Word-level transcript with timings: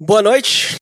Boa 0.00 0.22
noite, 0.22 0.76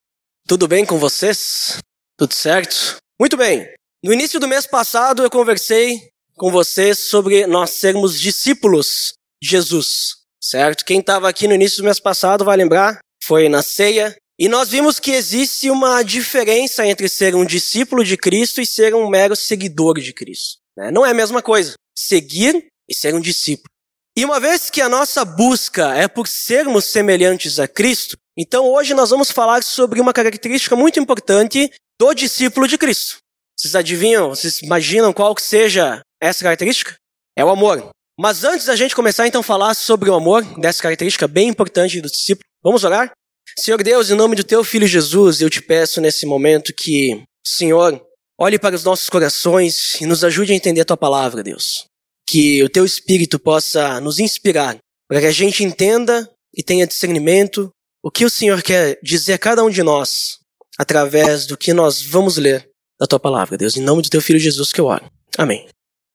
tudo 0.47 0.69
bem 0.69 0.85
com 0.85 0.99
vocês? 0.99 1.79
Tudo 2.19 2.35
certo? 2.35 2.97
Muito 3.19 3.35
bem. 3.35 3.67
No 4.05 4.13
início 4.13 4.39
do 4.39 4.47
mês 4.47 4.67
passado 4.67 5.23
eu 5.23 5.31
conversei 5.31 6.11
com 6.35 6.51
vocês 6.51 7.09
sobre 7.09 7.47
nós 7.47 7.71
sermos 7.71 8.21
discípulos 8.21 9.15
de 9.43 9.49
Jesus, 9.49 10.17
certo? 10.39 10.85
Quem 10.85 11.01
estava 11.01 11.31
aqui 11.31 11.49
no 11.49 11.55
início 11.55 11.79
do 11.79 11.85
mês 11.85 11.99
passado 11.99 12.45
vai 12.45 12.59
lembrar, 12.59 12.99
foi 13.25 13.49
na 13.49 13.63
ceia, 13.63 14.15
e 14.39 14.51
nós 14.51 14.69
vimos 14.69 15.01
que 15.01 15.13
existe 15.13 15.71
uma 15.71 16.03
diferença 16.03 16.87
entre 16.87 17.09
ser 17.09 17.35
um 17.35 17.47
discípulo 17.47 18.05
de 18.05 18.19
Cristo 18.19 18.61
e 18.61 18.67
ser 18.67 18.95
um 18.95 19.09
mero 19.09 19.35
seguidor 19.35 19.99
de 19.99 20.13
Cristo. 20.13 20.59
Né? 20.77 20.91
Não 20.91 21.07
é 21.07 21.13
a 21.13 21.15
mesma 21.15 21.41
coisa. 21.41 21.73
Seguir 21.97 22.67
e 22.87 22.95
ser 22.95 23.15
um 23.15 23.21
discípulo. 23.21 23.71
E 24.19 24.25
uma 24.25 24.41
vez 24.41 24.71
que 24.71 24.81
a 24.81 24.89
nossa 24.89 25.27
busca 25.27 25.95
é 25.95 26.09
por 26.09 26.27
sermos 26.27 26.87
semelhantes 26.87 27.59
a 27.59 27.69
Cristo, 27.69 28.17
então 28.35 28.65
hoje 28.65 28.95
nós 28.95 29.11
vamos 29.11 29.31
falar 29.31 29.63
sobre 29.63 30.01
uma 30.01 30.11
característica 30.11 30.75
muito 30.75 30.99
importante 30.99 31.71
do 32.01 32.15
discípulo 32.15 32.67
de 32.67 32.79
Cristo. 32.79 33.19
Vocês 33.55 33.75
adivinham, 33.75 34.31
vocês 34.31 34.63
imaginam 34.63 35.13
qual 35.13 35.35
que 35.35 35.43
seja 35.43 36.01
essa 36.19 36.43
característica? 36.43 36.95
É 37.37 37.45
o 37.45 37.51
amor. 37.51 37.91
Mas 38.19 38.43
antes 38.43 38.65
da 38.65 38.75
gente 38.75 38.97
começar 38.97 39.27
então 39.27 39.43
a 39.43 39.45
falar 39.45 39.75
sobre 39.75 40.09
o 40.09 40.15
amor, 40.15 40.43
dessa 40.59 40.83
característica 40.83 41.29
bem 41.29 41.49
importante 41.49 42.01
do 42.01 42.09
discípulo, 42.09 42.49
vamos 42.65 42.85
orar? 42.85 43.11
Senhor 43.59 43.83
Deus, 43.83 44.11
em 44.11 44.15
nome 44.15 44.35
do 44.35 44.45
teu 44.45 44.65
filho 44.65 44.87
Jesus, 44.87 45.43
eu 45.43 45.51
te 45.51 45.61
peço 45.61 46.01
nesse 46.01 46.25
momento 46.25 46.73
que, 46.73 47.23
Senhor, 47.47 48.03
olhe 48.41 48.59
para 48.59 48.77
os 48.77 48.83
nossos 48.83 49.11
corações 49.11 50.01
e 50.01 50.07
nos 50.07 50.25
ajude 50.25 50.55
a 50.55 50.57
entender 50.57 50.81
a 50.81 50.87
tua 50.87 50.97
palavra, 50.97 51.43
Deus. 51.43 51.85
Que 52.29 52.63
o 52.63 52.69
teu 52.69 52.85
espírito 52.85 53.39
possa 53.39 54.01
nos 54.01 54.19
inspirar 54.19 54.77
para 55.09 55.21
que 55.21 55.27
a 55.27 55.33
gente 55.33 55.63
entenda 55.63 56.29
e 56.55 56.63
tenha 56.63 56.87
discernimento 56.87 57.71
o 58.03 58.11
que 58.11 58.25
o 58.25 58.31
Senhor 58.31 58.63
quer 58.63 58.99
dizer 59.03 59.35
a 59.35 59.39
cada 59.39 59.63
um 59.63 59.71
de 59.71 59.83
nós 59.83 60.39
através 60.79 61.47
do 61.47 61.57
que 61.57 61.73
nós 61.73 62.03
vamos 62.03 62.37
ler 62.37 62.69
da 62.99 63.07
tua 63.07 63.21
palavra, 63.21 63.57
Deus. 63.57 63.77
Em 63.77 63.83
nome 63.83 64.03
do 64.03 64.11
teu 64.11 64.21
filho 64.21 64.39
Jesus 64.39 64.73
que 64.73 64.81
eu 64.81 64.87
oro. 64.87 65.11
Amém. 65.37 65.67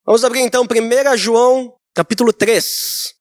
Vamos 0.06 0.24
abrir 0.24 0.42
então 0.42 0.64
1 0.64 1.18
João, 1.18 1.76
capítulo 1.94 2.34
3. 2.34 3.14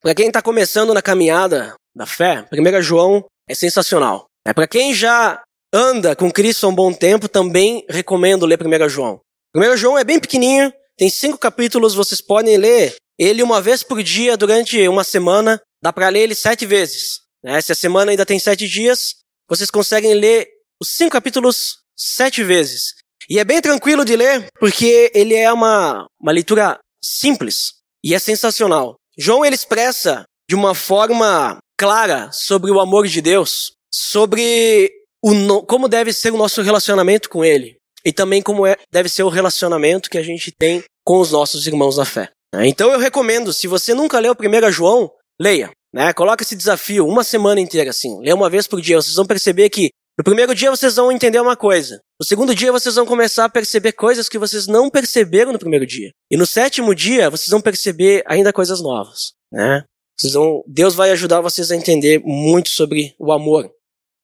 Para 0.00 0.14
quem 0.14 0.28
está 0.28 0.42
começando 0.42 0.92
na 0.94 1.02
caminhada 1.02 1.74
da 1.94 2.06
fé, 2.06 2.46
1 2.52 2.82
João 2.82 3.24
é 3.48 3.54
sensacional. 3.54 4.26
É 4.46 4.52
para 4.52 4.68
quem 4.68 4.94
já 4.94 5.42
anda 5.72 6.16
com 6.16 6.30
Cristo 6.30 6.66
há 6.66 6.70
um 6.70 6.74
bom 6.74 6.92
tempo, 6.92 7.28
também 7.28 7.84
recomendo 7.88 8.46
ler 8.46 8.58
1 8.60 8.88
João. 8.88 9.20
1 9.54 9.76
João 9.76 9.98
é 9.98 10.04
bem 10.04 10.18
pequenininho, 10.18 10.72
tem 10.98 11.08
cinco 11.08 11.38
capítulos, 11.38 11.94
vocês 11.94 12.20
podem 12.20 12.56
ler 12.56 12.96
ele 13.16 13.40
uma 13.40 13.62
vez 13.62 13.84
por 13.84 14.02
dia 14.02 14.36
durante 14.36 14.86
uma 14.88 15.04
semana. 15.04 15.60
Dá 15.80 15.92
para 15.92 16.08
ler 16.08 16.22
ele 16.22 16.34
sete 16.34 16.66
vezes. 16.66 17.20
Né? 17.42 17.60
Se 17.60 17.70
a 17.70 17.74
semana 17.76 18.10
ainda 18.10 18.26
tem 18.26 18.40
sete 18.40 18.66
dias, 18.66 19.14
vocês 19.48 19.70
conseguem 19.70 20.14
ler 20.14 20.48
os 20.80 20.88
cinco 20.88 21.12
capítulos 21.12 21.76
sete 21.96 22.42
vezes. 22.42 22.94
E 23.30 23.38
é 23.38 23.44
bem 23.44 23.60
tranquilo 23.60 24.04
de 24.04 24.16
ler, 24.16 24.48
porque 24.58 25.12
ele 25.14 25.34
é 25.34 25.52
uma, 25.52 26.04
uma 26.20 26.32
leitura 26.32 26.80
simples 27.00 27.74
e 28.02 28.12
é 28.12 28.18
sensacional. 28.18 28.96
João 29.16 29.44
ele 29.44 29.54
expressa 29.54 30.24
de 30.48 30.56
uma 30.56 30.74
forma 30.74 31.58
clara 31.78 32.32
sobre 32.32 32.72
o 32.72 32.80
amor 32.80 33.06
de 33.06 33.20
Deus, 33.20 33.70
sobre 33.88 34.90
o, 35.22 35.62
como 35.62 35.88
deve 35.88 36.12
ser 36.12 36.32
o 36.32 36.36
nosso 36.36 36.60
relacionamento 36.60 37.28
com 37.28 37.44
Ele 37.44 37.77
e 38.08 38.12
também 38.12 38.40
como 38.40 38.66
é, 38.66 38.74
deve 38.90 39.06
ser 39.06 39.22
o 39.22 39.28
relacionamento 39.28 40.08
que 40.08 40.16
a 40.16 40.22
gente 40.22 40.50
tem 40.50 40.82
com 41.04 41.20
os 41.20 41.30
nossos 41.30 41.66
irmãos 41.66 41.98
na 41.98 42.06
fé. 42.06 42.30
Então 42.54 42.90
eu 42.90 42.98
recomendo, 42.98 43.52
se 43.52 43.66
você 43.66 43.92
nunca 43.92 44.18
leu 44.18 44.32
1 44.32 44.72
João, 44.72 45.10
leia. 45.38 45.70
Né? 45.92 46.10
Coloca 46.14 46.42
esse 46.42 46.56
desafio 46.56 47.06
uma 47.06 47.22
semana 47.22 47.60
inteira, 47.60 47.90
assim. 47.90 48.18
Lê 48.22 48.32
uma 48.32 48.48
vez 48.48 48.66
por 48.66 48.80
dia. 48.80 48.96
Vocês 48.96 49.14
vão 49.14 49.26
perceber 49.26 49.68
que 49.68 49.90
no 50.16 50.24
primeiro 50.24 50.54
dia 50.54 50.70
vocês 50.70 50.96
vão 50.96 51.12
entender 51.12 51.38
uma 51.38 51.54
coisa. 51.54 52.00
No 52.18 52.24
segundo 52.24 52.54
dia 52.54 52.72
vocês 52.72 52.94
vão 52.94 53.04
começar 53.04 53.44
a 53.44 53.50
perceber 53.50 53.92
coisas 53.92 54.26
que 54.26 54.38
vocês 54.38 54.66
não 54.66 54.88
perceberam 54.88 55.52
no 55.52 55.58
primeiro 55.58 55.86
dia. 55.86 56.10
E 56.30 56.36
no 56.38 56.46
sétimo 56.46 56.94
dia 56.94 57.28
vocês 57.28 57.50
vão 57.50 57.60
perceber 57.60 58.22
ainda 58.26 58.54
coisas 58.54 58.80
novas. 58.80 59.32
Né? 59.52 59.84
Vocês 60.18 60.32
vão, 60.32 60.64
Deus 60.66 60.94
vai 60.94 61.10
ajudar 61.10 61.42
vocês 61.42 61.70
a 61.70 61.76
entender 61.76 62.22
muito 62.24 62.70
sobre 62.70 63.14
o 63.18 63.30
amor. 63.32 63.70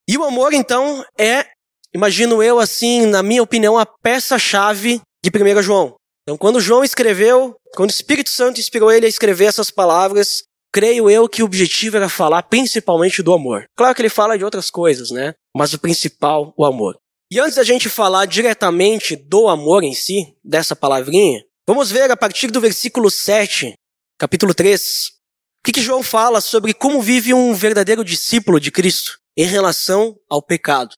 E 0.08 0.16
o 0.16 0.24
amor, 0.24 0.54
então, 0.54 1.04
é, 1.18 1.44
imagino 1.94 2.42
eu 2.42 2.58
assim, 2.58 3.06
na 3.06 3.22
minha 3.22 3.42
opinião, 3.42 3.78
a 3.78 3.86
peça-chave 3.86 5.00
de 5.24 5.30
1 5.30 5.62
João. 5.62 5.94
Então, 6.22 6.36
quando 6.36 6.60
João 6.60 6.82
escreveu, 6.82 7.54
quando 7.74 7.90
o 7.90 7.92
Espírito 7.92 8.30
Santo 8.30 8.58
inspirou 8.58 8.90
ele 8.90 9.06
a 9.06 9.08
escrever 9.08 9.44
essas 9.44 9.70
palavras, 9.70 10.42
creio 10.72 11.08
eu 11.08 11.28
que 11.28 11.42
o 11.42 11.46
objetivo 11.46 11.96
era 11.96 12.08
falar 12.08 12.42
principalmente 12.44 13.22
do 13.22 13.32
amor. 13.32 13.66
Claro 13.76 13.94
que 13.94 14.02
ele 14.02 14.08
fala 14.08 14.36
de 14.36 14.44
outras 14.44 14.70
coisas, 14.70 15.10
né? 15.10 15.34
Mas 15.56 15.72
o 15.72 15.78
principal, 15.78 16.52
o 16.56 16.64
amor. 16.64 16.96
E 17.30 17.38
antes 17.38 17.56
da 17.56 17.62
gente 17.62 17.88
falar 17.88 18.26
diretamente 18.26 19.16
do 19.16 19.48
amor 19.48 19.82
em 19.82 19.94
si, 19.94 20.34
dessa 20.42 20.74
palavrinha, 20.74 21.44
vamos 21.66 21.90
ver 21.90 22.10
a 22.10 22.16
partir 22.16 22.50
do 22.50 22.60
versículo 22.60 23.10
7, 23.10 23.74
capítulo 24.18 24.54
3, 24.54 24.80
o 24.80 25.64
que, 25.64 25.72
que 25.72 25.82
João 25.82 26.02
fala 26.02 26.40
sobre 26.40 26.74
como 26.74 27.00
vive 27.00 27.32
um 27.34 27.54
verdadeiro 27.54 28.04
discípulo 28.04 28.58
de 28.58 28.70
Cristo 28.70 29.18
em 29.36 29.46
relação 29.46 30.16
ao 30.28 30.42
pecado. 30.42 30.94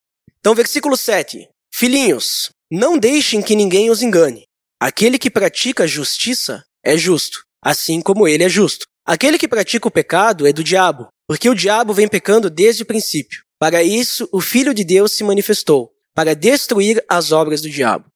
Então, 0.46 0.54
versículo 0.54 0.96
7. 0.96 1.48
Filhinhos, 1.74 2.50
não 2.70 2.96
deixem 2.96 3.42
que 3.42 3.56
ninguém 3.56 3.90
os 3.90 4.00
engane. 4.00 4.44
Aquele 4.80 5.18
que 5.18 5.28
pratica 5.28 5.88
justiça 5.88 6.62
é 6.84 6.96
justo, 6.96 7.40
assim 7.60 8.00
como 8.00 8.28
ele 8.28 8.44
é 8.44 8.48
justo. 8.48 8.86
Aquele 9.04 9.38
que 9.38 9.48
pratica 9.48 9.88
o 9.88 9.90
pecado 9.90 10.46
é 10.46 10.52
do 10.52 10.62
diabo, 10.62 11.08
porque 11.26 11.50
o 11.50 11.54
diabo 11.54 11.92
vem 11.92 12.06
pecando 12.06 12.48
desde 12.48 12.84
o 12.84 12.86
princípio. 12.86 13.42
Para 13.58 13.82
isso, 13.82 14.28
o 14.30 14.40
Filho 14.40 14.72
de 14.72 14.84
Deus 14.84 15.10
se 15.10 15.24
manifestou, 15.24 15.90
para 16.14 16.32
destruir 16.32 17.04
as 17.08 17.32
obras 17.32 17.60
do 17.60 17.68
diabo. 17.68 18.06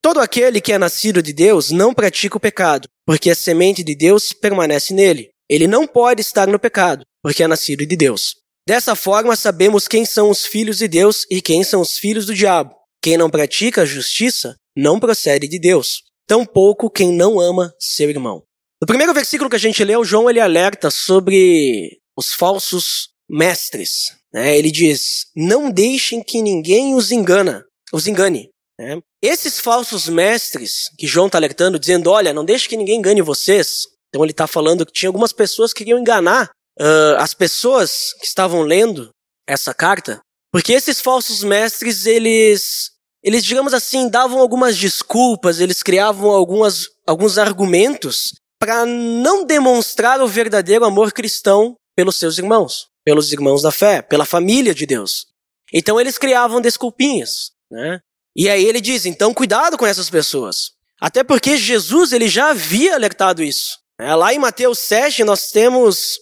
Todo 0.00 0.20
aquele 0.20 0.60
que 0.60 0.72
é 0.72 0.78
nascido 0.78 1.20
de 1.20 1.32
Deus 1.32 1.72
não 1.72 1.92
pratica 1.92 2.36
o 2.36 2.40
pecado, 2.40 2.86
porque 3.04 3.30
a 3.30 3.34
semente 3.34 3.82
de 3.82 3.96
Deus 3.96 4.32
permanece 4.32 4.94
nele. 4.94 5.30
Ele 5.48 5.66
não 5.66 5.88
pode 5.88 6.20
estar 6.20 6.46
no 6.46 6.56
pecado, 6.56 7.02
porque 7.20 7.42
é 7.42 7.48
nascido 7.48 7.84
de 7.84 7.96
Deus. 7.96 8.36
Dessa 8.66 8.94
forma, 8.94 9.34
sabemos 9.36 9.88
quem 9.88 10.04
são 10.04 10.30
os 10.30 10.44
filhos 10.44 10.78
de 10.78 10.88
Deus 10.88 11.26
e 11.30 11.40
quem 11.40 11.64
são 11.64 11.80
os 11.80 11.98
filhos 11.98 12.26
do 12.26 12.34
diabo. 12.34 12.74
Quem 13.02 13.16
não 13.16 13.30
pratica 13.30 13.82
a 13.82 13.86
justiça 13.86 14.56
não 14.76 15.00
procede 15.00 15.48
de 15.48 15.58
Deus, 15.58 16.02
tampouco 16.26 16.90
quem 16.90 17.12
não 17.12 17.40
ama 17.40 17.74
seu 17.78 18.10
irmão. 18.10 18.42
No 18.80 18.86
primeiro 18.86 19.12
versículo 19.12 19.50
que 19.50 19.56
a 19.56 19.60
gente 19.60 19.82
leu, 19.84 20.04
João 20.04 20.28
ele 20.28 20.40
alerta 20.40 20.90
sobre 20.90 21.98
os 22.16 22.32
falsos 22.32 23.08
mestres. 23.28 24.16
Né? 24.32 24.56
Ele 24.56 24.70
diz: 24.70 25.26
Não 25.34 25.70
deixem 25.70 26.22
que 26.22 26.40
ninguém 26.40 26.94
os 26.94 27.10
engana, 27.10 27.64
os 27.92 28.06
engane. 28.06 28.50
Né? 28.78 28.98
Esses 29.22 29.58
falsos 29.58 30.08
mestres 30.08 30.90
que 30.98 31.06
João 31.06 31.26
está 31.26 31.38
alertando, 31.38 31.78
dizendo: 31.78 32.10
Olha, 32.10 32.32
não 32.32 32.44
deixe 32.44 32.68
que 32.68 32.76
ninguém 32.76 32.98
engane 32.98 33.20
vocês. 33.20 33.86
Então 34.08 34.24
ele 34.24 34.32
está 34.32 34.46
falando 34.46 34.84
que 34.86 34.92
tinha 34.92 35.08
algumas 35.08 35.32
pessoas 35.32 35.72
que 35.72 35.80
queriam 35.80 35.98
enganar 35.98 36.50
uh, 36.78 37.16
as 37.18 37.34
pessoas 37.34 38.12
que 38.20 38.26
estavam 38.26 38.62
lendo 38.62 39.10
essa 39.46 39.72
carta, 39.74 40.20
porque 40.52 40.72
esses 40.72 41.00
falsos 41.00 41.42
mestres 41.42 42.06
eles 42.06 42.90
eles 43.22 43.44
digamos 43.44 43.74
assim 43.74 44.08
davam 44.08 44.40
algumas 44.40 44.76
desculpas, 44.76 45.60
eles 45.60 45.82
criavam 45.82 46.30
algumas 46.30 46.88
alguns 47.06 47.38
argumentos 47.38 48.34
para 48.58 48.84
não 48.84 49.44
demonstrar 49.44 50.20
o 50.20 50.28
verdadeiro 50.28 50.84
amor 50.84 51.12
cristão 51.12 51.74
pelos 51.96 52.16
seus 52.16 52.38
irmãos, 52.38 52.88
pelos 53.04 53.32
irmãos 53.32 53.62
da 53.62 53.70
fé, 53.70 54.02
pela 54.02 54.24
família 54.24 54.74
de 54.74 54.86
Deus. 54.86 55.26
Então 55.72 56.00
eles 56.00 56.18
criavam 56.18 56.60
desculpinhas, 56.60 57.52
né? 57.70 58.00
E 58.36 58.48
aí 58.48 58.64
ele 58.64 58.80
diz: 58.80 59.06
então 59.06 59.34
cuidado 59.34 59.76
com 59.76 59.86
essas 59.86 60.10
pessoas. 60.10 60.72
Até 61.00 61.24
porque 61.24 61.56
Jesus 61.56 62.12
ele 62.12 62.28
já 62.28 62.50
havia 62.50 62.94
alertado 62.94 63.42
isso. 63.42 63.78
É, 63.98 64.14
lá 64.14 64.32
em 64.32 64.38
Mateus 64.38 64.78
7 64.78 65.24
nós 65.24 65.50
temos, 65.50 66.18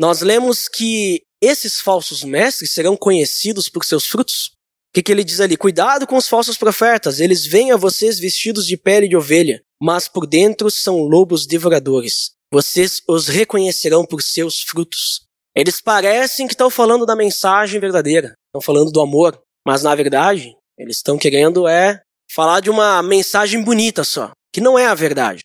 nós 0.00 0.22
lemos 0.22 0.66
que 0.66 1.20
esses 1.42 1.78
falsos 1.78 2.24
mestres 2.24 2.70
serão 2.70 2.96
conhecidos 2.96 3.68
por 3.68 3.84
seus 3.84 4.06
frutos. 4.06 4.46
O 4.46 4.94
que, 4.94 5.02
que 5.02 5.12
ele 5.12 5.22
diz 5.22 5.40
ali? 5.40 5.58
Cuidado 5.58 6.06
com 6.06 6.16
os 6.16 6.26
falsos 6.26 6.56
profetas, 6.56 7.20
eles 7.20 7.44
vêm 7.44 7.70
a 7.70 7.76
vocês 7.76 8.18
vestidos 8.18 8.66
de 8.66 8.78
pele 8.78 9.06
de 9.06 9.14
ovelha, 9.14 9.62
mas 9.78 10.08
por 10.08 10.26
dentro 10.26 10.70
são 10.70 11.02
lobos 11.02 11.46
devoradores. 11.46 12.30
Vocês 12.50 13.02
os 13.06 13.28
reconhecerão 13.28 14.06
por 14.06 14.22
seus 14.22 14.62
frutos. 14.62 15.26
Eles 15.54 15.82
parecem 15.82 16.46
que 16.46 16.54
estão 16.54 16.70
falando 16.70 17.04
da 17.04 17.14
mensagem 17.14 17.78
verdadeira, 17.78 18.32
estão 18.48 18.62
falando 18.62 18.90
do 18.90 19.02
amor, 19.02 19.38
mas 19.66 19.82
na 19.82 19.94
verdade, 19.94 20.56
eles 20.78 20.96
estão 20.96 21.18
querendo 21.18 21.68
é 21.68 22.00
falar 22.32 22.60
de 22.60 22.70
uma 22.70 23.02
mensagem 23.02 23.62
bonita 23.62 24.02
só, 24.02 24.30
que 24.50 24.62
não 24.62 24.78
é 24.78 24.86
a 24.86 24.94
verdade. 24.94 25.42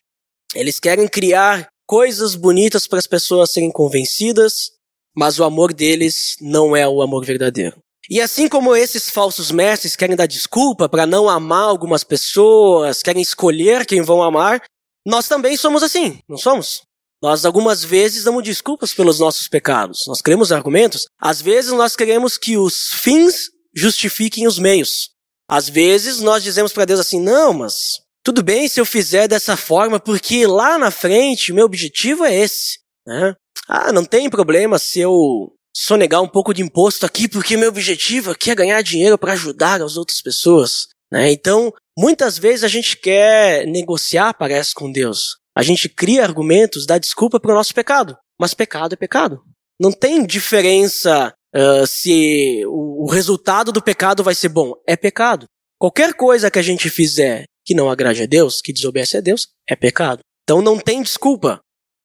Eles 0.54 0.80
querem 0.80 1.06
criar 1.06 1.68
coisas 1.86 2.34
bonitas 2.34 2.86
para 2.86 2.98
as 2.98 3.06
pessoas 3.06 3.50
serem 3.50 3.70
convencidas, 3.70 4.72
mas 5.16 5.38
o 5.38 5.44
amor 5.44 5.72
deles 5.72 6.36
não 6.40 6.76
é 6.76 6.86
o 6.86 7.00
amor 7.00 7.24
verdadeiro. 7.24 7.76
E 8.08 8.20
assim 8.20 8.48
como 8.48 8.76
esses 8.76 9.10
falsos 9.10 9.50
mestres 9.50 9.96
querem 9.96 10.14
dar 10.14 10.26
desculpa 10.26 10.88
para 10.88 11.06
não 11.06 11.28
amar 11.28 11.64
algumas 11.64 12.04
pessoas, 12.04 13.02
querem 13.02 13.22
escolher 13.22 13.84
quem 13.84 14.02
vão 14.02 14.22
amar, 14.22 14.62
nós 15.04 15.26
também 15.26 15.56
somos 15.56 15.82
assim, 15.82 16.20
não 16.28 16.36
somos? 16.36 16.82
Nós 17.22 17.44
algumas 17.44 17.82
vezes 17.82 18.24
damos 18.24 18.44
desculpas 18.44 18.92
pelos 18.92 19.18
nossos 19.18 19.48
pecados. 19.48 20.04
Nós 20.06 20.20
queremos 20.20 20.52
argumentos. 20.52 21.06
Às 21.20 21.40
vezes 21.40 21.72
nós 21.72 21.96
queremos 21.96 22.36
que 22.36 22.58
os 22.58 22.90
fins 22.92 23.50
justifiquem 23.74 24.46
os 24.46 24.58
meios. 24.58 25.10
Às 25.48 25.68
vezes 25.68 26.20
nós 26.20 26.42
dizemos 26.42 26.72
para 26.72 26.84
Deus 26.84 27.00
assim: 27.00 27.20
não, 27.20 27.52
mas 27.52 28.00
tudo 28.26 28.42
bem 28.42 28.66
se 28.66 28.80
eu 28.80 28.84
fizer 28.84 29.28
dessa 29.28 29.56
forma, 29.56 30.00
porque 30.00 30.48
lá 30.48 30.76
na 30.76 30.90
frente 30.90 31.52
meu 31.52 31.64
objetivo 31.64 32.24
é 32.24 32.34
esse. 32.34 32.80
Né? 33.06 33.36
Ah, 33.68 33.92
não 33.92 34.04
tem 34.04 34.28
problema 34.28 34.80
se 34.80 34.98
eu 34.98 35.54
sonegar 35.72 36.20
um 36.20 36.26
pouco 36.26 36.52
de 36.52 36.60
imposto 36.60 37.06
aqui, 37.06 37.28
porque 37.28 37.56
meu 37.56 37.68
objetivo 37.68 38.32
aqui 38.32 38.50
é 38.50 38.56
ganhar 38.56 38.82
dinheiro 38.82 39.16
para 39.16 39.34
ajudar 39.34 39.80
as 39.80 39.96
outras 39.96 40.20
pessoas. 40.20 40.88
Né? 41.08 41.30
Então, 41.30 41.72
muitas 41.96 42.36
vezes 42.36 42.64
a 42.64 42.68
gente 42.68 42.96
quer 42.96 43.64
negociar, 43.64 44.34
parece, 44.34 44.74
com 44.74 44.90
Deus. 44.90 45.36
A 45.56 45.62
gente 45.62 45.88
cria 45.88 46.24
argumentos, 46.24 46.84
dá 46.84 46.98
desculpa 46.98 47.38
para 47.38 47.52
o 47.52 47.54
nosso 47.54 47.72
pecado. 47.72 48.18
Mas 48.40 48.54
pecado 48.54 48.94
é 48.94 48.96
pecado. 48.96 49.40
Não 49.80 49.92
tem 49.92 50.26
diferença 50.26 51.32
uh, 51.54 51.86
se 51.86 52.64
o, 52.66 53.04
o 53.04 53.08
resultado 53.08 53.70
do 53.70 53.80
pecado 53.80 54.24
vai 54.24 54.34
ser 54.34 54.48
bom. 54.48 54.72
É 54.84 54.96
pecado. 54.96 55.46
Qualquer 55.78 56.12
coisa 56.14 56.50
que 56.50 56.58
a 56.58 56.62
gente 56.62 56.90
fizer 56.90 57.44
que 57.66 57.74
não 57.74 57.90
agrade 57.90 58.22
a 58.22 58.26
Deus, 58.26 58.60
que 58.62 58.72
desobedece 58.72 59.16
a 59.16 59.20
Deus, 59.20 59.48
é 59.68 59.74
pecado. 59.74 60.20
Então 60.44 60.62
não 60.62 60.78
tem 60.78 61.02
desculpa. 61.02 61.60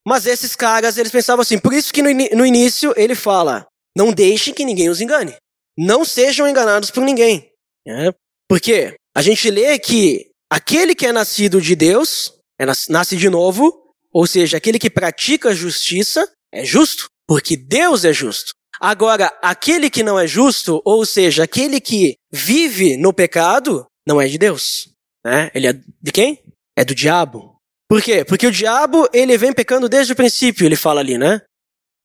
Mas 0.06 0.26
esses 0.26 0.56
caras, 0.56 0.98
eles 0.98 1.12
pensavam 1.12 1.44
assim, 1.44 1.60
por 1.60 1.72
isso 1.72 1.94
que 1.94 2.02
no, 2.02 2.10
no 2.36 2.46
início 2.46 2.92
ele 2.98 3.14
fala, 3.14 3.68
não 3.96 4.12
deixem 4.12 4.54
que 4.54 4.66
ninguém 4.66 4.90
os 4.90 5.00
engane. 5.00 5.36
Não 5.78 6.04
sejam 6.04 6.48
enganados 6.48 6.90
por 6.90 7.04
ninguém. 7.04 7.50
É? 7.88 8.12
Porque 8.50 8.96
a 9.16 9.22
gente 9.22 9.50
lê 9.50 9.78
que 9.78 10.32
aquele 10.50 10.96
que 10.96 11.06
é 11.06 11.12
nascido 11.12 11.62
de 11.62 11.76
Deus, 11.76 12.34
é 12.60 12.66
nasce 12.90 13.16
de 13.16 13.30
novo, 13.30 13.94
ou 14.12 14.26
seja, 14.26 14.58
aquele 14.58 14.80
que 14.80 14.90
pratica 14.90 15.50
a 15.50 15.56
justiça, 15.56 16.28
é 16.52 16.66
justo, 16.66 17.08
porque 17.28 17.56
Deus 17.56 18.04
é 18.04 18.12
justo. 18.12 18.52
Agora, 18.80 19.28
aquele 19.42 19.90
que 19.90 20.02
não 20.02 20.20
é 20.20 20.26
justo, 20.26 20.82
ou 20.84 21.06
seja, 21.06 21.44
aquele 21.44 21.80
que 21.80 22.16
vive 22.32 22.98
no 22.98 23.14
pecado, 23.14 23.86
não 24.08 24.20
é 24.20 24.28
de 24.28 24.38
Deus. 24.38 24.91
Né? 25.26 25.52
Ele 25.54 25.68
é 25.68 25.74
de 25.74 26.12
quem? 26.12 26.44
É 26.76 26.84
do 26.84 26.96
diabo. 26.96 27.56
Por 27.90 28.02
quê? 28.02 28.24
Porque 28.24 28.48
o 28.48 28.52
diabo, 28.52 29.08
ele 29.14 29.38
vem 29.38 29.54
pecando 29.54 29.90
desde 29.90 30.14
o 30.14 30.16
princípio, 30.16 30.66
ele 30.66 30.76
fala 30.76 31.02
ali, 31.02 31.18
né? 31.18 31.42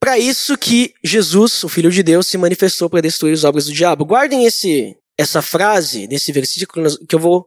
Para 0.01 0.19
isso 0.19 0.59
que 0.59 0.93
Jesus, 1.03 1.65
o 1.65 1.69
Filho 1.69 1.91
de 1.91 2.03
Deus, 2.03 2.27
se 2.27 2.37
manifestou 2.37 2.91
para 2.91 3.01
destruir 3.01 3.33
as 3.33 3.45
obras 3.45 3.67
do 3.67 3.73
diabo. 3.73 4.05
Guardem 4.05 4.45
esse, 4.45 4.97
essa 5.19 5.41
frase 5.41 6.07
desse 6.07 6.33
versículo 6.33 6.89
que 7.07 7.15
eu 7.15 7.19
vou 7.19 7.47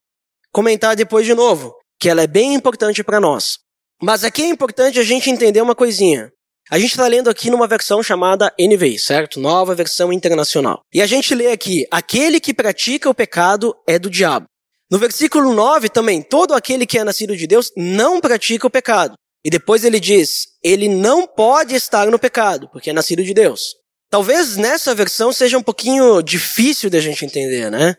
comentar 0.52 0.96
depois 0.96 1.26
de 1.26 1.34
novo, 1.34 1.76
que 2.00 2.10
ela 2.10 2.24
é 2.24 2.28
bem 2.28 2.54
importante 2.54 3.04
para 3.04 3.20
nós. 3.20 3.60
Mas 4.02 4.24
aqui 4.24 4.42
é 4.42 4.48
importante 4.48 4.98
a 5.00 5.04
gente 5.04 5.30
entender 5.30 5.62
uma 5.62 5.76
coisinha. 5.76 6.32
A 6.72 6.78
gente 6.78 6.92
está 6.92 7.08
lendo 7.08 7.30
aqui 7.30 7.50
numa 7.50 7.68
versão 7.68 8.02
chamada 8.02 8.54
NVI, 8.60 9.00
certo? 9.00 9.40
Nova 9.40 9.74
versão 9.74 10.14
internacional. 10.14 10.82
E 10.94 11.02
a 11.02 11.08
gente 11.08 11.34
lê 11.34 11.52
aqui: 11.52 11.86
aquele 11.92 12.40
que 12.40 12.54
pratica 12.54 13.10
o 13.10 13.14
pecado 13.14 13.76
é 13.88 13.98
do 13.98 14.10
diabo. 14.10 14.46
No 14.92 14.98
versículo 14.98 15.54
9 15.54 15.90
também, 15.90 16.22
todo 16.22 16.56
aquele 16.56 16.86
que 16.86 16.98
é 16.98 17.04
nascido 17.04 17.38
de 17.38 17.46
Deus 17.46 17.72
não 17.78 18.20
pratica 18.20 18.66
o 18.66 18.72
pecado. 18.72 19.14
E 19.44 19.50
depois 19.50 19.84
ele 19.84 20.00
diz, 20.00 20.48
ele 20.64 20.90
não 20.90 21.26
pode 21.28 21.76
estar 21.76 22.08
no 22.08 22.20
pecado, 22.20 22.68
porque 22.72 22.90
é 22.90 22.94
nascido 22.94 23.24
de 23.24 23.34
Deus. 23.34 23.76
Talvez 24.10 24.58
nessa 24.58 24.96
versão 24.96 25.32
seja 25.32 25.58
um 25.58 25.64
pouquinho 25.64 26.22
difícil 26.22 26.90
da 26.90 27.00
gente 27.00 27.24
entender, 27.24 27.70
né? 27.70 27.96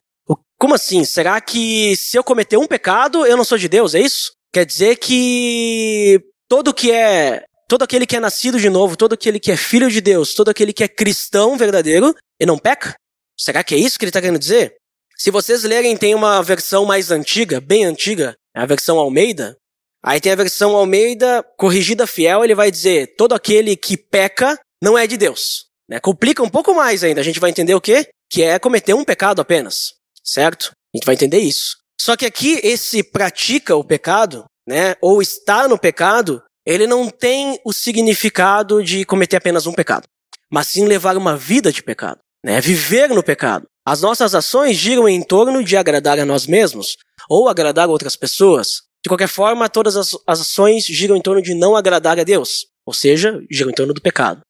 Como 0.59 0.75
assim? 0.75 1.05
Será 1.05 1.41
que 1.41 1.97
se 1.97 2.19
eu 2.19 2.25
cometer 2.25 2.57
um 2.57 2.67
pecado, 2.67 3.25
eu 3.25 3.37
não 3.37 3.45
sou 3.45 3.57
de 3.57 3.69
Deus, 3.69 3.95
é 3.95 4.01
isso? 4.01 4.33
Quer 4.53 4.67
dizer 4.67 4.97
que 4.97 6.21
todo 6.49 6.75
que 6.75 6.91
é, 6.91 7.45
todo 7.69 7.85
aquele 7.85 8.05
que 8.05 8.17
é 8.17 8.21
nascido 8.21 8.59
de 8.59 8.69
novo, 8.69 8.97
todo 8.97 9.13
aquele 9.13 9.39
que 9.39 9.53
é 9.53 9.57
filho 9.57 9.89
de 9.89 10.01
Deus, 10.01 10.35
todo 10.35 10.49
aquele 10.49 10.73
que 10.73 10.83
é 10.83 10.89
cristão 10.89 11.57
verdadeiro, 11.57 12.15
ele 12.39 12.49
não 12.49 12.59
peca? 12.59 12.95
Será 13.39 13.63
que 13.63 13.75
é 13.75 13.79
isso 13.79 13.99
que 13.99 14.05
ele 14.05 14.11
está 14.11 14.21
querendo 14.21 14.39
dizer? 14.39 14.75
Se 15.21 15.31
vocês 15.31 15.65
lerem, 15.65 15.99
tem 15.99 16.15
uma 16.15 16.43
versão 16.43 16.87
mais 16.87 17.11
antiga, 17.11 17.61
bem 17.61 17.85
antiga, 17.85 18.35
a 18.57 18.65
versão 18.65 18.99
Almeida. 18.99 19.55
Aí 20.03 20.19
tem 20.19 20.33
a 20.33 20.35
versão 20.35 20.75
Almeida 20.75 21.45
corrigida 21.59 22.07
fiel, 22.07 22.43
ele 22.43 22.55
vai 22.55 22.71
dizer: 22.71 23.17
todo 23.19 23.35
aquele 23.35 23.77
que 23.77 23.99
peca 23.99 24.59
não 24.83 24.97
é 24.97 25.07
de 25.07 25.19
Deus. 25.19 25.67
Né? 25.87 26.01
Complica 26.01 26.43
um 26.43 26.49
pouco 26.49 26.75
mais 26.75 27.05
ainda. 27.05 27.21
A 27.21 27.23
gente 27.23 27.39
vai 27.39 27.51
entender 27.51 27.75
o 27.75 27.83
quê? 27.83 28.09
Que 28.31 28.43
é 28.43 28.59
cometer 28.59 28.95
um 28.95 29.05
pecado 29.05 29.43
apenas, 29.43 29.93
certo? 30.25 30.73
A 30.95 30.97
gente 30.97 31.05
vai 31.05 31.17
entender 31.17 31.41
isso. 31.41 31.77
Só 32.01 32.17
que 32.17 32.25
aqui 32.25 32.59
esse 32.63 33.03
pratica 33.03 33.77
o 33.77 33.85
pecado, 33.85 34.47
né? 34.67 34.95
Ou 35.03 35.21
está 35.21 35.69
no 35.69 35.79
pecado, 35.79 36.43
ele 36.65 36.87
não 36.87 37.11
tem 37.11 37.61
o 37.63 37.75
significado 37.75 38.83
de 38.83 39.05
cometer 39.05 39.37
apenas 39.37 39.67
um 39.67 39.75
pecado, 39.75 40.09
mas 40.51 40.69
sim 40.69 40.87
levar 40.87 41.15
uma 41.19 41.37
vida 41.37 41.71
de 41.71 41.83
pecado, 41.83 42.21
né? 42.43 42.59
Viver 42.59 43.11
no 43.11 43.23
pecado. 43.23 43.67
As 43.87 44.03
nossas 44.03 44.35
ações 44.35 44.77
giram 44.77 45.09
em 45.09 45.23
torno 45.23 45.65
de 45.65 45.77
agradar 45.77 46.19
a 46.19 46.25
nós 46.25 46.47
mesmos 46.47 46.97
ou 47.29 47.49
agradar 47.49 47.89
outras 47.89 48.17
pessoas. 48.17 48.83
De 49.03 49.09
qualquer 49.09 49.29
forma, 49.29 49.69
todas 49.69 49.97
as 49.97 50.15
ações 50.27 50.85
giram 50.85 51.17
em 51.17 51.23
torno 51.23 51.41
de 51.41 51.55
não 51.55 51.75
agradar 51.75 52.21
a 52.21 52.25
Deus, 52.25 52.67
ou 52.87 52.93
seja, 52.93 53.41
giram 53.51 53.71
em 53.71 53.75
torno 53.75 53.95
do 53.95 54.03
pecado. 54.03 54.43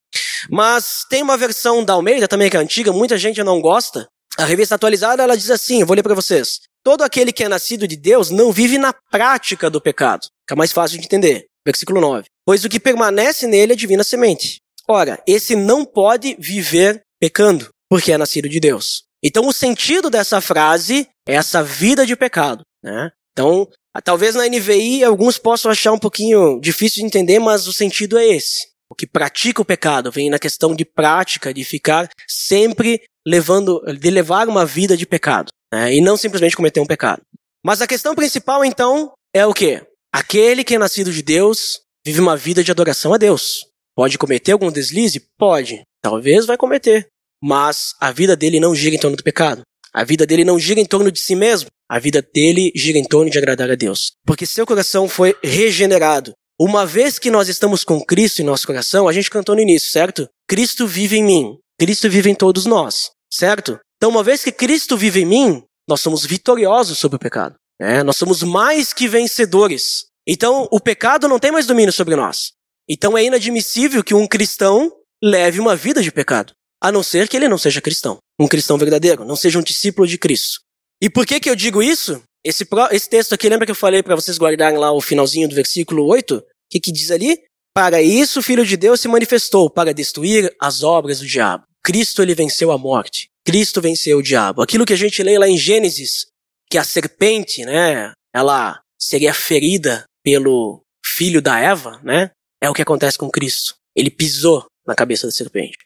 Mas 0.51 1.05
tem 1.09 1.23
uma 1.23 1.37
versão 1.37 1.85
da 1.85 1.93
Almeida 1.93 2.27
também 2.27 2.51
que 2.51 2.57
é 2.57 2.61
antiga, 2.61 2.93
muita 2.93 3.17
gente 3.17 3.43
não 3.45 3.61
gosta. 3.61 4.09
A 4.37 4.45
revista 4.45 4.75
atualizada 4.75 5.23
ela 5.23 5.37
diz 5.37 5.51
assim, 5.51 5.85
vou 5.85 5.95
ler 5.95 6.03
para 6.03 6.15
vocês. 6.15 6.61
Todo 6.83 7.03
aquele 7.03 7.33
que 7.33 7.45
é 7.45 7.49
nascido 7.49 7.87
de 7.87 7.97
Deus 7.97 8.31
não 8.31 8.51
vive 8.51 8.79
na 8.79 8.93
prática 8.93 9.69
do 9.69 9.81
pecado. 9.81 10.27
Fica 10.43 10.57
mais 10.57 10.73
fácil 10.73 10.99
de 10.99 11.05
entender. 11.05 11.47
Versículo 11.65 12.01
9. 12.01 12.25
Pois 12.45 12.65
o 12.65 12.69
que 12.69 12.81
permanece 12.81 13.47
nele 13.47 13.75
é 13.75 13.77
divina 13.77 14.03
semente. 14.03 14.61
Ora, 14.89 15.23
esse 15.27 15.55
não 15.55 15.85
pode 15.85 16.37
viver 16.39 17.03
pecando, 17.21 17.69
porque 17.89 18.13
é 18.13 18.19
nascido 18.19 18.49
de 18.49 18.59
Deus. 18.59 19.05
Então, 19.23 19.47
o 19.47 19.53
sentido 19.53 20.09
dessa 20.09 20.41
frase 20.41 21.09
é 21.29 21.35
essa 21.35 21.63
vida 21.63 22.07
de 22.07 22.17
pecado. 22.17 22.63
Né? 22.83 23.11
Então, 23.33 23.69
talvez 24.03 24.35
na 24.35 24.47
NVI 24.47 25.05
alguns 25.05 25.39
possam 25.39 25.71
achar 25.71 25.93
um 25.93 25.99
pouquinho 25.99 26.59
difícil 26.61 27.01
de 27.01 27.07
entender, 27.07 27.39
mas 27.39 27.67
o 27.67 27.73
sentido 27.73 28.19
é 28.19 28.27
esse. 28.27 28.69
O 28.91 28.95
que 28.95 29.07
pratica 29.07 29.63
o 29.63 29.65
pecado 29.65 30.11
vem 30.11 30.31
na 30.31 30.39
questão 30.39 30.75
de 30.75 30.85
prática, 30.85 31.55
de 31.55 31.63
ficar 31.65 32.09
sempre 32.27 33.03
levando, 33.27 33.81
de 33.99 34.11
levar 34.11 34.49
uma 34.49 34.65
vida 34.65 34.97
de 34.97 35.07
pecado, 35.07 35.53
né? 35.73 35.95
e 35.95 36.01
não 36.01 36.17
simplesmente 36.17 36.57
cometer 36.57 36.81
um 36.81 36.87
pecado. 36.87 37.23
Mas 37.65 37.83
a 37.83 37.87
questão 37.87 38.15
principal, 38.15 38.65
então, 38.65 39.13
é 39.35 39.47
o 39.47 39.53
quê? 39.53 39.87
Aquele 40.13 40.65
que 40.65 40.75
é 40.75 40.79
nascido 40.79 41.13
de 41.13 41.23
Deus 41.23 41.81
vive 42.05 42.21
uma 42.21 42.37
vida 42.37 42.65
de 42.65 42.71
adoração 42.71 43.13
a 43.13 43.19
Deus. 43.19 43.67
Pode 43.95 44.19
cometer 44.19 44.53
algum 44.53 44.73
deslize? 44.73 45.23
Pode. 45.39 45.83
Talvez 46.03 46.47
vai 46.47 46.57
cometer 46.57 47.07
mas 47.43 47.95
a 48.01 48.13
vida 48.13 48.37
dele 48.37 48.61
não 48.61 48.75
gira 48.75 48.95
em 48.95 48.99
torno 48.99 49.17
do 49.17 49.25
pecado. 49.25 49.63
A 49.93 50.05
vida 50.05 50.27
dele 50.27 50.45
não 50.45 50.59
gira 50.59 50.81
em 50.81 50.85
torno 50.85 51.11
de 51.11 51.19
si 51.19 51.35
mesmo. 51.35 51.69
A 51.89 51.99
vida 51.99 52.23
dele 52.23 52.71
gira 52.77 52.99
em 52.99 53.05
torno 53.05 53.31
de 53.31 53.39
agradar 53.39 53.71
a 53.71 53.75
Deus. 53.75 54.13
Porque 54.25 54.47
seu 54.47 54.67
coração 54.67 55.09
foi 55.09 55.35
regenerado. 55.43 56.33
Uma 56.61 56.87
vez 56.87 57.19
que 57.19 57.31
nós 57.31 57.49
estamos 57.49 57.83
com 57.83 58.05
Cristo 58.05 58.41
em 58.41 58.45
nosso 58.45 58.67
coração, 58.67 59.09
a 59.09 59.13
gente 59.13 59.31
cantou 59.31 59.55
no 59.55 59.63
início, 59.63 59.91
certo? 59.91 60.29
Cristo 60.47 60.87
vive 60.87 61.17
em 61.17 61.25
mim. 61.25 61.59
Cristo 61.79 62.09
vive 62.09 62.31
em 62.31 62.35
todos 62.35 62.67
nós, 62.67 63.11
certo? 63.33 63.81
Então, 63.97 64.11
uma 64.11 64.23
vez 64.23 64.45
que 64.45 64.53
Cristo 64.53 64.97
vive 64.97 65.21
em 65.23 65.27
mim, 65.27 65.63
nós 65.89 66.03
somos 66.03 66.25
vitoriosos 66.25 66.99
sobre 66.99 67.17
o 67.17 67.19
pecado. 67.19 67.55
Né? 67.81 68.03
Nós 68.03 68.17
somos 68.17 68.43
mais 68.43 68.93
que 68.93 69.09
vencedores. 69.09 70.05
Então, 70.27 70.69
o 70.71 70.79
pecado 70.79 71.27
não 71.27 71.39
tem 71.39 71.51
mais 71.51 71.67
domínio 71.67 71.93
sobre 71.93 72.15
nós. 72.15 72.53
Então, 72.89 73.17
é 73.17 73.25
inadmissível 73.25 74.05
que 74.05 74.15
um 74.15 74.27
cristão 74.27 74.93
leve 75.23 75.59
uma 75.59 75.75
vida 75.75 76.03
de 76.03 76.13
pecado 76.13 76.53
a 76.83 76.91
não 76.91 77.03
ser 77.03 77.29
que 77.29 77.37
ele 77.37 77.49
não 77.49 77.59
seja 77.59 77.81
cristão, 77.81 78.19
um 78.39 78.49
cristão 78.49 78.79
verdadeiro, 78.79 79.25
não 79.25 79.37
seja 79.37 79.59
um 79.59 79.63
discípulo 79.63 80.07
de 80.07 80.19
Cristo. 80.19 80.61
E 81.03 81.11
por 81.11 81.27
que 81.27 81.41
que 81.41 81.51
eu 81.51 81.57
digo 81.57 81.83
isso? 81.83 82.23
Esse, 82.45 82.67
esse 82.91 83.09
texto 83.09 83.35
aqui, 83.35 83.49
lembra 83.49 83.67
que 83.67 83.73
eu 83.73 83.77
falei 83.77 84.03
para 84.03 84.15
vocês 84.15 84.39
guardarem 84.39 84.79
lá 84.79 84.93
o 84.93 85.01
finalzinho 85.01 85.49
do 85.49 85.55
versículo 85.55 86.07
8? 86.07 86.37
O 86.37 86.43
que, 86.71 86.81
que 86.81 86.93
diz 86.93 87.11
ali? 87.11 87.43
Para 87.75 88.03
isso 88.03 88.41
o 88.41 88.43
Filho 88.43 88.65
de 88.65 88.77
Deus 88.77 89.01
se 89.01 89.09
manifestou, 89.09 89.71
para 89.71 89.95
destruir 89.95 90.55
as 90.61 90.83
obras 90.83 91.21
do 91.21 91.27
diabo. 91.27 91.65
Cristo 91.85 92.23
ele 92.23 92.35
venceu 92.35 92.73
a 92.73 92.79
morte. 92.79 93.29
Cristo 93.45 93.81
venceu 93.81 94.19
o 94.19 94.23
diabo. 94.23 94.63
Aquilo 94.63 94.85
que 94.85 94.93
a 94.93 94.97
gente 94.97 95.23
lê 95.23 95.39
lá 95.39 95.49
em 95.49 95.57
Gênesis, 95.57 96.27
que 96.71 96.79
a 96.79 96.85
serpente, 96.85 97.65
né, 97.65 98.13
ela 98.35 98.81
seria 99.01 99.33
ferida 99.33 100.05
pelo 100.23 100.83
filho 101.05 101.41
da 101.41 101.59
Eva, 101.59 102.01
né? 102.05 102.31
É 102.63 102.69
o 102.69 102.75
que 102.75 102.83
acontece 102.83 103.17
com 103.17 103.31
Cristo. 103.31 103.75
Ele 103.97 104.11
pisou 104.11 104.67
na 104.87 104.95
cabeça 104.95 105.27
da 105.27 105.33
serpente. 105.33 105.79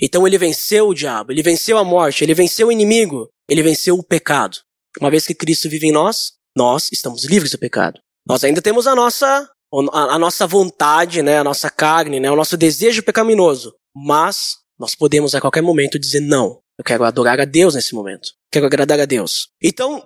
Então 0.00 0.26
ele 0.26 0.38
venceu 0.38 0.88
o 0.88 0.94
diabo, 0.94 1.32
ele 1.32 1.42
venceu 1.42 1.78
a 1.78 1.84
morte, 1.84 2.24
ele 2.24 2.34
venceu 2.34 2.68
o 2.68 2.72
inimigo, 2.72 3.28
ele 3.48 3.62
venceu 3.62 3.96
o 3.96 4.02
pecado. 4.02 4.58
Uma 5.00 5.10
vez 5.10 5.26
que 5.26 5.34
Cristo 5.34 5.68
vive 5.68 5.88
em 5.88 5.92
nós, 5.92 6.32
nós 6.56 6.88
estamos 6.92 7.24
livres 7.24 7.50
do 7.50 7.58
pecado. 7.58 8.00
Nós 8.26 8.44
ainda 8.44 8.62
temos 8.62 8.86
a 8.86 8.94
nossa 8.94 9.48
a, 9.92 10.18
nossa 10.18 10.46
vontade, 10.46 11.22
né, 11.22 11.38
a 11.38 11.44
nossa 11.44 11.70
carne, 11.70 12.20
né, 12.20 12.30
o 12.30 12.36
nosso 12.36 12.58
desejo 12.58 13.02
pecaminoso, 13.02 13.74
mas 13.96 14.56
nós 14.78 14.94
podemos 14.94 15.34
a 15.34 15.40
qualquer 15.40 15.62
momento 15.62 15.98
dizer 15.98 16.20
não. 16.20 16.60
Eu 16.78 16.84
quero 16.84 17.04
adorar 17.04 17.40
a 17.40 17.44
Deus 17.44 17.74
nesse 17.74 17.94
momento. 17.94 18.30
Quero 18.50 18.66
agradar 18.66 19.00
a 19.00 19.06
Deus. 19.06 19.48
Então, 19.62 20.04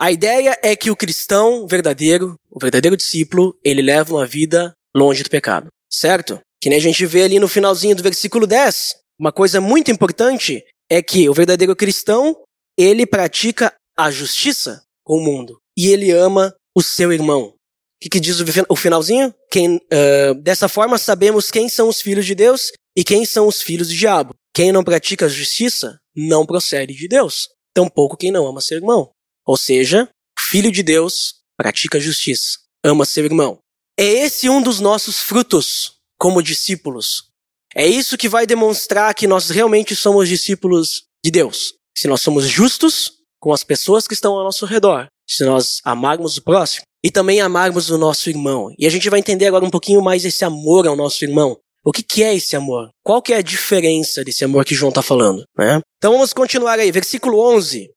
a 0.00 0.12
ideia 0.12 0.58
é 0.62 0.76
que 0.76 0.90
o 0.90 0.96
cristão 0.96 1.66
verdadeiro, 1.66 2.34
o 2.50 2.60
verdadeiro 2.60 2.96
discípulo, 2.96 3.58
ele 3.64 3.82
leva 3.82 4.14
uma 4.14 4.26
vida 4.26 4.72
longe 4.94 5.22
do 5.22 5.30
pecado. 5.30 5.68
certo? 5.90 6.40
Que 6.60 6.68
nem 6.68 6.78
a 6.78 6.82
gente 6.82 7.04
vê 7.04 7.24
ali 7.24 7.38
no 7.38 7.48
finalzinho 7.48 7.94
do 7.94 8.02
versículo 8.02 8.46
10. 8.46 8.94
Uma 9.22 9.30
coisa 9.30 9.60
muito 9.60 9.88
importante 9.88 10.64
é 10.90 11.00
que 11.00 11.28
o 11.28 11.32
verdadeiro 11.32 11.76
cristão, 11.76 12.36
ele 12.76 13.06
pratica 13.06 13.72
a 13.96 14.10
justiça 14.10 14.82
com 15.04 15.18
o 15.18 15.22
mundo. 15.22 15.60
E 15.78 15.86
ele 15.86 16.10
ama 16.10 16.52
o 16.74 16.82
seu 16.82 17.12
irmão. 17.12 17.44
O 17.44 17.54
que, 18.00 18.08
que 18.08 18.18
diz 18.18 18.40
o 18.68 18.74
finalzinho? 18.74 19.32
Quem, 19.48 19.76
uh, 19.76 20.34
dessa 20.42 20.68
forma 20.68 20.98
sabemos 20.98 21.52
quem 21.52 21.68
são 21.68 21.88
os 21.88 22.00
filhos 22.00 22.26
de 22.26 22.34
Deus 22.34 22.72
e 22.96 23.04
quem 23.04 23.24
são 23.24 23.46
os 23.46 23.62
filhos 23.62 23.86
do 23.86 23.94
diabo. 23.94 24.34
Quem 24.52 24.72
não 24.72 24.82
pratica 24.82 25.26
a 25.26 25.28
justiça 25.28 26.00
não 26.16 26.44
procede 26.44 26.92
de 26.92 27.06
Deus. 27.06 27.48
Tampouco 27.72 28.16
quem 28.16 28.32
não 28.32 28.44
ama 28.44 28.60
seu 28.60 28.76
irmão. 28.76 29.12
Ou 29.46 29.56
seja, 29.56 30.08
filho 30.36 30.72
de 30.72 30.82
Deus 30.82 31.36
pratica 31.56 31.98
a 31.98 32.00
justiça, 32.00 32.58
ama 32.84 33.04
seu 33.04 33.24
irmão. 33.24 33.60
É 33.96 34.04
esse 34.04 34.50
um 34.50 34.60
dos 34.60 34.80
nossos 34.80 35.20
frutos 35.20 35.98
como 36.18 36.42
discípulos. 36.42 37.30
É 37.74 37.86
isso 37.86 38.18
que 38.18 38.28
vai 38.28 38.46
demonstrar 38.46 39.14
que 39.14 39.26
nós 39.26 39.50
realmente 39.50 39.96
somos 39.96 40.28
discípulos 40.28 41.04
de 41.24 41.30
Deus. 41.30 41.74
Se 41.96 42.06
nós 42.08 42.20
somos 42.20 42.46
justos 42.46 43.12
com 43.40 43.52
as 43.52 43.64
pessoas 43.64 44.06
que 44.06 44.14
estão 44.14 44.34
ao 44.34 44.44
nosso 44.44 44.66
redor, 44.66 45.06
se 45.28 45.44
nós 45.44 45.80
amarmos 45.84 46.36
o 46.36 46.42
próximo 46.42 46.84
e 47.04 47.10
também 47.10 47.40
amarmos 47.40 47.90
o 47.90 47.98
nosso 47.98 48.30
irmão. 48.30 48.72
E 48.78 48.86
a 48.86 48.90
gente 48.90 49.10
vai 49.10 49.18
entender 49.18 49.46
agora 49.46 49.64
um 49.64 49.70
pouquinho 49.70 50.02
mais 50.02 50.24
esse 50.24 50.44
amor 50.44 50.86
ao 50.86 50.96
nosso 50.96 51.24
irmão. 51.24 51.56
O 51.84 51.90
que, 51.90 52.02
que 52.02 52.22
é 52.22 52.34
esse 52.34 52.54
amor? 52.54 52.90
Qual 53.02 53.20
que 53.20 53.32
é 53.32 53.38
a 53.38 53.42
diferença 53.42 54.22
desse 54.22 54.44
amor 54.44 54.64
que 54.64 54.74
João 54.74 54.90
está 54.90 55.02
falando? 55.02 55.44
Né? 55.58 55.80
Então 55.96 56.12
vamos 56.12 56.32
continuar 56.32 56.78
aí, 56.78 56.92
versículo 56.92 57.40
11. 57.54 57.90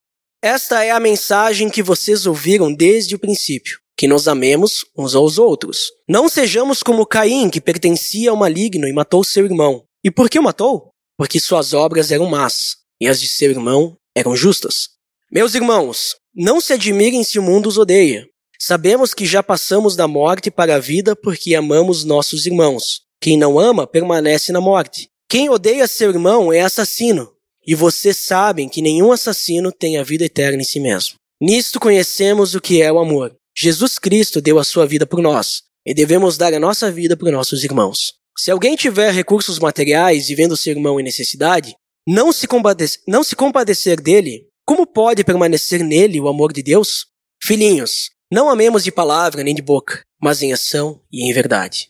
Esta 0.44 0.84
é 0.84 0.92
a 0.92 1.00
mensagem 1.00 1.70
que 1.70 1.84
vocês 1.84 2.26
ouviram 2.26 2.74
desde 2.74 3.16
o 3.16 3.20
princípio, 3.20 3.80
que 3.98 4.08
nos 4.08 4.28
amemos 4.28 4.86
uns 4.98 5.16
aos 5.16 5.38
outros. 5.38 5.92
Não 6.08 6.28
sejamos 6.28 6.84
como 6.84 7.06
Caim, 7.06 7.50
que 7.50 7.62
pertencia 7.62 8.30
ao 8.30 8.36
maligno 8.36 8.88
e 8.88 8.94
matou 8.94 9.24
seu 9.24 9.46
irmão. 9.46 9.84
E 10.04 10.12
por 10.12 10.30
que 10.30 10.38
o 10.38 10.44
matou? 10.44 10.90
Porque 11.18 11.40
suas 11.40 11.74
obras 11.74 12.12
eram 12.12 12.26
más, 12.26 12.76
e 13.00 13.08
as 13.08 13.20
de 13.20 13.28
seu 13.28 13.50
irmão 13.50 13.98
eram 14.16 14.36
justas. 14.36 14.90
Meus 15.32 15.56
irmãos, 15.56 16.16
não 16.36 16.60
se 16.60 16.74
admirem 16.74 17.24
se 17.24 17.40
o 17.40 17.44
mundo 17.44 17.68
os 17.68 17.78
odeia. 17.78 18.28
Sabemos 18.60 19.14
que 19.14 19.26
já 19.26 19.42
passamos 19.42 19.96
da 19.96 20.08
morte 20.08 20.50
para 20.52 20.76
a 20.76 20.80
vida 20.80 21.16
porque 21.16 21.56
amamos 21.56 22.04
nossos 22.04 22.46
irmãos. 22.46 23.02
Quem 23.22 23.38
não 23.38 23.60
ama 23.60 23.88
permanece 23.88 24.52
na 24.52 24.62
morte. 24.62 25.10
Quem 25.30 25.50
odeia 25.50 25.88
seu 25.88 26.10
irmão 26.10 26.52
é 26.54 26.62
assassino. 26.62 27.32
E 27.66 27.74
vocês 27.74 28.18
sabem 28.18 28.70
que 28.70 28.82
nenhum 28.82 29.12
assassino 29.12 29.72
tem 29.72 29.98
a 29.98 30.04
vida 30.04 30.26
eterna 30.26 30.62
em 30.62 30.66
si 30.66 30.80
mesmo. 30.80 31.16
Nisto 31.42 31.80
conhecemos 31.80 32.54
o 32.56 32.62
que 32.62 32.82
é 32.82 32.92
o 32.92 33.00
amor. 33.00 33.36
Jesus 33.58 33.98
Cristo 33.98 34.42
deu 34.42 34.60
a 34.60 34.64
sua 34.64 34.86
vida 34.86 35.06
por 35.06 35.22
nós, 35.22 35.64
e 35.86 35.94
devemos 35.94 36.38
dar 36.38 36.54
a 36.54 36.60
nossa 36.60 36.92
vida 36.92 37.16
por 37.16 37.32
nossos 37.32 37.64
irmãos. 37.64 38.14
Se 38.38 38.52
alguém 38.52 38.76
tiver 38.76 39.14
recursos 39.14 39.60
materiais 39.60 40.30
e 40.30 40.36
vendo 40.36 40.58
seu 40.58 40.74
irmão 40.74 41.00
em 41.00 41.04
necessidade, 41.04 41.76
não 42.08 42.34
se, 42.34 42.48
não 43.08 43.24
se 43.24 43.36
compadecer 43.36 44.02
dele, 44.02 44.48
como 44.66 44.86
pode 44.86 45.24
permanecer 45.24 45.84
nele 45.84 46.20
o 46.20 46.28
amor 46.28 46.52
de 46.52 46.62
Deus? 46.62 47.06
Filhinhos, 47.42 48.10
não 48.32 48.50
amemos 48.50 48.84
de 48.84 48.92
palavra 48.92 49.44
nem 49.44 49.56
de 49.56 49.62
boca, 49.62 50.02
mas 50.22 50.42
em 50.42 50.52
ação 50.52 51.02
e 51.12 51.30
em 51.30 51.32
verdade. 51.32 51.90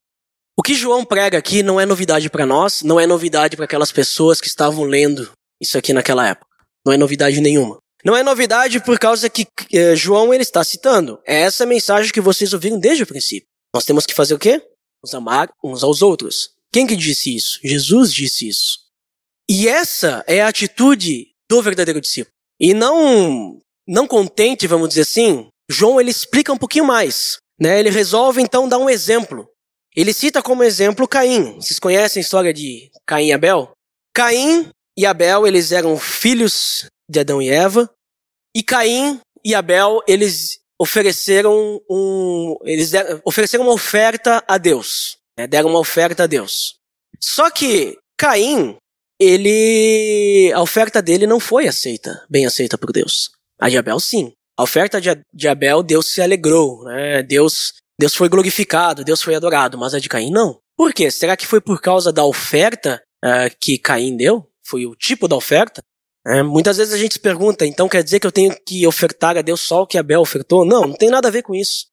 O 0.57 0.62
que 0.62 0.75
João 0.75 1.03
prega 1.03 1.38
aqui 1.38 1.63
não 1.63 1.81
é 1.81 1.86
novidade 1.86 2.29
para 2.29 2.45
nós, 2.45 2.81
não 2.81 3.00
é 3.00 3.07
novidade 3.07 3.55
para 3.55 3.65
aquelas 3.65 3.91
pessoas 3.91 4.39
que 4.39 4.48
estavam 4.48 4.84
lendo 4.84 5.31
isso 5.60 5.77
aqui 5.77 5.93
naquela 5.93 6.27
época. 6.27 6.48
Não 6.86 6.93
é 6.93 6.98
novidade 6.98 7.41
nenhuma. 7.41 7.77
Não 8.05 8.15
é 8.15 8.21
novidade 8.21 8.79
por 8.79 9.00
causa 9.00 9.27
que 9.29 9.47
eh, 9.74 9.95
João 9.95 10.31
ele 10.31 10.43
está 10.43 10.63
citando. 10.63 11.19
É 11.25 11.41
essa 11.41 11.65
mensagem 11.65 12.12
que 12.12 12.21
vocês 12.21 12.53
ouviram 12.53 12.79
desde 12.79 13.01
o 13.01 13.07
princípio. 13.07 13.47
Nós 13.74 13.83
temos 13.83 14.05
que 14.05 14.13
fazer 14.13 14.35
o 14.35 14.39
quê? 14.39 14.62
Nos 15.03 15.15
amar 15.15 15.50
uns 15.63 15.83
aos 15.83 16.03
outros. 16.03 16.51
Quem 16.71 16.85
que 16.85 16.95
disse 16.95 17.35
isso? 17.35 17.59
Jesus 17.63 18.13
disse 18.13 18.47
isso. 18.47 18.77
E 19.50 19.67
essa 19.67 20.24
é 20.27 20.41
a 20.41 20.47
atitude 20.47 21.29
do 21.50 21.62
verdadeiro 21.63 22.00
discípulo. 22.00 22.31
E 22.59 22.74
não, 22.74 23.59
não 23.88 24.07
contente, 24.07 24.67
vamos 24.67 24.89
dizer 24.89 25.01
assim, 25.01 25.47
João 25.69 26.00
ele 26.00 26.12
explica 26.12 26.53
um 26.53 26.57
pouquinho 26.57 26.85
mais. 26.85 27.38
Né? 27.59 27.79
Ele 27.79 27.89
resolve 27.89 28.41
então 28.41 28.69
dar 28.69 28.77
um 28.77 28.89
exemplo. 28.89 29.47
Ele 29.95 30.13
cita 30.13 30.43
como 30.43 30.63
exemplo 30.63 31.07
Caim. 31.07 31.55
Vocês 31.55 31.79
conhecem 31.79 32.19
a 32.19 32.24
história 32.24 32.53
de 32.53 32.91
Caim 33.05 33.27
e 33.27 33.33
Abel? 33.33 33.71
Caim 34.13 34.69
e 34.97 35.05
Abel, 35.05 35.47
eles 35.47 35.71
eram 35.71 35.97
filhos 35.97 36.85
de 37.09 37.19
Adão 37.19 37.41
e 37.41 37.50
Eva. 37.50 37.89
E 38.55 38.63
Caim 38.63 39.19
e 39.43 39.53
Abel, 39.53 40.01
eles 40.07 40.59
ofereceram 40.79 41.81
um, 41.89 42.57
eles 42.63 42.91
deram, 42.91 43.21
ofereceram 43.25 43.65
uma 43.65 43.74
oferta 43.74 44.41
a 44.47 44.57
Deus. 44.57 45.17
Né? 45.38 45.45
Deram 45.45 45.69
uma 45.69 45.79
oferta 45.79 46.24
a 46.24 46.27
Deus. 46.27 46.75
Só 47.19 47.50
que 47.51 47.97
Caim, 48.17 48.77
ele, 49.19 50.51
a 50.53 50.62
oferta 50.62 51.01
dele 51.01 51.27
não 51.27 51.39
foi 51.39 51.67
aceita, 51.67 52.25
bem 52.29 52.45
aceita 52.45 52.77
por 52.77 52.91
Deus. 52.91 53.29
A 53.59 53.69
de 53.69 53.77
Abel, 53.77 54.00
sim. 54.00 54.31
A 54.57 54.63
oferta 54.63 55.01
de 55.01 55.47
Abel, 55.47 55.83
Deus 55.83 56.07
se 56.07 56.21
alegrou, 56.21 56.85
né? 56.85 57.21
Deus, 57.24 57.74
Deus 58.00 58.15
foi 58.15 58.29
glorificado, 58.29 59.03
Deus 59.03 59.21
foi 59.21 59.35
adorado, 59.35 59.77
mas 59.77 59.93
a 59.93 60.00
de 60.00 60.07
Caim 60.07 60.31
não. 60.31 60.59
Por 60.77 60.93
quê? 60.93 61.12
Será 61.12 61.35
que 61.35 61.45
foi 61.45 61.59
por 61.59 61.81
causa 61.81 62.12
da 62.12 62.25
oferta 62.25 63.01
uh, 63.24 63.53
que 63.59 63.77
Caim 63.77 64.15
deu? 64.15 64.50
Foi 64.65 64.85
o 64.85 64.95
tipo 64.95 65.27
da 65.27 65.35
oferta? 65.35 65.81
É, 66.27 66.41
muitas 66.41 66.77
vezes 66.77 66.94
a 66.94 66.98
gente 66.98 67.13
se 67.13 67.20
pergunta, 67.20 67.65
então 67.65 67.88
quer 67.88 68.03
dizer 68.03 68.20
que 68.20 68.25
eu 68.25 68.32
tenho 68.32 68.55
que 68.65 68.86
ofertar 68.88 69.38
a 69.38 69.41
Deus 69.41 69.62
só 69.62 69.84
o 69.84 69.88
que 69.88 69.98
Abel 69.98 70.22
ofertou? 70.22 70.65
Não, 70.65 70.82
não 70.82 70.94
tem 70.94 71.10
nada 71.10 71.27
a 71.27 71.32
ver 71.32 71.44
com 71.44 71.53
isso. 71.53 71.86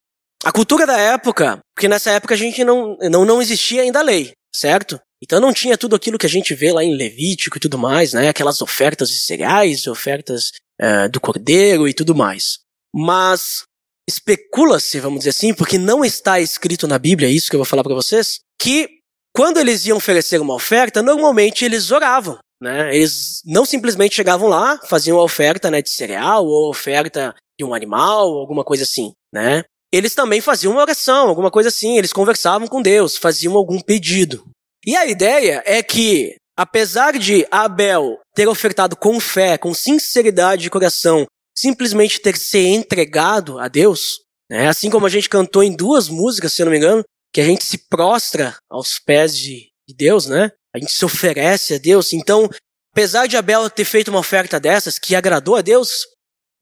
A 0.44 0.50
cultura 0.50 0.86
da 0.86 0.98
época, 0.98 1.60
porque 1.74 1.86
nessa 1.86 2.10
época 2.10 2.34
a 2.34 2.36
gente 2.36 2.64
não, 2.64 2.96
não, 3.10 3.24
não 3.24 3.42
existia 3.42 3.82
ainda 3.82 4.00
a 4.00 4.02
lei, 4.02 4.32
certo? 4.54 4.98
Então 5.22 5.38
não 5.38 5.52
tinha 5.52 5.78
tudo 5.78 5.94
aquilo 5.94 6.18
que 6.18 6.26
a 6.26 6.28
gente 6.28 6.54
vê 6.54 6.72
lá 6.72 6.82
em 6.82 6.96
Levítico 6.96 7.56
e 7.56 7.60
tudo 7.60 7.78
mais, 7.78 8.12
né? 8.12 8.28
Aquelas 8.28 8.60
ofertas 8.60 9.08
de 9.08 9.18
cereais, 9.18 9.86
ofertas 9.86 10.50
uh, 10.80 11.08
do 11.10 11.20
cordeiro 11.20 11.86
e 11.86 11.94
tudo 11.94 12.14
mais. 12.14 12.58
Mas 12.92 13.64
especula-se, 14.08 14.98
vamos 14.98 15.20
dizer 15.20 15.30
assim, 15.30 15.54
porque 15.54 15.78
não 15.78 16.04
está 16.04 16.40
escrito 16.40 16.88
na 16.88 16.98
Bíblia 16.98 17.28
isso 17.28 17.48
que 17.48 17.54
eu 17.54 17.60
vou 17.60 17.64
falar 17.64 17.84
para 17.84 17.94
vocês, 17.94 18.40
que 18.60 18.88
quando 19.34 19.58
eles 19.58 19.86
iam 19.86 19.96
oferecer 19.96 20.40
uma 20.40 20.54
oferta, 20.54 21.02
normalmente 21.02 21.64
eles 21.64 21.90
oravam, 21.92 22.38
né? 22.62 22.94
Eles 22.94 23.42
não 23.44 23.66
simplesmente 23.66 24.14
chegavam 24.14 24.48
lá, 24.48 24.78
faziam 24.84 25.18
a 25.18 25.24
oferta 25.24 25.68
né, 25.68 25.82
de 25.82 25.90
cereal 25.90 26.46
ou 26.46 26.70
oferta 26.70 27.34
de 27.58 27.64
um 27.64 27.74
animal, 27.74 28.38
alguma 28.38 28.62
coisa 28.64 28.84
assim, 28.84 29.12
né? 29.34 29.64
Eles 29.92 30.14
também 30.14 30.40
faziam 30.40 30.72
uma 30.72 30.80
oração, 30.80 31.28
alguma 31.28 31.50
coisa 31.50 31.68
assim, 31.68 31.98
eles 31.98 32.12
conversavam 32.12 32.68
com 32.68 32.80
Deus, 32.80 33.16
faziam 33.16 33.56
algum 33.56 33.80
pedido. 33.80 34.44
E 34.86 34.96
a 34.96 35.04
ideia 35.06 35.62
é 35.66 35.82
que, 35.82 36.36
apesar 36.56 37.18
de 37.18 37.46
Abel 37.50 38.18
ter 38.34 38.48
ofertado 38.48 38.96
com 38.96 39.20
fé, 39.20 39.58
com 39.58 39.74
sinceridade 39.74 40.62
de 40.62 40.70
coração, 40.70 41.26
simplesmente 41.54 42.20
ter 42.20 42.36
se 42.36 42.58
entregado 42.58 43.58
a 43.58 43.68
Deus, 43.68 44.20
né? 44.48 44.68
assim 44.68 44.88
como 44.88 45.04
a 45.04 45.10
gente 45.10 45.28
cantou 45.28 45.62
em 45.62 45.74
duas 45.74 46.08
músicas, 46.08 46.52
se 46.52 46.62
eu 46.62 46.66
não 46.66 46.70
me 46.72 46.78
engano, 46.78 47.04
que 47.34 47.40
a 47.40 47.44
gente 47.44 47.64
se 47.64 47.76
prostra 47.88 48.56
aos 48.70 48.98
pés 48.98 49.36
de, 49.36 49.68
de 49.86 49.94
Deus, 49.94 50.26
né? 50.26 50.52
A 50.74 50.78
gente 50.78 50.92
se 50.92 51.04
oferece 51.04 51.74
a 51.74 51.78
Deus. 51.78 52.12
Então, 52.12 52.48
apesar 52.92 53.26
de 53.26 53.36
Abel 53.36 53.68
ter 53.68 53.84
feito 53.84 54.08
uma 54.08 54.20
oferta 54.20 54.58
dessas 54.58 54.98
que 54.98 55.14
agradou 55.14 55.56
a 55.56 55.62
Deus, 55.62 56.06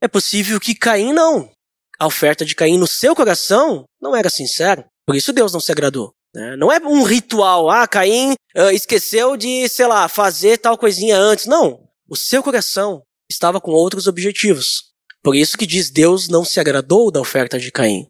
é 0.00 0.08
possível 0.08 0.58
que 0.58 0.74
Caim 0.74 1.12
não. 1.12 1.50
A 1.98 2.06
oferta 2.06 2.44
de 2.44 2.54
Caim 2.54 2.78
no 2.78 2.86
seu 2.86 3.14
coração 3.14 3.84
não 4.00 4.16
era 4.16 4.30
sincera. 4.30 4.86
Por 5.06 5.14
isso 5.14 5.32
Deus 5.32 5.52
não 5.52 5.60
se 5.60 5.70
agradou. 5.70 6.12
Né? 6.34 6.56
Não 6.56 6.72
é 6.72 6.78
um 6.78 7.02
ritual, 7.02 7.68
ah, 7.68 7.86
Caim 7.86 8.32
uh, 8.56 8.70
esqueceu 8.72 9.36
de, 9.36 9.68
sei 9.68 9.86
lá, 9.86 10.08
fazer 10.08 10.58
tal 10.58 10.78
coisinha 10.78 11.16
antes. 11.16 11.46
Não. 11.46 11.86
O 12.08 12.16
seu 12.16 12.42
coração 12.42 13.02
estava 13.30 13.60
com 13.60 13.70
outros 13.72 14.06
objetivos. 14.06 14.90
Por 15.22 15.34
isso 15.36 15.58
que 15.58 15.66
diz 15.66 15.90
Deus 15.90 16.28
não 16.28 16.44
se 16.44 16.58
agradou 16.58 17.10
da 17.10 17.20
oferta 17.20 17.58
de 17.58 17.70
Caim. 17.70 18.06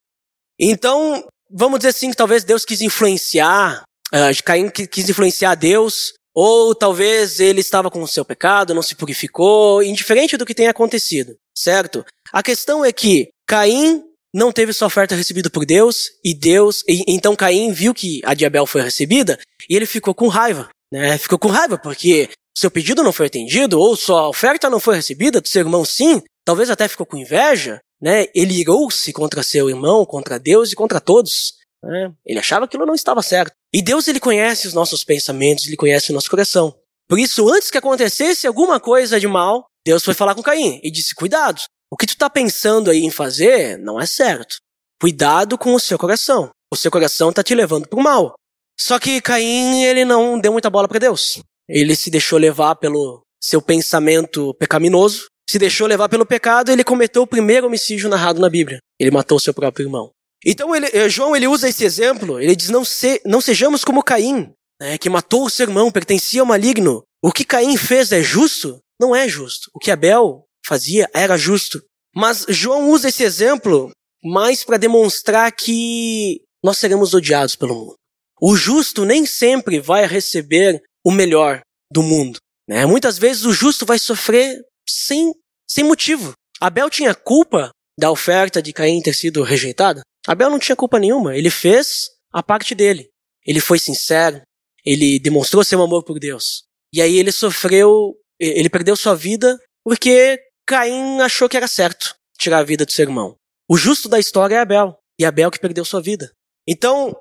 Então, 0.59 1.27
vamos 1.51 1.81
dizer 1.81 1.91
assim 1.91 2.11
que 2.11 2.17
talvez 2.17 2.45
Deus 2.45 2.65
quis 2.65 2.81
influenciar, 2.81 3.83
uh, 4.15 4.43
Caim 4.45 4.69
quis 4.69 5.09
influenciar 5.09 5.55
Deus, 5.55 6.13
ou 6.35 6.75
talvez 6.75 7.41
ele 7.41 7.61
estava 7.61 7.91
com 7.91 8.03
o 8.03 8.09
seu 8.09 8.25
pecado, 8.25 8.75
não 8.75 8.83
se 8.83 8.95
purificou, 8.95 9.83
indiferente 9.83 10.37
do 10.37 10.47
que 10.47 10.55
tenha 10.55 10.71
acontecido, 10.71 11.37
certo? 11.55 12.05
A 12.33 12.43
questão 12.43 12.85
é 12.85 12.93
que 12.93 13.29
Caim 13.47 14.03
não 14.33 14.53
teve 14.53 14.73
sua 14.73 14.87
oferta 14.87 15.15
recebida 15.15 15.51
por 15.51 15.67
Deus, 15.67 16.09
e 16.25 16.33
Deus, 16.33 16.85
e, 16.89 17.05
então 17.09 17.35
Caim 17.35 17.73
viu 17.73 17.93
que 17.93 18.21
a 18.25 18.35
de 18.35 18.45
Abel 18.45 18.67
foi 18.67 18.83
recebida, 18.83 19.39
e 19.69 19.75
ele 19.75 19.87
ficou 19.87 20.15
com 20.15 20.29
raiva, 20.29 20.69
né? 20.93 21.19
Ficou 21.19 21.39
com 21.39 21.49
raiva 21.49 21.77
porque 21.77 22.31
seu 22.57 22.71
pedido 22.71 23.03
não 23.03 23.13
foi 23.13 23.27
atendido, 23.27 23.79
ou 23.79 23.97
sua 23.97 24.29
oferta 24.29 24.71
não 24.71 24.79
foi 24.79 24.97
recebida, 24.97 25.41
do 25.41 25.49
seu 25.49 25.61
irmão 25.61 25.85
sim, 25.85 26.23
talvez 26.45 26.71
até 26.71 26.87
ficou 26.87 27.07
com 27.07 27.17
inveja, 27.17 27.81
né? 28.01 28.27
Ele 28.35 28.55
irou-se 28.61 29.13
contra 29.13 29.43
seu 29.43 29.69
irmão, 29.69 30.07
contra 30.07 30.39
Deus 30.39 30.73
e 30.73 30.77
contra 30.77 31.01
todos. 31.01 31.55
Né? 31.83 32.13
Ele 32.25 32.39
achava 32.39 32.67
que 32.67 32.77
aquilo 32.77 32.87
não 32.87 32.95
estava 32.95 33.23
certo. 33.23 33.53
E 33.73 33.81
Deus, 33.83 34.09
ele 34.09 34.19
conhece 34.19 34.67
os 34.67 34.75
nossos 34.75 35.05
pensamentos, 35.05 35.67
ele 35.67 35.77
conhece 35.77 36.11
o 36.11 36.15
nosso 36.15 36.31
coração. 36.31 36.75
Por 37.09 37.19
isso, 37.19 37.49
antes 37.49 37.71
que 37.71 37.79
acontecesse 37.79 38.47
alguma 38.47 38.81
coisa 38.81 39.19
de 39.19 39.27
mal, 39.27 39.67
Deus 39.85 40.05
foi 40.05 40.15
falar 40.15 40.35
com 40.35 40.43
Caim 40.43 40.81
e 40.83 40.91
disse: 40.91 41.15
Cuidado, 41.15 41.63
o 41.91 41.97
que 41.97 42.07
tu 42.07 42.11
está 42.11 42.29
pensando 42.29 42.91
aí 42.91 43.05
em 43.05 43.11
fazer 43.11 43.79
não 43.79 44.01
é 44.01 44.07
certo. 44.07 44.57
Cuidado 45.01 45.57
com 45.57 45.75
o 45.75 45.81
seu 45.81 45.99
coração. 45.99 46.51
O 46.73 46.77
seu 46.77 46.91
coração 46.91 47.31
está 47.31 47.43
te 47.43 47.55
levando 47.55 47.89
para 47.89 47.99
o 47.99 48.03
mal. 48.03 48.35
Só 48.79 48.99
que 48.99 49.21
Caim, 49.21 49.83
ele 49.83 50.05
não 50.05 50.39
deu 50.39 50.53
muita 50.53 50.71
bola 50.71 50.87
para 50.87 50.99
Deus. 50.99 51.41
Ele 51.69 51.95
se 51.95 52.11
deixou 52.11 52.39
levar 52.39 52.77
pelo 52.77 53.23
seu 53.43 53.63
pensamento 53.63 54.55
pecaminoso, 54.55 55.27
se 55.49 55.59
deixou 55.59 55.87
levar 55.87 56.09
pelo 56.09 56.27
pecado, 56.27 56.71
ele 56.71 56.85
cometeu 56.85 57.23
o 57.23 57.27
primeiro 57.27 57.67
homicídio 57.67 58.09
narrado 58.09 58.41
na 58.41 58.49
Bíblia. 58.49 58.79
Ele 58.99 59.11
matou 59.11 59.41
seu 59.41 59.55
próprio 59.55 59.85
irmão. 59.85 60.11
Então 60.45 60.75
ele, 60.75 60.87
eh, 60.93 61.09
João 61.09 61.37
ele 61.37 61.47
usa 61.47 61.69
esse 61.69 61.85
exemplo, 61.85 62.41
ele 62.41 62.57
diz 62.57 62.71
não, 62.71 62.85
se, 62.85 63.21
não 63.27 63.41
sejamos 63.41 63.85
como 63.85 64.03
Caim, 64.03 64.53
né, 64.81 64.97
que 64.97 65.11
matou 65.11 65.45
o 65.45 65.51
seu 65.51 65.67
irmão, 65.67 65.91
pertencia 65.91 66.41
ao 66.41 66.47
maligno. 66.47 67.03
O 67.23 67.31
que 67.31 67.45
Caim 67.45 67.77
fez 67.77 68.13
é 68.13 68.23
justo? 68.23 68.79
Não 68.99 69.15
é 69.15 69.29
justo. 69.29 69.71
O 69.75 69.79
que 69.79 69.91
Abel 69.91 70.45
fazia 70.67 71.09
era 71.13 71.37
justo. 71.37 71.83
Mas 72.15 72.47
João 72.49 72.91
usa 72.91 73.09
esse 73.09 73.23
exemplo 73.23 73.91
mais 74.23 74.65
para 74.65 74.79
demonstrar 74.79 75.53
que 75.53 76.41
nós 76.63 76.79
seremos 76.79 77.15
odiados 77.15 77.57
pelo 77.57 77.75
mundo. 77.75 77.95
O 78.41 78.57
justo 78.57 79.05
nem 79.05 79.27
sempre 79.27 79.81
vai 79.81 80.07
receber 80.07 80.83
o 81.05 81.11
melhor 81.11 81.61
do 81.91 82.03
mundo. 82.03 82.39
Né? 82.69 82.87
Muitas 82.87 83.19
vezes 83.19 83.45
o 83.45 83.53
justo 83.53 83.85
vai 83.85 83.99
sofrer 83.99 84.63
sem, 84.89 85.33
sem 85.69 85.85
motivo. 85.85 86.33
Abel 86.61 86.89
tinha 86.89 87.15
culpa 87.15 87.71
da 87.99 88.11
oferta 88.11 88.63
de 88.63 88.73
Caim 88.73 89.03
ter 89.03 89.15
sido 89.15 89.43
rejeitada? 89.43 90.03
Abel 90.27 90.51
não 90.51 90.59
tinha 90.59 90.77
culpa 90.77 90.99
nenhuma. 90.99 91.37
Ele 91.37 91.51
fez 91.51 92.09
a 92.33 92.43
parte 92.43 92.75
dele. 92.75 93.09
Ele 93.47 93.61
foi 93.61 93.79
sincero. 93.79 94.43
Ele 94.85 95.19
demonstrou 95.19 95.65
seu 95.65 95.81
amor 95.83 96.05
por 96.05 96.19
Deus. 96.19 96.65
E 96.93 97.01
aí 97.01 97.19
ele 97.19 97.33
sofreu, 97.33 98.15
ele 98.39 98.69
perdeu 98.69 98.97
sua 98.97 99.15
vida 99.15 99.59
porque 99.85 100.39
Caim 100.67 101.21
achou 101.21 101.49
que 101.49 101.57
era 101.57 101.69
certo 101.69 102.15
tirar 102.39 102.59
a 102.59 102.65
vida 102.65 102.85
do 102.85 102.93
seu 102.93 103.05
irmão. 103.05 103.37
O 103.69 103.77
justo 103.77 104.09
da 104.09 104.19
história 104.19 104.57
é 104.57 104.59
Abel. 104.59 104.97
E 105.19 105.25
Abel 105.25 105.51
que 105.51 105.61
perdeu 105.61 105.85
sua 105.85 106.01
vida. 106.01 106.33
Então, 106.67 107.15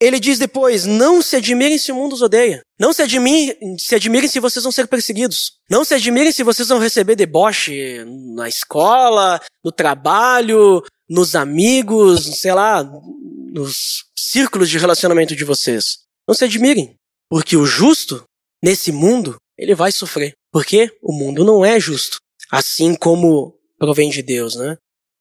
ele 0.00 0.18
diz 0.18 0.38
depois: 0.38 0.84
Não 0.84 1.22
se 1.22 1.36
admirem 1.36 1.78
se 1.78 1.92
o 1.92 1.94
mundo 1.94 2.14
os 2.14 2.22
odeia. 2.22 2.62
Não 2.78 2.92
se 2.92 3.02
admirem, 3.02 3.78
se 3.78 3.94
admirem 3.94 4.28
se 4.28 4.40
vocês 4.40 4.62
vão 4.62 4.72
ser 4.72 4.88
perseguidos. 4.88 5.52
Não 5.70 5.84
se 5.84 5.94
admirem 5.94 6.32
se 6.32 6.42
vocês 6.42 6.68
vão 6.68 6.78
receber 6.78 7.14
deboche 7.14 8.04
na 8.34 8.48
escola, 8.48 9.40
no 9.64 9.70
trabalho, 9.70 10.82
nos 11.08 11.34
amigos, 11.34 12.24
sei 12.40 12.52
lá, 12.52 12.82
nos 12.82 14.04
círculos 14.16 14.68
de 14.68 14.78
relacionamento 14.78 15.36
de 15.36 15.44
vocês. 15.44 15.98
Não 16.26 16.34
se 16.34 16.44
admirem. 16.44 16.94
Porque 17.28 17.56
o 17.56 17.66
justo, 17.66 18.24
nesse 18.62 18.90
mundo, 18.92 19.36
ele 19.58 19.74
vai 19.74 19.92
sofrer. 19.92 20.32
Porque 20.52 20.90
o 21.02 21.12
mundo 21.12 21.44
não 21.44 21.64
é 21.64 21.78
justo. 21.78 22.18
Assim 22.50 22.94
como 22.94 23.58
provém 23.78 24.10
de 24.10 24.22
Deus, 24.22 24.56
né? 24.56 24.76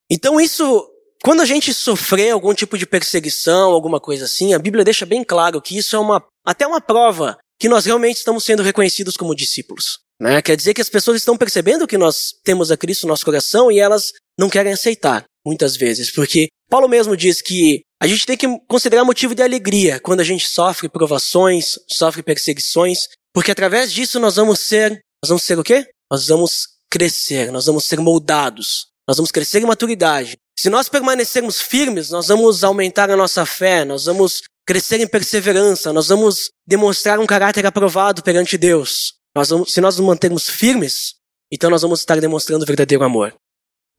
Então 0.10 0.40
isso 0.40 0.90
quando 1.24 1.42
a 1.42 1.46
gente 1.46 1.74
sofrer 1.74 2.32
algum 2.32 2.54
tipo 2.54 2.78
de 2.78 2.86
perseguição, 2.86 3.72
alguma 3.72 3.98
coisa 3.98 4.26
assim, 4.26 4.54
a 4.54 4.60
Bíblia 4.60 4.84
deixa 4.84 5.06
bem 5.06 5.24
claro 5.24 5.62
que 5.62 5.78
isso 5.78 5.96
é 5.96 6.00
uma, 6.00 6.22
até 6.46 6.68
uma 6.68 6.82
prova 6.82 7.38
que 7.58 7.70
nós 7.70 7.86
realmente 7.86 8.18
estamos 8.18 8.44
sendo 8.44 8.62
reconhecidos 8.62 9.16
como 9.16 9.34
discípulos. 9.34 10.00
Né? 10.20 10.42
Quer 10.42 10.58
dizer 10.58 10.74
que 10.74 10.82
as 10.82 10.90
pessoas 10.90 11.18
estão 11.18 11.38
percebendo 11.38 11.88
que 11.88 11.98
nós 11.98 12.34
temos 12.44 12.72
a 12.72 12.78
Cristo 12.78 13.04
no 13.04 13.10
nosso 13.10 13.24
coração 13.24 13.72
e 13.72 13.80
elas 13.80 14.12
não 14.38 14.50
querem 14.50 14.74
aceitar, 14.74 15.24
muitas 15.46 15.76
vezes, 15.76 16.12
porque 16.12 16.48
Paulo 16.70 16.88
mesmo 16.88 17.16
diz 17.18 17.42
que 17.42 17.82
a 18.02 18.08
gente 18.08 18.26
tem 18.26 18.38
que 18.38 18.48
considerar 18.68 19.04
motivo 19.04 19.36
de 19.36 19.44
alegria 19.44 20.00
quando 20.00 20.20
a 20.20 20.24
gente 20.24 20.48
sofre 20.48 20.90
provações, 20.90 21.78
sofre 21.90 22.24
perseguições, 22.24 23.08
porque 23.34 23.52
através 23.52 23.92
disso 23.92 24.20
nós 24.20 24.36
vamos 24.36 24.60
ser, 24.60 24.92
nós 25.24 25.30
vamos 25.30 25.44
ser 25.44 25.58
o 25.60 25.64
quê? 25.64 25.88
Nós 26.12 26.28
vamos 26.28 26.68
crescer, 26.90 27.52
nós 27.52 27.66
vamos 27.66 27.86
ser 27.86 28.00
moldados, 28.00 28.88
nós 29.08 29.18
vamos 29.18 29.32
crescer 29.32 29.62
em 29.62 29.66
maturidade, 29.66 30.38
se 30.58 30.70
nós 30.70 30.88
permanecermos 30.88 31.60
firmes, 31.60 32.10
nós 32.10 32.28
vamos 32.28 32.64
aumentar 32.64 33.10
a 33.10 33.18
nossa 33.18 33.46
fé, 33.46 33.84
nós 33.84 34.06
vamos 34.06 34.44
crescer 34.66 35.00
em 35.02 35.08
perseverança, 35.08 35.92
nós 35.92 36.08
vamos 36.08 36.52
demonstrar 36.66 37.20
um 37.20 37.26
caráter 37.26 37.66
aprovado 37.66 38.24
perante 38.24 38.58
Deus. 38.58 39.16
Nós 39.36 39.50
vamos, 39.50 39.74
se 39.74 39.82
nós 39.82 39.98
nos 39.98 40.06
mantermos 40.06 40.48
firmes, 40.48 41.16
então 41.52 41.70
nós 41.70 41.82
vamos 41.82 42.00
estar 42.00 42.20
demonstrando 42.22 42.66
verdadeiro 42.66 43.04
amor. 43.04 43.34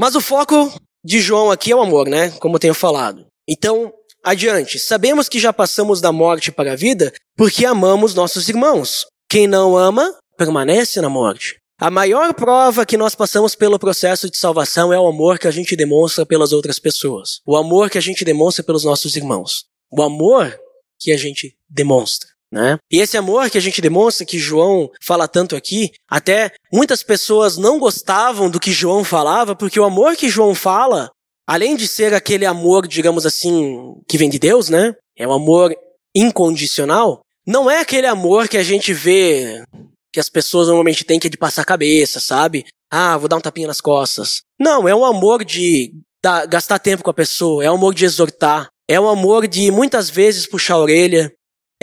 Mas 0.01 0.15
o 0.15 0.21
foco 0.21 0.73
de 1.05 1.21
João 1.21 1.51
aqui 1.51 1.71
é 1.71 1.77
o 1.77 1.83
amor, 1.83 2.09
né? 2.09 2.31
Como 2.41 2.57
eu 2.57 2.61
tenho 2.61 2.75
falado. 2.75 3.27
Então, 3.49 3.93
adiante. 4.25 4.79
Sabemos 4.79 5.29
que 5.29 5.39
já 5.39 5.53
passamos 5.53 6.01
da 6.01 6.11
morte 6.11 6.51
para 6.51 6.73
a 6.73 6.77
vida 6.77 7.13
porque 7.37 7.67
amamos 7.67 8.15
nossos 8.15 8.49
irmãos. 8.49 9.07
Quem 9.29 9.47
não 9.47 9.77
ama, 9.77 10.17
permanece 10.37 11.01
na 11.01 11.09
morte. 11.09 11.59
A 11.79 11.91
maior 11.91 12.33
prova 12.33 12.87
que 12.87 12.97
nós 12.97 13.15
passamos 13.15 13.55
pelo 13.55 13.79
processo 13.79 14.31
de 14.31 14.39
salvação 14.39 14.93
é 14.93 14.99
o 14.99 15.07
amor 15.07 15.39
que 15.39 15.49
a 15.49 15.51
gente 15.51 15.77
demonstra 15.77 16.25
pelas 16.25 16.53
outras 16.53 16.79
pessoas. 16.79 17.41
O 17.47 17.57
amor 17.57 17.91
que 17.91 17.99
a 17.99 18.01
gente 18.01 18.25
demonstra 18.25 18.65
pelos 18.65 18.85
nossos 18.85 19.17
irmãos. 19.17 19.65
O 19.91 20.03
amor 20.03 20.59
que 20.99 21.13
a 21.13 21.17
gente 21.17 21.57
demonstra. 21.69 22.34
Né? 22.55 22.79
E 22.89 23.01
esse 23.01 23.17
amor 23.17 23.51
que 23.51 23.59
a 23.59 23.61
gente 23.61 23.81
demonstra, 23.81 24.25
que 24.25 24.39
João 24.39 24.89
fala 25.03 25.27
tanto 25.27 25.57
aqui, 25.57 25.91
até 26.09 26.53
muitas 26.73 27.03
pessoas 27.03 27.57
não 27.57 27.81
gostavam 27.81 28.49
do 28.49 28.61
que 28.61 28.71
João 28.71 29.03
falava, 29.03 29.57
porque 29.57 29.81
o 29.81 29.85
amor 29.85 30.15
que 30.15 30.29
João 30.29 30.55
fala, 30.55 31.11
além 31.49 31.75
de 31.75 31.89
ser 31.89 32.15
aquele 32.15 32.47
amor, 32.47 32.87
digamos 32.87 33.27
assim, 33.27 33.97
que 34.09 34.17
vem 34.17 34.31
de 34.31 34.39
Deus, 34.39 34.69
né? 34.69 34.95
É 35.19 35.27
um 35.27 35.33
amor 35.33 35.75
incondicional. 36.15 37.23
Não 37.45 37.69
é 37.69 37.81
aquele 37.81 38.07
amor 38.07 38.47
que 38.47 38.57
a 38.57 38.63
gente 38.63 38.95
vê 38.95 39.65
que 40.13 40.21
as 40.21 40.29
pessoas 40.29 40.69
normalmente 40.69 41.03
têm 41.03 41.19
que 41.19 41.27
é 41.27 41.31
de 41.31 41.37
passar 41.37 41.63
a 41.63 41.67
cabeça, 41.67 42.21
sabe? 42.21 42.65
Ah, 42.89 43.19
vou 43.19 43.29
dar 43.29 43.37
um 43.37 43.41
tapinha 43.41 43.67
nas 43.67 43.81
costas. 43.81 44.43
Não, 44.61 44.87
é 44.87 44.95
um 44.95 45.05
amor 45.05 45.45
de 45.45 45.93
gastar 46.49 46.79
tempo 46.79 47.03
com 47.03 47.11
a 47.11 47.15
pessoa, 47.15 47.65
é 47.65 47.71
um 47.71 47.75
amor 47.75 47.95
de 47.95 48.05
exortar, 48.05 48.69
é 48.89 49.01
um 49.01 49.09
amor 49.09 49.49
de 49.49 49.73
muitas 49.73 50.09
vezes 50.09 50.47
puxar 50.47 50.75
a 50.75 50.79
orelha, 50.79 51.33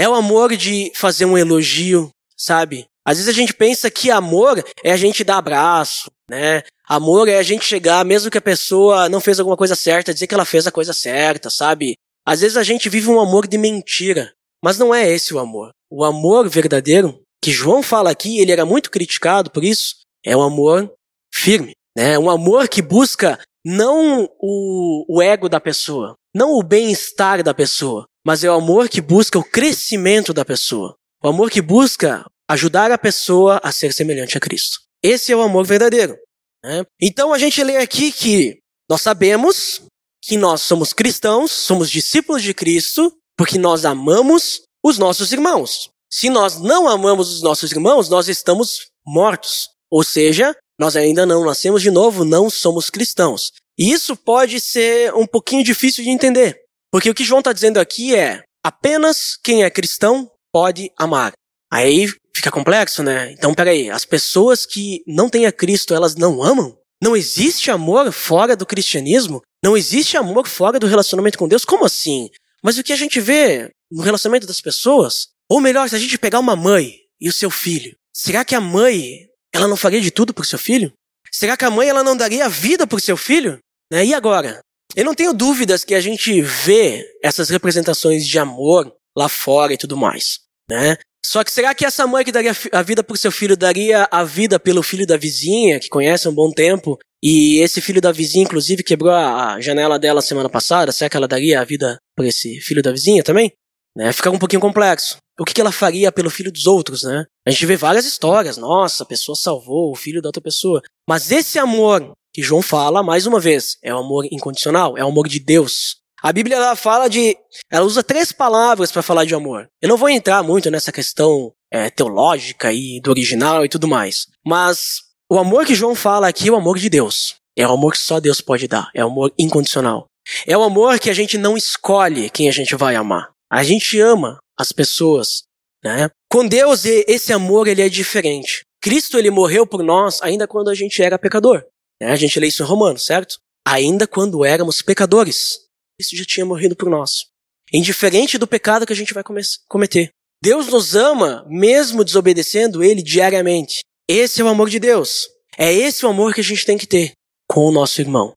é 0.02 0.10
o 0.10 0.16
amor 0.16 0.58
de 0.58 0.92
fazer 0.96 1.26
um 1.26 1.38
elogio, 1.38 2.10
sabe? 2.36 2.88
Às 3.06 3.18
vezes 3.18 3.30
a 3.30 3.38
gente 3.38 3.54
pensa 3.54 3.92
que 3.92 4.10
amor 4.10 4.64
é 4.84 4.92
a 4.92 4.98
gente 4.98 5.24
dar 5.24 5.38
abraço, 5.38 6.10
né? 6.28 6.64
Amor 6.90 7.28
é 7.28 7.38
a 7.38 7.44
gente 7.44 7.64
chegar, 7.64 8.04
mesmo 8.04 8.32
que 8.32 8.38
a 8.40 8.42
pessoa 8.42 9.08
não 9.08 9.22
fez 9.22 9.40
alguma 9.40 9.56
coisa 9.56 9.76
certa, 9.76 10.12
dizer 10.12 10.26
que 10.26 10.34
ela 10.34 10.44
fez 10.44 10.66
a 10.66 10.72
coisa 10.72 10.92
certa, 10.92 11.52
sabe? 11.52 11.94
Às 12.26 12.42
vezes 12.42 12.58
a 12.58 12.64
gente 12.64 12.90
vive 12.90 13.10
um 13.10 13.20
amor 13.20 13.46
de 13.46 13.60
mentira, 13.60 14.34
mas 14.64 14.80
não 14.80 14.94
é 14.94 15.08
esse 15.08 15.36
o 15.36 15.40
amor. 15.40 15.70
O 15.88 16.04
amor 16.04 16.50
verdadeiro 16.50 17.22
que 17.40 17.52
João 17.52 17.84
fala 17.84 18.10
aqui, 18.10 18.40
ele 18.40 18.52
era 18.52 18.66
muito 18.66 18.90
criticado 18.90 19.52
por 19.52 19.64
isso, 19.64 19.98
é 20.26 20.36
um 20.36 20.42
amor 20.42 20.92
firme, 21.32 21.74
né? 21.96 22.18
Um 22.18 22.30
amor 22.30 22.68
que 22.68 22.82
busca 22.82 23.40
não 23.64 24.28
o, 24.40 25.06
o 25.08 25.22
ego 25.22 25.48
da 25.48 25.60
pessoa, 25.60 26.16
não 26.36 26.54
o 26.54 26.64
bem-estar 26.64 27.44
da 27.44 27.54
pessoa, 27.54 28.08
mas 28.26 28.44
é 28.44 28.50
o 28.50 28.56
amor 28.56 28.88
que 28.90 29.02
busca 29.02 29.38
o 29.40 29.44
crescimento 29.44 30.34
da 30.34 30.46
pessoa. 30.46 30.96
O 31.24 31.28
amor 31.28 31.50
que 31.50 31.62
busca 31.62 32.26
ajudar 32.50 32.92
a 32.92 32.98
pessoa 32.98 33.60
a 33.64 33.72
ser 33.72 33.94
semelhante 33.94 34.38
a 34.38 34.42
Cristo. 34.42 34.80
Esse 35.02 35.32
é 35.32 35.36
o 35.36 35.42
amor 35.42 35.66
verdadeiro. 35.66 36.16
Né? 36.64 36.84
Então 37.02 37.34
a 37.34 37.40
gente 37.40 37.64
lê 37.64 37.78
aqui 37.78 38.12
que 38.12 38.60
nós 38.90 39.02
sabemos 39.02 39.82
que 40.24 40.38
nós 40.38 40.62
somos 40.62 40.94
cristãos, 40.94 41.52
somos 41.52 41.90
discípulos 41.90 42.44
de 42.44 42.54
Cristo, 42.54 43.12
porque 43.36 43.58
nós 43.58 43.86
amamos 43.86 44.62
os 44.84 44.98
nossos 44.98 45.32
irmãos. 45.32 45.90
Se 46.12 46.30
nós 46.30 46.60
não 46.60 46.88
amamos 46.88 47.32
os 47.32 47.42
nossos 47.42 47.72
irmãos, 47.72 48.10
nós 48.10 48.28
estamos 48.28 48.92
mortos. 49.06 49.70
Ou 49.90 50.04
seja, 50.04 50.56
nós 50.80 50.96
ainda 50.96 51.26
não 51.26 51.46
nascemos 51.46 51.82
de 51.82 51.90
novo, 51.90 52.24
não 52.24 52.50
somos 52.50 52.90
cristãos. 52.90 53.52
E 53.78 53.92
isso 53.92 54.16
pode 54.16 54.60
ser 54.60 55.14
um 55.16 55.26
pouquinho 55.26 55.64
difícil 55.64 56.04
de 56.04 56.10
entender. 56.10 56.60
Porque 56.92 57.10
o 57.10 57.14
que 57.14 57.24
João 57.24 57.40
está 57.40 57.54
dizendo 57.54 57.80
aqui 57.80 58.16
é: 58.16 58.44
apenas 58.64 59.38
quem 59.44 59.64
é 59.64 59.70
cristão 59.70 60.30
pode 60.52 60.92
amar. 60.98 61.32
Aí 61.72 62.08
fica 62.36 62.52
complexo, 62.52 63.02
né? 63.02 63.32
Então, 63.32 63.54
peraí, 63.54 63.90
as 63.90 64.06
pessoas 64.06 64.66
que 64.66 65.02
não 65.08 65.30
têm 65.30 65.46
a 65.46 65.52
Cristo, 65.52 65.94
elas 65.94 66.16
não 66.16 66.44
amam? 66.44 66.78
Não 67.02 67.16
existe 67.16 67.72
amor 67.72 68.12
fora 68.12 68.56
do 68.56 68.66
cristianismo? 68.66 69.42
Não 69.64 69.78
existe 69.78 70.18
amor 70.18 70.48
fora 70.48 70.78
do 70.78 70.88
relacionamento 70.88 71.38
com 71.38 71.48
Deus? 71.48 71.66
Como 71.66 71.86
assim? 71.86 72.30
Mas 72.64 72.78
o 72.78 72.84
que 72.84 72.94
a 72.94 72.98
gente 72.98 73.20
vê 73.20 73.72
no 73.92 74.04
relacionamento 74.04 74.46
das 74.46 74.62
pessoas 74.62 75.32
ou 75.52 75.60
melhor, 75.60 75.90
se 75.90 75.96
a 75.98 76.00
gente 76.00 76.18
pegar 76.18 76.40
uma 76.40 76.56
mãe 76.56 76.96
e 77.20 77.28
o 77.28 77.34
seu 77.34 77.52
filho, 77.52 77.94
será 78.16 78.46
que 78.46 78.56
a 78.56 78.62
mãe 78.62 79.28
ela 79.54 79.68
não 79.68 79.76
faria 79.76 80.00
de 80.00 80.10
tudo 80.10 80.34
por 80.34 80.46
seu 80.46 80.58
filho? 80.58 80.94
Será 81.30 81.58
que 81.58 81.66
a 81.66 81.70
mãe 81.70 81.90
ela 81.90 82.06
não 82.06 82.16
daria 82.16 82.46
a 82.46 82.48
vida 82.48 82.88
por 82.88 83.02
seu 83.02 83.18
filho? 83.18 83.60
Né? 83.92 84.06
E 84.06 84.14
agora? 84.14 84.62
Eu 84.96 85.06
não 85.06 85.16
tenho 85.16 85.34
dúvidas 85.34 85.84
que 85.84 85.94
a 85.94 86.02
gente 86.02 86.42
vê 86.42 87.06
essas 87.24 87.50
representações 87.50 88.26
de 88.26 88.38
amor 88.38 88.92
lá 89.16 89.30
fora 89.30 89.74
e 89.74 89.78
tudo 89.78 89.96
mais, 89.96 90.40
né? 90.70 90.98
Só 91.24 91.44
que 91.44 91.52
será 91.52 91.74
que 91.74 91.86
essa 91.86 92.08
mãe 92.08 92.26
que 92.26 92.32
daria 92.32 92.52
a 92.72 92.82
vida 92.82 93.04
por 93.04 93.18
seu 93.18 93.32
filho 93.32 93.56
daria 93.56 94.08
a 94.12 94.24
vida 94.24 94.60
pelo 94.60 94.84
filho 94.84 95.06
da 95.06 95.16
vizinha, 95.16 95.80
que 95.80 95.88
conhece 95.88 96.28
há 96.28 96.32
um 96.32 96.34
bom 96.34 96.52
tempo, 96.52 96.98
e 97.24 97.62
esse 97.62 97.80
filho 97.80 98.02
da 98.02 98.12
vizinha, 98.12 98.44
inclusive, 98.44 98.84
quebrou 98.84 99.12
a 99.14 99.62
janela 99.62 100.00
dela 100.00 100.22
semana 100.22 100.50
passada? 100.50 100.92
Será 100.92 101.10
que 101.10 101.16
ela 101.16 101.28
daria 101.28 101.62
a 101.62 101.64
vida 101.64 101.98
por 102.18 102.26
esse 102.26 102.60
filho 102.62 102.82
da 102.82 102.92
vizinha 102.92 103.24
também? 103.24 103.54
Né? 103.96 104.12
Fica 104.14 104.32
um 104.32 104.40
pouquinho 104.40 104.62
complexo. 104.62 105.18
O 105.40 105.44
que, 105.44 105.54
que 105.54 105.62
ela 105.62 105.72
faria 105.72 106.12
pelo 106.12 106.30
filho 106.30 106.52
dos 106.52 106.68
outros, 106.68 107.04
né? 107.04 107.26
A 107.48 107.52
gente 107.52 107.66
vê 107.66 107.76
várias 107.76 108.06
histórias. 108.06 108.58
Nossa, 108.58 109.04
a 109.04 109.06
pessoa 109.06 109.36
salvou 109.36 109.92
o 109.92 109.96
filho 109.96 110.22
da 110.22 110.30
outra 110.30 110.42
pessoa. 110.42 110.82
Mas 111.08 111.32
esse 111.32 111.58
amor 111.58 112.14
que 112.34 112.44
João 112.44 112.62
fala, 112.62 113.04
mais 113.04 113.26
uma 113.26 113.40
vez, 113.40 113.78
é 113.84 113.94
o 113.94 113.98
amor 113.98 114.26
incondicional, 114.32 114.98
é 114.98 115.04
o 115.04 115.08
amor 115.08 115.28
de 115.28 115.40
Deus. 115.40 115.98
A 116.22 116.32
Bíblia 116.32 116.58
ela 116.58 116.76
fala 116.76 117.10
de. 117.10 117.36
Ela 117.70 117.86
usa 117.86 118.04
três 118.04 118.32
palavras 118.32 118.92
para 118.92 119.02
falar 119.02 119.26
de 119.26 119.34
amor. 119.34 119.68
Eu 119.82 119.90
não 119.90 119.98
vou 119.98 120.08
entrar 120.08 120.44
muito 120.44 120.70
nessa 120.70 120.92
questão 120.92 121.52
é, 121.72 121.90
teológica 121.90 122.72
e 122.72 123.02
do 123.02 123.10
original 123.10 123.66
e 123.66 123.70
tudo 123.70 123.88
mais. 123.88 124.28
Mas 124.46 125.00
o 125.30 125.40
amor 125.40 125.66
que 125.66 125.74
João 125.74 125.96
fala 125.96 126.28
aqui 126.28 126.50
é 126.50 126.52
o 126.52 126.56
amor 126.56 126.78
de 126.78 126.90
Deus. 126.90 127.36
É 127.58 127.68
o 127.68 127.72
amor 127.72 127.94
que 127.94 128.00
só 128.00 128.20
Deus 128.20 128.40
pode 128.40 128.68
dar. 128.68 128.90
É 128.94 129.04
o 129.04 129.08
amor 129.08 129.34
incondicional. 129.38 130.06
É 130.46 130.56
o 130.56 130.62
amor 130.62 131.00
que 131.00 131.10
a 131.10 131.14
gente 131.14 131.38
não 131.38 131.58
escolhe 131.58 132.30
quem 132.30 132.48
a 132.48 132.52
gente 132.52 132.76
vai 132.76 132.96
amar. 132.96 133.32
A 133.52 133.64
gente 133.64 134.00
ama 134.00 134.38
as 134.58 134.72
pessoas, 134.72 135.44
né? 135.84 136.10
Com 136.32 136.48
Deus 136.48 136.86
esse 136.86 137.34
amor 137.34 137.68
ele 137.68 137.82
é 137.82 137.90
diferente. 137.90 138.62
Cristo 138.82 139.18
ele 139.18 139.30
morreu 139.30 139.68
por 139.68 139.84
nós 139.84 140.22
ainda 140.22 140.48
quando 140.48 140.70
a 140.70 140.74
gente 140.74 141.04
era 141.04 141.20
pecador. 141.20 141.66
Né? 142.02 142.12
A 142.12 142.16
gente 142.16 142.40
lê 142.40 142.48
isso 142.48 142.64
em 142.64 142.66
Romanos, 142.66 143.06
certo? 143.06 143.38
Ainda 143.68 144.08
quando 144.08 144.46
éramos 144.46 144.82
pecadores. 144.82 145.60
Cristo 146.00 146.16
já 146.16 146.26
tinha 146.26 146.46
morrido 146.46 146.76
por 146.76 146.90
nós. 146.90 147.26
Indiferente 147.74 148.38
do 148.38 148.48
pecado 148.48 148.86
que 148.86 148.94
a 148.94 148.96
gente 148.96 149.14
vai 149.14 149.24
cometer. 149.68 150.10
Deus 150.42 150.68
nos 150.68 150.96
ama 150.96 151.46
mesmo 151.48 152.04
desobedecendo 152.04 152.84
Ele 152.84 153.04
diariamente. 153.04 153.82
Esse 154.10 154.42
é 154.42 154.44
o 154.44 154.48
amor 154.48 154.70
de 154.70 154.80
Deus. 154.80 155.28
É 155.58 155.72
esse 155.72 156.06
o 156.06 156.10
amor 156.10 156.34
que 156.34 156.42
a 156.42 156.44
gente 156.44 156.66
tem 156.66 156.78
que 156.78 156.88
ter 156.88 157.12
com 157.48 157.66
o 157.66 157.72
nosso 157.72 158.02
irmão. 158.02 158.34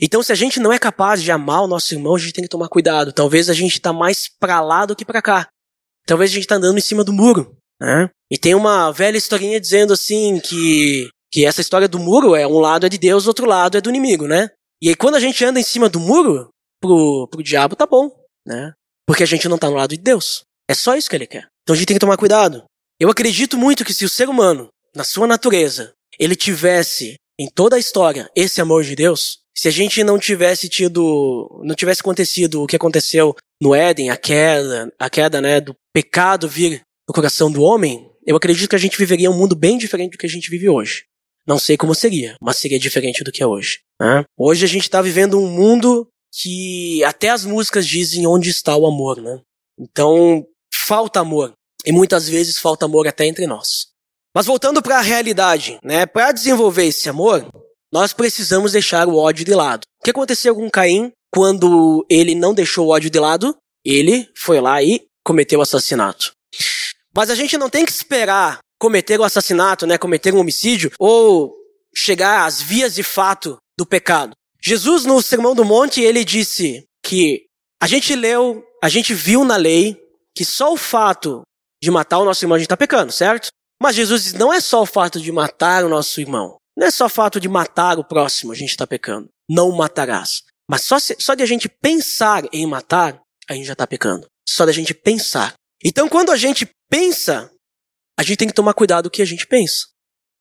Então, 0.00 0.22
se 0.22 0.32
a 0.32 0.34
gente 0.34 0.60
não 0.60 0.72
é 0.72 0.78
capaz 0.78 1.22
de 1.22 1.32
amar 1.32 1.62
o 1.62 1.66
nosso 1.66 1.94
irmão, 1.94 2.14
a 2.14 2.18
gente 2.18 2.32
tem 2.32 2.44
que 2.44 2.50
tomar 2.50 2.68
cuidado. 2.68 3.12
Talvez 3.12 3.48
a 3.48 3.54
gente 3.54 3.72
está 3.72 3.92
mais 3.92 4.28
para 4.28 4.60
lá 4.60 4.86
do 4.86 4.94
que 4.94 5.04
para 5.04 5.22
cá. 5.22 5.48
Talvez 6.06 6.30
a 6.30 6.34
gente 6.34 6.44
está 6.44 6.56
andando 6.56 6.78
em 6.78 6.82
cima 6.82 7.04
do 7.04 7.12
muro. 7.12 7.56
Né? 7.80 8.10
E 8.30 8.36
tem 8.36 8.54
uma 8.54 8.92
velha 8.92 9.16
historinha 9.16 9.60
dizendo 9.60 9.92
assim 9.92 10.38
que, 10.38 11.08
que 11.32 11.46
essa 11.46 11.60
história 11.60 11.88
do 11.88 11.98
muro 11.98 12.34
é 12.34 12.46
um 12.46 12.58
lado 12.58 12.86
é 12.86 12.88
de 12.88 12.98
Deus, 12.98 13.26
outro 13.26 13.46
lado 13.46 13.78
é 13.78 13.80
do 13.80 13.88
inimigo, 13.88 14.26
né? 14.26 14.50
E 14.82 14.88
aí 14.88 14.94
quando 14.94 15.14
a 15.14 15.20
gente 15.20 15.44
anda 15.44 15.58
em 15.58 15.64
cima 15.64 15.88
do 15.88 15.98
muro, 15.98 16.50
pro, 16.80 17.26
pro 17.30 17.42
diabo 17.42 17.74
tá 17.74 17.86
bom, 17.86 18.10
né? 18.46 18.72
Porque 19.06 19.22
a 19.22 19.26
gente 19.26 19.48
não 19.48 19.58
tá 19.58 19.68
no 19.68 19.76
lado 19.76 19.90
de 19.90 20.02
Deus. 20.02 20.42
É 20.68 20.74
só 20.74 20.94
isso 20.94 21.08
que 21.08 21.16
ele 21.16 21.26
quer. 21.26 21.48
Então 21.62 21.74
a 21.74 21.76
gente 21.76 21.86
tem 21.86 21.96
que 21.96 22.00
tomar 22.00 22.16
cuidado. 22.16 22.64
Eu 22.98 23.10
acredito 23.10 23.56
muito 23.56 23.84
que 23.84 23.94
se 23.94 24.04
o 24.04 24.10
ser 24.10 24.28
humano, 24.28 24.68
na 24.94 25.04
sua 25.04 25.26
natureza, 25.26 25.92
ele 26.18 26.36
tivesse 26.36 27.16
em 27.38 27.48
toda 27.48 27.76
a 27.76 27.78
história 27.78 28.30
esse 28.36 28.60
amor 28.60 28.84
de 28.84 28.94
Deus, 28.94 29.39
se 29.56 29.68
a 29.68 29.70
gente 29.70 30.02
não 30.04 30.18
tivesse 30.18 30.68
tido, 30.68 31.60
não 31.64 31.74
tivesse 31.74 32.00
acontecido 32.00 32.62
o 32.62 32.66
que 32.66 32.76
aconteceu 32.76 33.34
no 33.60 33.74
Éden, 33.74 34.10
a 34.10 34.16
queda, 34.16 34.92
a 34.98 35.10
queda, 35.10 35.40
né, 35.40 35.60
do 35.60 35.74
pecado 35.92 36.48
vir 36.48 36.82
no 37.08 37.14
coração 37.14 37.50
do 37.50 37.62
homem, 37.62 38.08
eu 38.26 38.36
acredito 38.36 38.68
que 38.68 38.76
a 38.76 38.78
gente 38.78 38.96
viveria 38.96 39.30
um 39.30 39.36
mundo 39.36 39.56
bem 39.56 39.76
diferente 39.76 40.12
do 40.12 40.18
que 40.18 40.26
a 40.26 40.30
gente 40.30 40.50
vive 40.50 40.68
hoje. 40.68 41.04
Não 41.46 41.58
sei 41.58 41.76
como 41.76 41.94
seria, 41.94 42.36
mas 42.40 42.58
seria 42.58 42.78
diferente 42.78 43.24
do 43.24 43.32
que 43.32 43.42
é 43.42 43.46
hoje. 43.46 43.80
Né? 44.00 44.24
Hoje 44.38 44.64
a 44.64 44.68
gente 44.68 44.84
está 44.84 45.02
vivendo 45.02 45.38
um 45.38 45.50
mundo 45.50 46.06
que 46.32 47.02
até 47.04 47.30
as 47.30 47.44
músicas 47.44 47.86
dizem 47.86 48.26
onde 48.26 48.50
está 48.50 48.76
o 48.76 48.86
amor, 48.86 49.20
né? 49.20 49.40
Então, 49.78 50.46
falta 50.72 51.20
amor. 51.20 51.52
E 51.84 51.90
muitas 51.90 52.28
vezes 52.28 52.58
falta 52.58 52.84
amor 52.84 53.08
até 53.08 53.26
entre 53.26 53.46
nós. 53.46 53.88
Mas 54.34 54.46
voltando 54.46 54.80
para 54.80 54.98
a 54.98 55.02
realidade, 55.02 55.78
né? 55.82 56.06
Para 56.06 56.30
desenvolver 56.30 56.84
esse 56.84 57.08
amor, 57.08 57.48
nós 57.92 58.12
precisamos 58.12 58.72
deixar 58.72 59.08
o 59.08 59.16
ódio 59.16 59.44
de 59.44 59.54
lado. 59.54 59.82
O 60.00 60.04
que 60.04 60.10
aconteceu 60.10 60.54
com 60.54 60.70
Caim 60.70 61.12
quando 61.32 62.04
ele 62.08 62.34
não 62.34 62.54
deixou 62.54 62.86
o 62.86 62.90
ódio 62.90 63.10
de 63.10 63.18
lado? 63.18 63.56
Ele 63.84 64.28
foi 64.36 64.60
lá 64.60 64.82
e 64.82 65.02
cometeu 65.24 65.58
o 65.58 65.62
assassinato. 65.62 66.32
Mas 67.14 67.30
a 67.30 67.34
gente 67.34 67.58
não 67.58 67.68
tem 67.68 67.84
que 67.84 67.92
esperar 67.92 68.58
cometer 68.78 69.18
o 69.20 69.24
assassinato, 69.24 69.86
né? 69.86 69.98
Cometer 69.98 70.32
um 70.34 70.38
homicídio 70.38 70.90
ou 70.98 71.54
chegar 71.94 72.46
às 72.46 72.62
vias 72.62 72.94
de 72.94 73.02
fato 73.02 73.58
do 73.76 73.84
pecado. 73.84 74.32
Jesus, 74.62 75.04
no 75.04 75.20
Sermão 75.22 75.54
do 75.54 75.64
Monte, 75.64 76.00
ele 76.00 76.24
disse 76.24 76.84
que 77.02 77.46
a 77.82 77.86
gente 77.86 78.14
leu, 78.14 78.62
a 78.82 78.88
gente 78.88 79.14
viu 79.14 79.44
na 79.44 79.56
lei 79.56 79.98
que 80.34 80.44
só 80.44 80.72
o 80.72 80.76
fato 80.76 81.42
de 81.82 81.90
matar 81.90 82.18
o 82.18 82.24
nosso 82.24 82.44
irmão 82.44 82.56
a 82.56 82.58
gente 82.58 82.66
está 82.66 82.76
pecando, 82.76 83.10
certo? 83.10 83.48
Mas 83.82 83.96
Jesus 83.96 84.24
diz, 84.24 84.32
não 84.34 84.52
é 84.52 84.60
só 84.60 84.82
o 84.82 84.86
fato 84.86 85.18
de 85.18 85.32
matar 85.32 85.84
o 85.84 85.88
nosso 85.88 86.20
irmão. 86.20 86.56
Não 86.80 86.86
é 86.86 86.90
só 86.90 87.10
fato 87.10 87.38
de 87.38 87.46
matar 87.46 87.98
o 87.98 88.04
próximo 88.04 88.52
a 88.52 88.54
gente 88.54 88.70
está 88.70 88.86
pecando. 88.86 89.28
Não 89.46 89.70
matarás. 89.70 90.44
Mas 90.66 90.80
só, 90.80 90.98
se, 90.98 91.14
só 91.20 91.34
de 91.34 91.42
a 91.42 91.46
gente 91.46 91.68
pensar 91.68 92.44
em 92.50 92.66
matar, 92.66 93.20
a 93.46 93.52
gente 93.52 93.66
já 93.66 93.74
está 93.74 93.86
pecando. 93.86 94.26
Só 94.48 94.64
de 94.64 94.70
a 94.70 94.74
gente 94.74 94.94
pensar. 94.94 95.52
Então, 95.84 96.08
quando 96.08 96.32
a 96.32 96.36
gente 96.38 96.66
pensa, 96.88 97.50
a 98.18 98.22
gente 98.22 98.38
tem 98.38 98.48
que 98.48 98.54
tomar 98.54 98.72
cuidado 98.72 99.04
com 99.04 99.08
o 99.08 99.10
que 99.10 99.20
a 99.20 99.26
gente 99.26 99.46
pensa. 99.46 99.88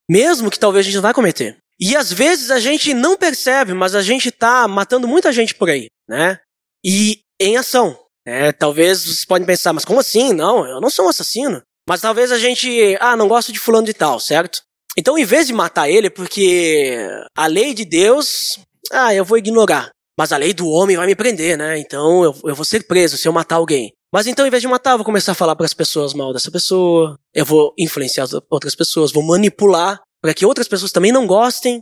Mesmo 0.09 0.49
que 0.49 0.57
talvez 0.57 0.85
a 0.85 0.87
gente 0.87 0.95
não 0.95 1.01
vai 1.01 1.13
cometer. 1.13 1.57
E 1.77 1.93
às 1.93 2.13
vezes 2.13 2.51
a 2.51 2.59
gente 2.59 2.93
não 2.93 3.17
percebe, 3.17 3.73
mas 3.73 3.93
a 3.93 4.01
gente 4.01 4.31
tá 4.31 4.65
matando 4.65 5.09
muita 5.09 5.33
gente 5.33 5.53
por 5.53 5.69
aí, 5.69 5.87
né? 6.07 6.39
E 6.85 7.19
em 7.37 7.57
ação. 7.57 7.99
Né? 8.25 8.53
Talvez 8.53 9.03
vocês 9.03 9.25
podem 9.25 9.45
pensar, 9.45 9.73
mas 9.73 9.83
como 9.83 9.99
assim? 9.99 10.31
Não, 10.31 10.65
eu 10.65 10.79
não 10.79 10.89
sou 10.89 11.05
um 11.05 11.09
assassino. 11.09 11.61
Mas 11.87 11.99
talvez 11.99 12.31
a 12.31 12.37
gente, 12.37 12.95
ah, 13.01 13.17
não 13.17 13.27
gosto 13.27 13.51
de 13.51 13.59
fulano 13.59 13.87
de 13.87 13.93
tal, 13.93 14.21
certo? 14.21 14.61
Então, 14.99 15.17
em 15.17 15.23
vez 15.23 15.47
de 15.47 15.53
matar 15.53 15.89
ele, 15.89 16.09
porque 16.09 17.07
a 17.33 17.47
lei 17.47 17.73
de 17.73 17.85
Deus, 17.85 18.59
ah, 18.91 19.15
eu 19.15 19.23
vou 19.23 19.37
ignorar. 19.37 19.91
Mas 20.19 20.33
a 20.33 20.37
lei 20.37 20.53
do 20.53 20.67
homem 20.67 20.97
vai 20.97 21.07
me 21.07 21.15
prender, 21.15 21.57
né? 21.57 21.79
Então 21.79 22.21
eu, 22.21 22.35
eu 22.43 22.53
vou 22.53 22.65
ser 22.65 22.85
preso 22.85 23.17
se 23.17 23.25
eu 23.25 23.31
matar 23.31 23.55
alguém. 23.55 23.93
Mas 24.13 24.27
então, 24.27 24.45
em 24.45 24.49
vez 24.49 24.61
de 24.61 24.67
matar, 24.67 24.91
eu 24.91 24.97
vou 24.97 25.05
começar 25.05 25.31
a 25.31 25.35
falar 25.35 25.55
para 25.55 25.65
as 25.65 25.73
pessoas 25.73 26.13
mal 26.13 26.33
dessa 26.33 26.51
pessoa. 26.51 27.17
Eu 27.33 27.45
vou 27.45 27.73
influenciar 27.79 28.27
outras 28.51 28.75
pessoas, 28.75 29.13
vou 29.13 29.23
manipular 29.23 30.01
para 30.21 30.33
que 30.33 30.45
outras 30.45 30.67
pessoas 30.67 30.91
também 30.91 31.13
não 31.13 31.25
gostem. 31.25 31.81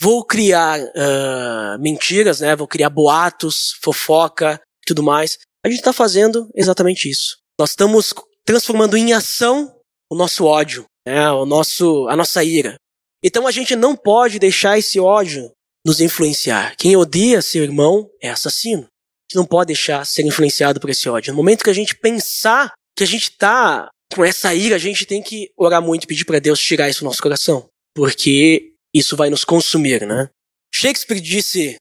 Vou 0.00 0.24
criar 0.24 0.80
uh, 0.80 1.80
mentiras, 1.80 2.40
né? 2.40 2.56
Vou 2.56 2.66
criar 2.66 2.90
boatos, 2.90 3.76
fofoca, 3.80 4.60
tudo 4.84 5.04
mais. 5.04 5.38
A 5.64 5.68
gente 5.68 5.78
está 5.78 5.92
fazendo 5.92 6.50
exatamente 6.52 7.08
isso. 7.08 7.36
Nós 7.60 7.70
estamos 7.70 8.12
transformando 8.44 8.96
em 8.96 9.12
ação 9.12 9.72
o 10.10 10.16
nosso 10.16 10.44
ódio, 10.44 10.84
né? 11.06 11.30
O 11.30 11.46
nosso, 11.46 12.08
a 12.08 12.16
nossa 12.16 12.42
ira. 12.42 12.74
Então 13.22 13.46
a 13.46 13.50
gente 13.50 13.76
não 13.76 13.96
pode 13.96 14.38
deixar 14.38 14.78
esse 14.78 14.98
ódio 14.98 15.50
nos 15.84 16.00
influenciar. 16.00 16.74
Quem 16.76 16.96
odeia 16.96 17.40
seu 17.40 17.62
irmão 17.62 18.10
é 18.20 18.28
assassino. 18.28 18.82
A 18.82 19.30
gente 19.30 19.36
não 19.36 19.46
pode 19.46 19.68
deixar 19.68 20.04
ser 20.04 20.22
influenciado 20.22 20.80
por 20.80 20.90
esse 20.90 21.08
ódio. 21.08 21.32
No 21.32 21.36
momento 21.36 21.64
que 21.64 21.70
a 21.70 21.74
gente 21.74 21.94
pensar 21.94 22.72
que 22.96 23.04
a 23.04 23.06
gente 23.06 23.30
está 23.30 23.88
com 24.14 24.24
essa 24.24 24.54
ira, 24.54 24.76
a 24.76 24.78
gente 24.78 25.06
tem 25.06 25.22
que 25.22 25.50
orar 25.56 25.80
muito 25.80 26.04
e 26.04 26.06
pedir 26.06 26.24
para 26.24 26.38
Deus 26.38 26.60
tirar 26.60 26.88
isso 26.88 27.00
do 27.00 27.06
nosso 27.06 27.22
coração 27.22 27.68
porque 27.96 28.74
isso 28.94 29.16
vai 29.16 29.30
nos 29.30 29.42
consumir, 29.42 30.06
né? 30.06 30.28
Shakespeare 30.72 31.18
disse 31.18 31.76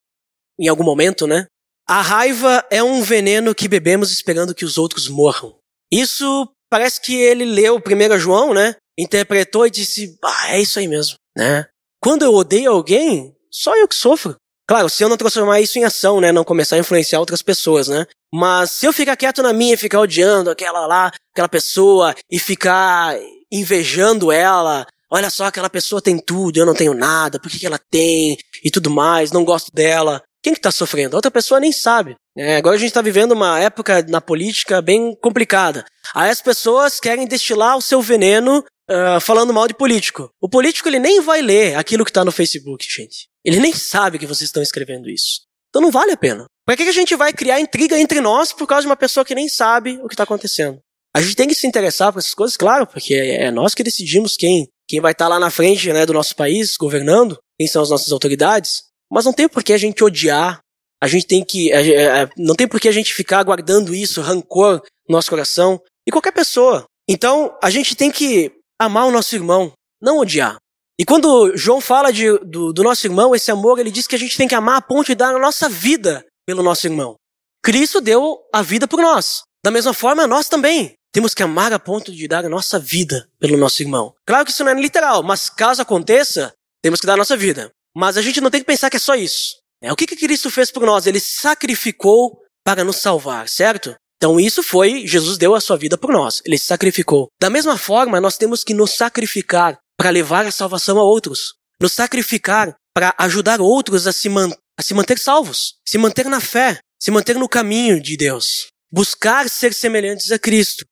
em 0.57 0.69
algum 0.69 0.83
momento, 0.83 1.27
né? 1.27 1.45
A 1.85 2.01
raiva 2.01 2.65
é 2.71 2.81
um 2.81 3.01
veneno 3.01 3.53
que 3.53 3.67
bebemos 3.67 4.11
esperando 4.11 4.55
que 4.55 4.63
os 4.63 4.77
outros 4.77 5.09
morram. 5.09 5.57
Isso 5.91 6.49
parece 6.71 7.01
que 7.01 7.13
ele 7.13 7.43
leu 7.43 7.75
1 7.75 8.17
João, 8.17 8.53
né? 8.53 8.75
Interpretou 8.97 9.65
e 9.65 9.71
disse, 9.71 10.17
ah, 10.23 10.55
é 10.55 10.61
isso 10.61 10.79
aí 10.79 10.87
mesmo, 10.87 11.15
né? 11.37 11.65
Quando 12.01 12.23
eu 12.23 12.33
odeio 12.33 12.71
alguém, 12.71 13.35
só 13.51 13.75
eu 13.75 13.87
que 13.87 13.95
sofro. 13.95 14.35
Claro, 14.67 14.89
se 14.89 15.03
eu 15.03 15.09
não 15.09 15.17
transformar 15.17 15.61
isso 15.61 15.77
em 15.77 15.83
ação, 15.83 16.19
né? 16.19 16.31
Não 16.31 16.43
começar 16.43 16.75
a 16.75 16.79
influenciar 16.79 17.19
outras 17.19 17.41
pessoas, 17.41 17.87
né? 17.87 18.05
Mas 18.33 18.71
se 18.71 18.85
eu 18.85 18.93
ficar 18.93 19.15
quieto 19.15 19.43
na 19.43 19.53
minha 19.53 19.75
e 19.75 19.77
ficar 19.77 19.99
odiando 19.99 20.49
aquela 20.49 20.87
lá, 20.87 21.11
aquela 21.33 21.49
pessoa 21.49 22.15
e 22.31 22.39
ficar 22.39 23.15
invejando 23.51 24.31
ela, 24.31 24.87
Olha 25.11 25.29
só, 25.29 25.45
aquela 25.45 25.69
pessoa 25.69 26.01
tem 26.01 26.17
tudo, 26.17 26.57
eu 26.57 26.65
não 26.65 26.73
tenho 26.73 26.93
nada, 26.93 27.39
por 27.39 27.49
que, 27.49 27.59
que 27.59 27.65
ela 27.65 27.79
tem 27.91 28.37
e 28.63 28.71
tudo 28.71 28.89
mais, 28.89 29.31
não 29.31 29.45
gosto 29.45 29.71
dela. 29.71 30.21
Quem 30.43 30.53
que 30.53 30.59
está 30.59 30.71
sofrendo? 30.71 31.15
A 31.15 31.19
outra 31.19 31.31
pessoa 31.31 31.59
nem 31.59 31.71
sabe. 31.71 32.15
É, 32.37 32.57
agora 32.57 32.75
a 32.75 32.77
gente 32.77 32.89
está 32.89 33.01
vivendo 33.01 33.31
uma 33.31 33.59
época 33.59 34.05
na 34.09 34.19
política 34.19 34.81
bem 34.81 35.15
complicada. 35.21 35.85
Aí 36.13 36.29
as 36.29 36.41
pessoas 36.41 36.99
querem 36.99 37.25
destilar 37.25 37.77
o 37.77 37.81
seu 37.81 38.01
veneno 38.01 38.63
uh, 38.89 39.19
falando 39.21 39.53
mal 39.53 39.67
de 39.67 39.73
político. 39.73 40.29
O 40.41 40.49
político 40.49 40.89
ele 40.89 40.99
nem 40.99 41.21
vai 41.21 41.41
ler 41.41 41.75
aquilo 41.75 42.03
que 42.03 42.11
está 42.11 42.25
no 42.25 42.31
Facebook, 42.31 42.85
gente. 42.89 43.27
Ele 43.43 43.59
nem 43.59 43.73
sabe 43.73 44.19
que 44.19 44.25
vocês 44.25 44.49
estão 44.49 44.63
escrevendo 44.63 45.09
isso. 45.09 45.41
Então 45.69 45.81
não 45.81 45.91
vale 45.91 46.11
a 46.11 46.17
pena. 46.17 46.45
Para 46.65 46.77
que, 46.77 46.83
que 46.83 46.89
a 46.89 46.93
gente 46.93 47.15
vai 47.15 47.31
criar 47.31 47.59
intriga 47.59 47.99
entre 47.99 48.21
nós 48.21 48.51
por 48.51 48.65
causa 48.65 48.81
de 48.81 48.87
uma 48.87 48.95
pessoa 48.95 49.25
que 49.25 49.35
nem 49.35 49.47
sabe 49.47 49.99
o 50.01 50.07
que 50.07 50.13
está 50.13 50.23
acontecendo? 50.23 50.79
A 51.15 51.21
gente 51.21 51.35
tem 51.35 51.47
que 51.47 51.55
se 51.55 51.67
interessar 51.67 52.11
por 52.11 52.19
essas 52.19 52.33
coisas, 52.33 52.57
claro, 52.57 52.87
porque 52.87 53.13
é 53.13 53.51
nós 53.51 53.73
que 53.73 53.83
decidimos 53.83 54.35
quem 54.35 54.67
quem 54.87 55.01
vai 55.01 55.11
estar 55.11 55.27
lá 55.27 55.39
na 55.39 55.49
frente 55.49 55.91
né, 55.91 56.05
do 56.05 56.13
nosso 56.13 56.35
país, 56.35 56.77
governando, 56.77 57.37
quem 57.57 57.67
são 57.67 57.81
as 57.81 57.89
nossas 57.89 58.11
autoridades. 58.11 58.83
Mas 59.11 59.25
não 59.25 59.33
tem 59.33 59.47
por 59.47 59.63
que 59.63 59.73
a 59.73 59.77
gente 59.77 60.03
odiar, 60.03 60.59
a 61.01 61.07
gente 61.07 61.25
tem 61.25 61.43
que. 61.43 61.71
não 62.37 62.55
tem 62.55 62.67
por 62.67 62.79
que 62.79 62.87
a 62.87 62.91
gente 62.91 63.13
ficar 63.13 63.43
guardando 63.43 63.93
isso, 63.93 64.21
rancor 64.21 64.81
no 65.07 65.15
nosso 65.15 65.29
coração, 65.29 65.79
e 66.07 66.11
qualquer 66.11 66.31
pessoa. 66.31 66.85
Então, 67.07 67.55
a 67.61 67.69
gente 67.69 67.95
tem 67.95 68.11
que 68.11 68.51
amar 68.79 69.05
o 69.05 69.11
nosso 69.11 69.35
irmão, 69.35 69.71
não 70.01 70.19
odiar. 70.19 70.57
E 70.97 71.03
quando 71.03 71.55
João 71.57 71.81
fala 71.81 72.11
de, 72.11 72.37
do, 72.39 72.71
do 72.71 72.83
nosso 72.83 73.05
irmão, 73.05 73.35
esse 73.35 73.51
amor, 73.51 73.79
ele 73.79 73.91
diz 73.91 74.07
que 74.07 74.15
a 74.15 74.19
gente 74.19 74.37
tem 74.37 74.47
que 74.47 74.55
amar 74.55 74.77
a 74.77 74.81
ponto 74.81 75.07
de 75.07 75.15
dar 75.15 75.35
a 75.35 75.39
nossa 75.39 75.67
vida 75.67 76.25
pelo 76.45 76.63
nosso 76.63 76.87
irmão. 76.87 77.15
Cristo 77.61 77.99
deu 77.99 78.39
a 78.53 78.61
vida 78.61 78.87
por 78.87 79.01
nós. 79.01 79.41
Da 79.63 79.71
mesma 79.71 79.93
forma, 79.93 80.27
nós 80.27 80.47
também. 80.47 80.93
Temos 81.11 81.33
que 81.33 81.43
amar 81.43 81.73
a 81.73 81.79
ponto 81.79 82.11
de 82.11 82.27
dar 82.27 82.45
a 82.45 82.49
nossa 82.49 82.77
vida 82.77 83.27
pelo 83.39 83.57
nosso 83.57 83.81
irmão. 83.81 84.13
Claro 84.25 84.45
que 84.45 84.51
isso 84.51 84.63
não 84.63 84.71
é 84.71 84.75
literal, 84.75 85.23
mas 85.23 85.49
caso 85.49 85.81
aconteça, 85.81 86.53
temos 86.81 86.99
que 86.99 87.07
dar 87.07 87.13
a 87.13 87.17
nossa 87.17 87.35
vida. 87.35 87.71
Mas 87.95 88.17
a 88.17 88.21
gente 88.21 88.41
não 88.41 88.51
tem 88.51 88.59
que 88.59 88.67
pensar 88.67 88.89
que 88.89 88.97
é 88.97 88.99
só 88.99 89.15
isso. 89.15 89.55
É, 89.81 89.91
o 89.91 89.95
que, 89.95 90.05
que 90.05 90.15
Cristo 90.15 90.51
fez 90.51 90.71
por 90.71 90.85
nós? 90.85 91.07
Ele 91.07 91.19
sacrificou 91.19 92.39
para 92.63 92.83
nos 92.83 92.97
salvar, 92.97 93.47
certo? 93.47 93.95
Então 94.25 94.39
isso 94.39 94.63
foi, 94.63 95.05
Jesus 95.05 95.37
deu 95.37 95.53
a 95.53 95.61
sua 95.61 95.77
vida 95.77 95.99
por 95.99 96.11
nós, 96.11 96.41
ele 96.43 96.57
se 96.57 96.65
sacrificou. 96.65 97.27
Da 97.39 97.47
mesma 97.47 97.77
forma, 97.77 98.19
nós 98.19 98.39
temos 98.39 98.63
que 98.63 98.73
nos 98.73 98.89
sacrificar 98.89 99.77
para 99.95 100.09
levar 100.09 100.47
a 100.47 100.51
salvação 100.51 100.97
a 100.97 101.03
outros, 101.03 101.53
nos 101.79 101.93
sacrificar 101.93 102.75
para 102.91 103.13
ajudar 103.19 103.61
outros 103.61 104.07
a 104.07 104.11
se, 104.11 104.27
a 104.75 104.81
se 104.81 104.95
manter 104.95 105.19
salvos, 105.19 105.75
se 105.87 105.99
manter 105.99 106.25
na 106.25 106.39
fé, 106.39 106.79
se 106.99 107.11
manter 107.11 107.35
no 107.35 107.47
caminho 107.47 108.01
de 108.01 108.17
Deus, 108.17 108.69
buscar 108.91 109.47
ser 109.47 109.75
semelhantes 109.75 110.31
a 110.31 110.39
Cristo. 110.39 110.83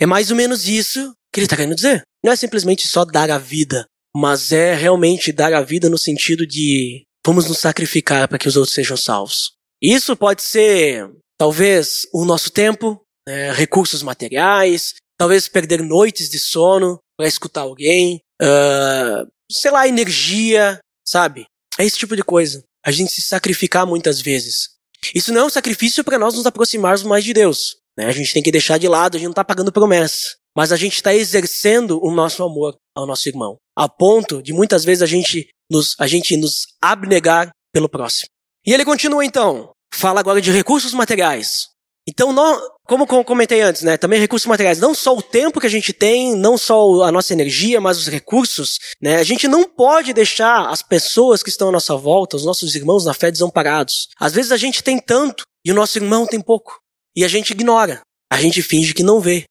É 0.00 0.06
mais 0.06 0.30
ou 0.30 0.36
menos 0.38 0.66
isso 0.66 1.12
que 1.30 1.40
ele 1.40 1.44
está 1.44 1.56
querendo 1.56 1.74
dizer. 1.74 2.00
Não 2.24 2.32
é 2.32 2.36
simplesmente 2.36 2.88
só 2.88 3.04
dar 3.04 3.30
a 3.30 3.36
vida, 3.36 3.84
mas 4.16 4.50
é 4.50 4.74
realmente 4.74 5.30
dar 5.30 5.52
a 5.52 5.60
vida 5.60 5.90
no 5.90 5.98
sentido 5.98 6.46
de 6.46 7.04
vamos 7.22 7.46
nos 7.46 7.58
sacrificar 7.58 8.26
para 8.28 8.38
que 8.38 8.48
os 8.48 8.56
outros 8.56 8.74
sejam 8.74 8.96
salvos. 8.96 9.52
Isso 9.78 10.16
pode 10.16 10.42
ser, 10.42 11.06
talvez, 11.42 12.06
o 12.14 12.24
nosso 12.24 12.52
tempo, 12.52 13.02
né, 13.26 13.50
recursos 13.50 14.00
materiais, 14.00 14.94
talvez 15.18 15.48
perder 15.48 15.82
noites 15.82 16.30
de 16.30 16.38
sono 16.38 17.00
para 17.18 17.26
escutar 17.26 17.62
alguém, 17.62 18.20
uh, 18.40 19.28
sei 19.50 19.72
lá, 19.72 19.88
energia, 19.88 20.78
sabe? 21.04 21.46
É 21.76 21.84
esse 21.84 21.98
tipo 21.98 22.14
de 22.14 22.22
coisa. 22.22 22.62
A 22.86 22.92
gente 22.92 23.10
se 23.10 23.22
sacrificar 23.22 23.84
muitas 23.84 24.20
vezes. 24.20 24.68
Isso 25.12 25.32
não 25.32 25.40
é 25.40 25.44
um 25.46 25.50
sacrifício 25.50 26.04
para 26.04 26.16
nós 26.16 26.34
nos 26.34 26.46
aproximarmos 26.46 27.02
mais 27.02 27.24
de 27.24 27.34
Deus. 27.34 27.74
Né? 27.98 28.06
A 28.06 28.12
gente 28.12 28.32
tem 28.32 28.42
que 28.42 28.52
deixar 28.52 28.78
de 28.78 28.86
lado, 28.86 29.16
a 29.16 29.18
gente 29.18 29.26
não 29.26 29.32
está 29.32 29.44
pagando 29.44 29.72
promessa. 29.72 30.36
Mas 30.56 30.70
a 30.70 30.76
gente 30.76 30.94
está 30.94 31.12
exercendo 31.12 31.98
o 32.04 32.12
nosso 32.12 32.44
amor 32.44 32.76
ao 32.96 33.04
nosso 33.04 33.28
irmão. 33.28 33.56
A 33.76 33.88
ponto 33.88 34.40
de 34.40 34.52
muitas 34.52 34.84
vezes 34.84 35.02
a 35.02 35.06
gente 35.06 35.48
nos, 35.68 35.96
a 35.98 36.06
gente 36.06 36.36
nos 36.36 36.68
abnegar 36.80 37.50
pelo 37.72 37.88
próximo. 37.88 38.28
E 38.64 38.72
ele 38.72 38.84
continua 38.84 39.24
então. 39.24 39.71
Fala 39.92 40.20
agora 40.20 40.40
de 40.40 40.50
recursos 40.50 40.94
materiais. 40.94 41.68
Então, 42.08 42.32
não, 42.32 42.60
como 42.84 43.06
comentei 43.06 43.60
antes, 43.60 43.82
né, 43.82 43.96
também 43.96 44.18
recursos 44.18 44.46
materiais, 44.46 44.80
não 44.80 44.92
só 44.92 45.16
o 45.16 45.22
tempo 45.22 45.60
que 45.60 45.66
a 45.66 45.70
gente 45.70 45.92
tem, 45.92 46.34
não 46.34 46.58
só 46.58 47.04
a 47.04 47.12
nossa 47.12 47.32
energia, 47.32 47.80
mas 47.80 47.96
os 47.96 48.08
recursos, 48.08 48.78
né, 49.00 49.16
a 49.16 49.22
gente 49.22 49.46
não 49.46 49.64
pode 49.64 50.12
deixar 50.12 50.68
as 50.68 50.82
pessoas 50.82 51.42
que 51.42 51.48
estão 51.48 51.68
à 51.68 51.72
nossa 51.72 51.96
volta, 51.96 52.36
os 52.36 52.44
nossos 52.44 52.74
irmãos 52.74 53.04
na 53.04 53.14
fé 53.14 53.30
desamparados. 53.30 54.08
Às 54.18 54.32
vezes 54.32 54.50
a 54.50 54.56
gente 54.56 54.82
tem 54.82 54.98
tanto 54.98 55.44
e 55.64 55.70
o 55.70 55.74
nosso 55.74 55.96
irmão 55.98 56.26
tem 56.26 56.40
pouco. 56.40 56.80
E 57.14 57.24
a 57.24 57.28
gente 57.28 57.52
ignora, 57.52 58.00
a 58.32 58.40
gente 58.40 58.62
finge 58.62 58.94
que 58.94 59.02
não 59.04 59.20
vê. 59.20 59.44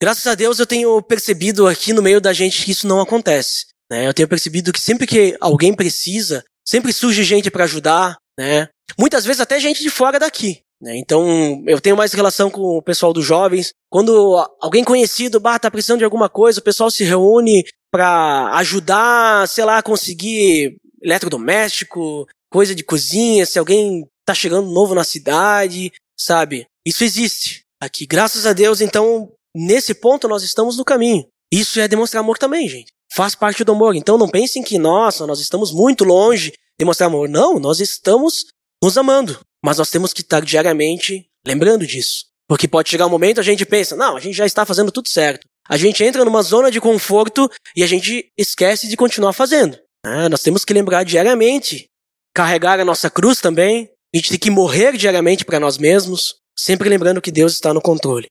Graças 0.00 0.26
a 0.28 0.36
Deus 0.36 0.60
eu 0.60 0.66
tenho 0.66 1.02
percebido 1.02 1.66
aqui 1.66 1.92
no 1.92 2.02
meio 2.02 2.20
da 2.20 2.32
gente 2.32 2.64
que 2.64 2.70
isso 2.70 2.86
não 2.86 3.00
acontece. 3.00 3.66
Né? 3.90 4.06
Eu 4.06 4.14
tenho 4.14 4.28
percebido 4.28 4.72
que 4.72 4.80
sempre 4.80 5.06
que 5.06 5.36
alguém 5.40 5.74
precisa, 5.74 6.44
sempre 6.64 6.92
surge 6.92 7.24
gente 7.24 7.50
para 7.50 7.64
ajudar, 7.64 8.16
né? 8.38 8.68
Muitas 8.96 9.24
vezes 9.24 9.40
até 9.40 9.58
gente 9.58 9.82
de 9.82 9.90
fora 9.90 10.18
daqui. 10.18 10.62
Né? 10.80 10.96
Então, 10.96 11.62
eu 11.66 11.80
tenho 11.80 11.96
mais 11.96 12.12
relação 12.12 12.50
com 12.50 12.78
o 12.78 12.82
pessoal 12.82 13.12
dos 13.12 13.24
jovens. 13.24 13.72
Quando 13.90 14.36
alguém 14.60 14.84
conhecido 14.84 15.40
bah, 15.40 15.58
tá 15.58 15.70
precisando 15.70 15.98
de 15.98 16.04
alguma 16.04 16.28
coisa, 16.28 16.60
o 16.60 16.64
pessoal 16.64 16.90
se 16.90 17.04
reúne 17.04 17.64
para 17.90 18.50
ajudar, 18.56 19.48
sei 19.48 19.64
lá, 19.64 19.82
conseguir 19.82 20.76
eletrodoméstico, 21.02 22.26
coisa 22.50 22.74
de 22.74 22.84
cozinha, 22.84 23.46
se 23.46 23.58
alguém 23.58 24.06
tá 24.24 24.34
chegando 24.34 24.70
novo 24.70 24.94
na 24.94 25.04
cidade, 25.04 25.92
sabe? 26.18 26.66
Isso 26.86 27.04
existe 27.04 27.62
aqui. 27.80 28.06
Graças 28.06 28.46
a 28.46 28.52
Deus, 28.52 28.80
então, 28.80 29.32
nesse 29.54 29.94
ponto 29.94 30.28
nós 30.28 30.42
estamos 30.42 30.76
no 30.76 30.84
caminho. 30.84 31.26
Isso 31.52 31.80
é 31.80 31.88
demonstrar 31.88 32.22
amor 32.22 32.38
também, 32.38 32.68
gente. 32.68 32.92
Faz 33.12 33.34
parte 33.34 33.64
do 33.64 33.72
amor. 33.72 33.94
Então 33.94 34.18
não 34.18 34.28
pensem 34.28 34.62
que, 34.62 34.78
nossa, 34.78 35.26
nós 35.26 35.40
estamos 35.40 35.72
muito 35.72 36.04
longe 36.04 36.52
de 36.78 36.84
mostrar 36.84 37.06
amor. 37.06 37.28
Não, 37.28 37.58
nós 37.58 37.80
estamos 37.80 38.46
nos 38.82 38.96
amando. 38.96 39.38
Mas 39.64 39.78
nós 39.78 39.90
temos 39.90 40.12
que 40.12 40.20
estar 40.20 40.40
diariamente 40.40 41.26
lembrando 41.46 41.86
disso. 41.86 42.26
Porque 42.48 42.66
pode 42.66 42.88
chegar 42.88 43.06
um 43.06 43.10
momento 43.10 43.40
a 43.40 43.42
gente 43.42 43.66
pensa, 43.66 43.94
não, 43.96 44.16
a 44.16 44.20
gente 44.20 44.36
já 44.36 44.46
está 44.46 44.64
fazendo 44.64 44.90
tudo 44.90 45.08
certo. 45.08 45.46
A 45.68 45.76
gente 45.76 46.02
entra 46.02 46.24
numa 46.24 46.42
zona 46.42 46.70
de 46.70 46.80
conforto 46.80 47.50
e 47.76 47.82
a 47.82 47.86
gente 47.86 48.32
esquece 48.38 48.88
de 48.88 48.96
continuar 48.96 49.34
fazendo. 49.34 49.78
Ah, 50.04 50.28
nós 50.28 50.42
temos 50.42 50.64
que 50.64 50.72
lembrar 50.72 51.04
diariamente, 51.04 51.86
carregar 52.34 52.80
a 52.80 52.84
nossa 52.84 53.10
cruz 53.10 53.40
também. 53.40 53.90
A 54.14 54.16
gente 54.16 54.30
tem 54.30 54.38
que 54.38 54.50
morrer 54.50 54.96
diariamente 54.96 55.44
para 55.44 55.60
nós 55.60 55.76
mesmos, 55.76 56.36
sempre 56.58 56.88
lembrando 56.88 57.20
que 57.20 57.30
Deus 57.30 57.52
está 57.52 57.74
no 57.74 57.82
controle. 57.82 58.28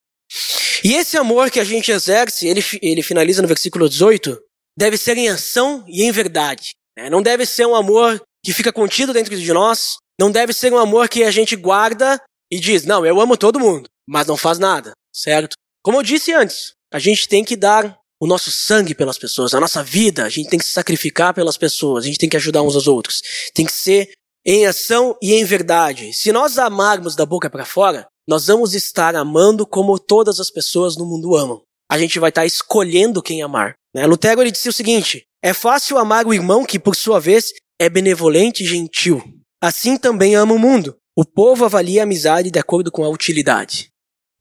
E 0.83 0.95
esse 0.95 1.17
amor 1.17 1.51
que 1.51 1.59
a 1.59 1.63
gente 1.63 1.91
exerce, 1.91 2.47
ele, 2.47 2.63
ele 2.81 3.03
finaliza 3.03 3.41
no 3.41 3.47
versículo 3.47 3.87
18, 3.87 4.39
deve 4.77 4.97
ser 4.97 5.17
em 5.17 5.29
ação 5.29 5.85
e 5.87 6.03
em 6.03 6.11
verdade. 6.11 6.71
Né? 6.97 7.09
Não 7.09 7.21
deve 7.21 7.45
ser 7.45 7.67
um 7.67 7.75
amor 7.75 8.19
que 8.43 8.53
fica 8.53 8.73
contido 8.73 9.13
dentro 9.13 9.35
de 9.35 9.53
nós, 9.53 9.97
não 10.19 10.31
deve 10.31 10.53
ser 10.53 10.73
um 10.73 10.77
amor 10.77 11.07
que 11.09 11.23
a 11.23 11.31
gente 11.31 11.55
guarda 11.55 12.21
e 12.51 12.59
diz, 12.59 12.83
não, 12.85 13.05
eu 13.05 13.19
amo 13.19 13.37
todo 13.37 13.59
mundo, 13.59 13.89
mas 14.07 14.27
não 14.27 14.37
faz 14.37 14.57
nada, 14.57 14.93
certo? 15.13 15.55
Como 15.83 15.97
eu 15.97 16.03
disse 16.03 16.33
antes, 16.33 16.73
a 16.91 16.99
gente 16.99 17.27
tem 17.27 17.43
que 17.43 17.55
dar 17.55 17.97
o 18.19 18.25
nosso 18.25 18.51
sangue 18.51 18.95
pelas 18.95 19.17
pessoas, 19.17 19.53
a 19.53 19.59
nossa 19.59 19.83
vida, 19.83 20.25
a 20.25 20.29
gente 20.29 20.49
tem 20.49 20.57
que 20.57 20.65
se 20.65 20.71
sacrificar 20.71 21.33
pelas 21.33 21.57
pessoas, 21.57 22.03
a 22.03 22.07
gente 22.07 22.17
tem 22.17 22.29
que 22.29 22.37
ajudar 22.37 22.63
uns 22.63 22.75
aos 22.75 22.87
outros. 22.87 23.21
Tem 23.53 23.65
que 23.65 23.71
ser 23.71 24.09
em 24.45 24.65
ação 24.65 25.15
e 25.21 25.33
em 25.33 25.43
verdade. 25.43 26.13
Se 26.13 26.31
nós 26.31 26.57
amarmos 26.57 27.15
da 27.15 27.25
boca 27.25 27.49
para 27.49 27.65
fora, 27.65 28.07
nós 28.27 28.47
vamos 28.47 28.73
estar 28.73 29.15
amando 29.15 29.67
como 29.67 29.99
todas 29.99 30.39
as 30.39 30.49
pessoas 30.49 30.97
no 30.97 31.05
mundo 31.05 31.35
amam. 31.35 31.61
A 31.89 31.97
gente 31.97 32.19
vai 32.19 32.29
estar 32.29 32.45
escolhendo 32.45 33.21
quem 33.21 33.41
amar. 33.41 33.75
Né? 33.93 34.05
Lutero 34.05 34.41
ele 34.41 34.51
disse 34.51 34.67
o 34.67 34.73
seguinte: 34.73 35.23
é 35.43 35.53
fácil 35.53 35.97
amar 35.97 36.25
o 36.25 36.33
irmão 36.33 36.65
que, 36.65 36.79
por 36.79 36.95
sua 36.95 37.19
vez, 37.19 37.53
é 37.79 37.89
benevolente 37.89 38.63
e 38.63 38.67
gentil. 38.67 39.23
Assim 39.61 39.97
também 39.97 40.35
ama 40.35 40.53
o 40.53 40.59
mundo. 40.59 40.97
O 41.15 41.25
povo 41.25 41.65
avalia 41.65 42.01
a 42.01 42.03
amizade 42.03 42.51
de 42.51 42.59
acordo 42.59 42.91
com 42.91 43.03
a 43.03 43.09
utilidade. 43.09 43.89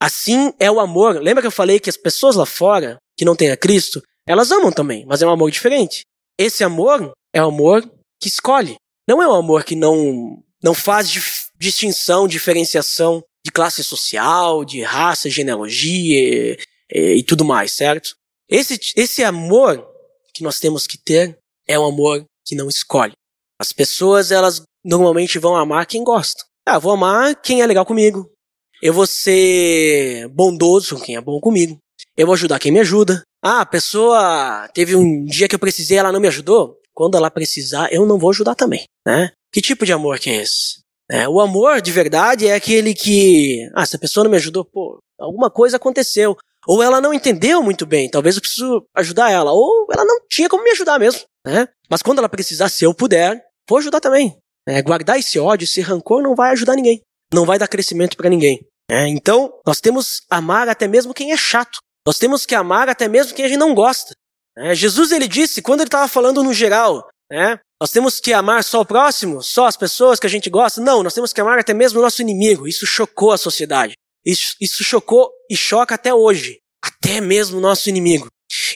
Assim 0.01 0.53
é 0.59 0.71
o 0.71 0.79
amor. 0.79 1.21
Lembra 1.23 1.43
que 1.43 1.47
eu 1.47 1.53
falei 1.53 1.81
que 1.81 1.89
as 1.89 1.97
pessoas 1.97 2.37
lá 2.37 2.45
fora, 2.45 2.99
que 3.17 3.25
não 3.25 3.35
têm 3.35 3.51
a 3.51 3.57
Cristo, 3.57 4.03
elas 4.27 4.51
amam 4.51 4.71
também, 4.71 5.07
mas 5.07 5.23
é 5.23 5.27
um 5.27 5.31
amor 5.31 5.51
diferente. 5.51 6.03
Esse 6.39 6.63
amor 6.63 7.13
é 7.33 7.43
o 7.43 7.49
amor 7.49 7.83
que 8.21 8.29
escolhe. 8.29 8.77
Não 9.09 9.23
é 9.23 9.29
um 9.29 9.35
amor 9.35 9.65
que 9.65 9.75
não, 9.75 10.43
não 10.63 10.75
faz 10.75 11.11
distinção, 11.59 12.29
diferenciação 12.29 13.23
de 13.45 13.53
classe 13.53 13.83
social, 13.83 14.65
de 14.65 14.83
raça, 14.83 15.31
genealogia 15.31 16.19
e, 16.19 16.59
e 16.91 17.23
tudo 17.23 17.45
mais, 17.45 17.73
certo? 17.73 18.17
Esse, 18.49 18.79
esse 18.97 19.25
amor 19.25 19.87
que 20.35 20.43
nós 20.43 20.59
temos 20.61 20.87
que 20.87 20.99
ter 20.99 21.39
é 21.67 21.79
um 21.79 21.87
amor 21.87 22.25
que 22.45 22.55
não 22.55 22.69
escolhe. 22.69 23.13
As 23.59 23.73
pessoas, 23.73 24.31
elas 24.31 24.63
normalmente 24.87 25.39
vão 25.39 25.57
amar 25.57 25.85
quem 25.87 26.05
gosta. 26.05 26.45
Ah, 26.65 26.79
vou 26.79 26.93
amar 26.93 27.35
quem 27.35 27.61
é 27.61 27.67
legal 27.67 27.85
comigo. 27.85 28.31
Eu 28.81 28.93
vou 28.93 29.07
ser 29.07 30.29
bondoso 30.29 30.97
com 30.97 31.03
quem 31.03 31.17
é 31.17 31.21
bom 31.21 31.41
comigo. 31.41 31.79
Eu 32.17 32.27
vou 32.27 32.35
ajudar 32.35 32.59
quem 32.59 32.71
me 32.71 32.81
ajuda. 32.81 33.23
Ah, 33.43 33.63
a 33.63 33.67
pessoa 33.67 34.69
teve 34.73 34.95
um 34.95 35.25
dia 35.25 35.49
que 35.49 35.55
eu 35.55 35.59
precisei, 35.59 35.99
ela 35.99 36.13
não 36.13 36.21
me 36.21 36.29
ajudou. 36.29 36.79
Quando 36.95 37.17
ela 37.17 37.31
precisar, 37.31 37.93
eu 37.93 38.07
não 38.07 38.19
vou 38.19 38.31
ajudar 38.31 38.55
também, 38.55 38.85
né? 39.07 39.31
Que 39.53 39.61
tipo 39.61 39.85
de 39.85 39.93
amor 39.93 40.19
que 40.19 40.31
é 40.31 40.37
esse? 40.37 40.81
É, 41.11 41.29
o 41.29 41.41
amor 41.41 41.81
de 41.81 41.93
verdade 41.93 42.47
é 42.47 42.55
aquele 42.55 42.95
que, 42.95 43.69
ah, 43.75 43.87
se 43.87 43.97
a 43.97 43.99
pessoa 43.99 44.25
não 44.25 44.31
me 44.31 44.37
ajudou, 44.37 44.65
pô, 44.65 44.99
alguma 45.19 45.51
coisa 45.51 45.77
aconteceu. 45.77 46.37
Ou 46.67 46.83
ela 46.83 47.01
não 47.01 47.15
entendeu 47.15 47.63
muito 47.63 47.87
bem, 47.87 48.11
talvez 48.11 48.35
eu 48.35 48.41
preciso 48.41 48.85
ajudar 48.95 49.31
ela. 49.31 49.53
Ou 49.53 49.87
ela 49.93 50.05
não 50.05 50.21
tinha 50.29 50.49
como 50.49 50.65
me 50.65 50.71
ajudar 50.71 50.99
mesmo, 50.99 51.21
né? 51.47 51.69
Mas 51.89 52.03
quando 52.03 52.19
ela 52.19 52.29
precisar, 52.29 52.69
se 52.69 52.85
eu 52.85 52.93
puder, 52.93 53.41
vou 53.69 53.79
ajudar 53.79 54.01
também. 54.01 54.37
É, 54.69 54.83
guardar 54.83 55.19
esse 55.19 55.39
ódio, 55.39 55.65
esse 55.65 55.81
rancor 55.81 56.23
não 56.23 56.35
vai 56.35 56.51
ajudar 56.53 56.75
ninguém. 56.75 57.01
Não 57.33 57.45
vai 57.45 57.59
dar 57.59 57.69
crescimento 57.69 58.17
para 58.17 58.29
ninguém. 58.29 58.67
É, 58.91 59.07
então, 59.09 59.53
nós 59.67 59.81
temos 59.81 60.23
amar 60.31 60.69
até 60.69 60.87
mesmo 60.87 61.15
quem 61.15 61.33
é 61.33 61.37
chato. 61.37 61.79
Nós 62.07 62.19
temos 62.19 62.47
que 62.47 62.55
amar 62.55 62.89
até 62.89 63.09
mesmo 63.09 63.35
quem 63.35 63.45
a 63.45 63.49
gente 63.49 63.59
não 63.59 63.75
gosta. 63.75 64.15
É, 64.57 64.75
Jesus 64.75 65.13
ele 65.13 65.29
disse, 65.29 65.61
quando 65.61 65.81
ele 65.81 65.89
estava 65.89 66.09
falando 66.09 66.43
no 66.43 66.55
geral, 66.55 67.09
né, 67.31 67.59
nós 67.81 67.91
temos 67.91 68.21
que 68.21 68.33
amar 68.33 68.65
só 68.65 68.81
o 68.81 68.87
próximo, 68.87 69.43
só 69.43 69.67
as 69.67 69.77
pessoas 69.77 70.19
que 70.19 70.27
a 70.27 70.31
gente 70.31 70.49
gosta. 70.49 70.81
Não, 70.81 71.03
nós 71.03 71.15
temos 71.15 71.33
que 71.33 71.41
amar 71.41 71.59
até 71.59 71.75
mesmo 71.75 71.99
o 71.99 72.03
nosso 72.03 72.23
inimigo. 72.23 72.67
Isso 72.67 72.87
chocou 72.87 73.33
a 73.33 73.39
sociedade. 73.39 73.95
Isso, 74.25 74.57
isso 74.61 74.83
chocou 74.83 75.31
e 75.51 75.57
choca 75.57 75.95
até 75.95 76.15
hoje. 76.15 76.59
Até 76.83 77.21
mesmo 77.21 77.59
o 77.59 77.61
nosso 77.61 77.89
inimigo. 77.89 78.29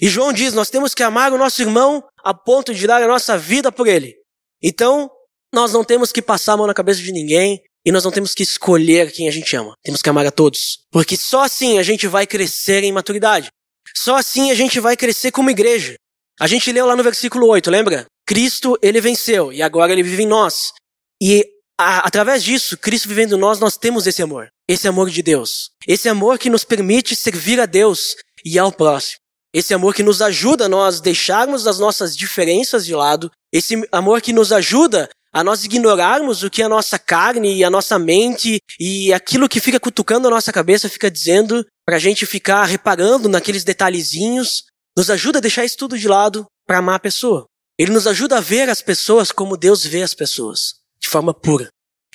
E 0.03 0.09
João 0.09 0.33
diz: 0.33 0.53
nós 0.53 0.69
temos 0.69 0.95
que 0.95 1.03
amar 1.03 1.33
o 1.33 1.39
nosso 1.39 1.63
irmão 1.63 2.05
a 2.23 2.35
ponto 2.35 2.75
de 2.75 2.87
dar 2.87 3.03
a 3.03 3.09
nossa 3.09 3.39
vida 3.39 3.73
por 3.73 3.87
ele. 3.87 4.17
Então, 4.63 5.11
nós 5.53 5.73
não 5.73 5.85
temos 5.85 6.13
que 6.13 6.23
passar 6.23 6.55
a 6.55 6.57
mão 6.57 6.67
na 6.67 6.75
cabeça 6.75 7.01
de 7.01 7.13
ninguém 7.13 7.63
e 7.85 7.91
nós 7.91 8.05
não 8.05 8.11
temos 8.11 8.35
que 8.35 8.43
escolher 8.43 9.11
quem 9.11 9.29
a 9.29 9.31
gente 9.31 9.55
ama. 9.57 9.75
Temos 9.83 10.03
que 10.03 10.09
amar 10.09 10.27
a 10.27 10.31
todos. 10.31 10.81
Porque 10.91 11.17
só 11.17 11.43
assim 11.43 11.79
a 11.79 11.83
gente 11.83 12.07
vai 12.07 12.27
crescer 12.27 12.85
em 12.85 12.93
maturidade. 12.93 13.49
Só 13.95 14.17
assim 14.17 14.51
a 14.51 14.55
gente 14.55 14.79
vai 14.79 14.97
crescer 14.97 15.33
como 15.33 15.51
igreja. 15.51 15.95
A 16.39 16.47
gente 16.47 16.71
leu 16.73 16.87
lá 16.87 16.97
no 16.97 17.03
versículo 17.03 17.47
8, 17.49 17.71
lembra? 17.71 18.07
Cristo, 18.27 18.79
ele 18.81 19.01
venceu 19.01 19.53
e 19.53 19.63
agora 19.63 19.93
ele 19.93 20.03
vive 20.03 20.23
em 20.23 20.27
nós. 20.27 20.73
E 21.21 21.45
a, 21.79 22.07
através 22.07 22.45
disso, 22.45 22.77
Cristo 22.77 23.09
vivendo 23.09 23.37
em 23.37 23.41
nós, 23.41 23.59
nós 23.59 23.77
temos 23.77 24.07
esse 24.07 24.23
amor. 24.23 24.49
Esse 24.69 24.87
amor 24.87 25.11
de 25.11 25.23
Deus. 25.23 25.71
Esse 25.87 26.09
amor 26.09 26.39
que 26.39 26.51
nos 26.51 26.65
permite 26.65 27.17
servir 27.17 27.61
a 27.61 27.67
Deus 27.67 28.17
e 28.45 28.59
ao 28.59 28.71
próximo. 28.71 29.19
Esse 29.53 29.75
amor 29.75 29.95
que 29.95 30.03
nos 30.03 30.23
ajuda 30.23 30.67
a 30.67 30.69
nós 30.69 31.01
deixarmos 31.01 31.67
as 31.67 31.79
nossas 31.79 32.17
diferenças 32.17 32.87
de 32.87 32.95
lado. 32.95 33.31
Esse 33.53 33.83
amor 33.91 34.21
que 34.21 34.33
nos 34.33 34.53
ajuda 34.53 35.11
a 35.33 35.45
nós 35.45 35.65
ignorarmos 35.65 36.43
o 36.43 36.51
que 36.51 36.63
a 36.63 36.69
nossa 36.69 36.99
carne 36.99 37.57
e 37.57 37.65
a 37.65 37.71
nossa 37.71 37.99
mente 37.99 38.59
e 38.79 39.13
aquilo 39.13 39.49
que 39.49 39.61
fica 39.61 39.79
cutucando 39.79 40.27
a 40.27 40.31
nossa 40.31 40.53
cabeça 40.53 40.89
fica 40.89 41.11
dizendo 41.11 41.65
para 41.87 41.97
a 41.97 42.01
gente 42.01 42.27
ficar 42.27 42.65
reparando 42.65 43.29
naqueles 43.29 43.65
detalhezinhos, 43.65 44.65
nos 44.97 45.11
ajuda 45.11 45.39
a 45.39 45.41
deixar 45.41 45.65
isso 45.65 45.77
tudo 45.77 45.99
de 45.99 46.09
lado 46.09 46.47
para 46.67 46.79
amar 46.79 46.97
a 46.97 47.01
pessoa. 47.01 47.47
Ele 47.79 47.93
nos 47.93 48.07
ajuda 48.07 48.39
a 48.39 48.41
ver 48.41 48.69
as 48.69 48.83
pessoas 48.83 49.33
como 49.33 49.57
Deus 49.57 49.85
vê 49.85 50.03
as 50.03 50.15
pessoas, 50.15 50.75
de 51.01 51.09
forma 51.09 51.33
pura. 51.33 51.69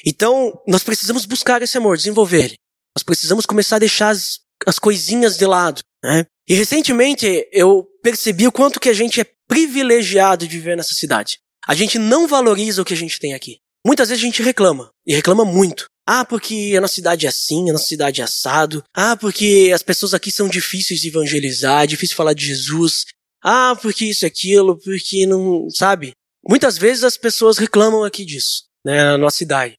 Então, 0.06 0.62
nós 0.68 0.84
precisamos 0.84 1.26
buscar 1.26 1.62
esse 1.62 1.78
amor, 1.78 1.98
desenvolver 1.98 2.46
ele. 2.46 2.56
Nós 2.96 3.04
precisamos 3.04 3.46
começar 3.46 3.78
a 3.78 3.80
deixar 3.80 4.10
as, 4.10 4.40
as 4.66 4.78
coisinhas 4.78 5.38
de 5.38 5.46
lado. 5.46 5.82
Né? 6.04 6.26
E 6.48 6.54
recentemente 6.54 7.48
eu 7.52 7.88
percebi 8.04 8.46
o 8.46 8.52
quanto 8.52 8.80
que 8.80 8.90
a 8.90 8.94
gente 8.94 9.20
é 9.20 9.26
privilegiado 9.48 10.48
de 10.48 10.58
viver 10.58 10.78
nessa 10.78 10.94
cidade. 10.94 11.40
A 11.68 11.74
gente 11.74 11.98
não 11.98 12.28
valoriza 12.28 12.82
o 12.82 12.86
que 12.86 12.94
a 12.94 12.98
gente 12.98 13.20
tem 13.20 13.34
aqui. 13.34 13.58
Muitas 13.86 14.10
vezes 14.10 14.24
a 14.24 14.26
gente 14.26 14.42
reclama, 14.42 14.90
e 15.06 15.14
reclama 15.14 15.46
muito. 15.46 15.86
Ah, 16.08 16.24
porque 16.24 16.74
a 16.78 16.82
nossa 16.82 16.94
cidade 16.94 17.26
é 17.26 17.30
assim, 17.30 17.70
a 17.70 17.74
nossa 17.74 17.86
cidade 17.86 18.22
é 18.22 18.24
assado. 18.24 18.84
Ah, 18.96 19.16
porque 19.16 19.72
as 19.74 19.82
pessoas 19.82 20.14
aqui 20.14 20.32
são 20.32 20.48
difíceis 20.48 21.00
de 21.00 21.08
evangelizar, 21.08 21.84
é 21.84 21.88
difícil 21.88 22.16
falar 22.16 22.34
de 22.34 22.46
Jesus. 22.46 23.06
Ah, 23.44 23.76
porque 23.80 24.06
isso 24.06 24.26
e 24.26 24.28
aquilo, 24.28 24.78
porque 24.80 25.26
não. 25.26 25.68
Sabe? 25.70 26.14
Muitas 26.48 26.78
vezes 26.78 27.04
as 27.04 27.18
pessoas 27.18 27.58
reclamam 27.58 28.04
aqui 28.04 28.24
disso, 28.24 28.64
né, 28.86 29.04
na 29.04 29.18
nossa 29.18 29.38
cidade. 29.38 29.76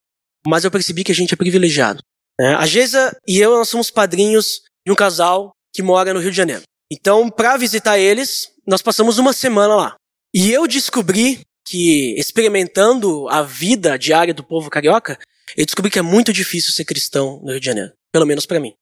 Mas 0.46 0.64
eu 0.64 0.70
percebi 0.70 1.04
que 1.04 1.12
a 1.12 1.14
gente 1.14 1.34
é 1.34 1.36
privilegiado. 1.36 2.02
Né? 2.40 2.54
A 2.54 2.66
Geisa 2.66 3.16
e 3.26 3.38
eu, 3.38 3.56
nós 3.56 3.68
somos 3.68 3.90
padrinhos 3.90 4.60
de 4.84 4.92
um 4.92 4.96
casal 4.96 5.52
que 5.72 5.82
mora 5.82 6.12
no 6.12 6.20
Rio 6.20 6.30
de 6.30 6.36
Janeiro. 6.36 6.62
Então, 6.90 7.28
para 7.30 7.56
visitar 7.56 7.98
eles, 7.98 8.48
nós 8.66 8.82
passamos 8.82 9.18
uma 9.18 9.32
semana 9.32 9.74
lá. 9.74 9.96
E 10.34 10.52
eu 10.52 10.66
descobri 10.66 11.40
que, 11.66 12.14
experimentando 12.18 13.28
a 13.28 13.42
vida 13.42 13.98
diária 13.98 14.32
do 14.32 14.44
povo 14.44 14.70
carioca, 14.70 15.18
eu 15.56 15.64
descobri 15.64 15.90
que 15.90 15.98
é 15.98 16.02
muito 16.02 16.32
difícil 16.32 16.72
ser 16.72 16.84
cristão 16.84 17.40
no 17.42 17.50
Rio 17.50 17.60
de 17.60 17.66
Janeiro. 17.66 17.92
Pelo 18.12 18.26
menos 18.26 18.46
para 18.46 18.60
mim. 18.60 18.72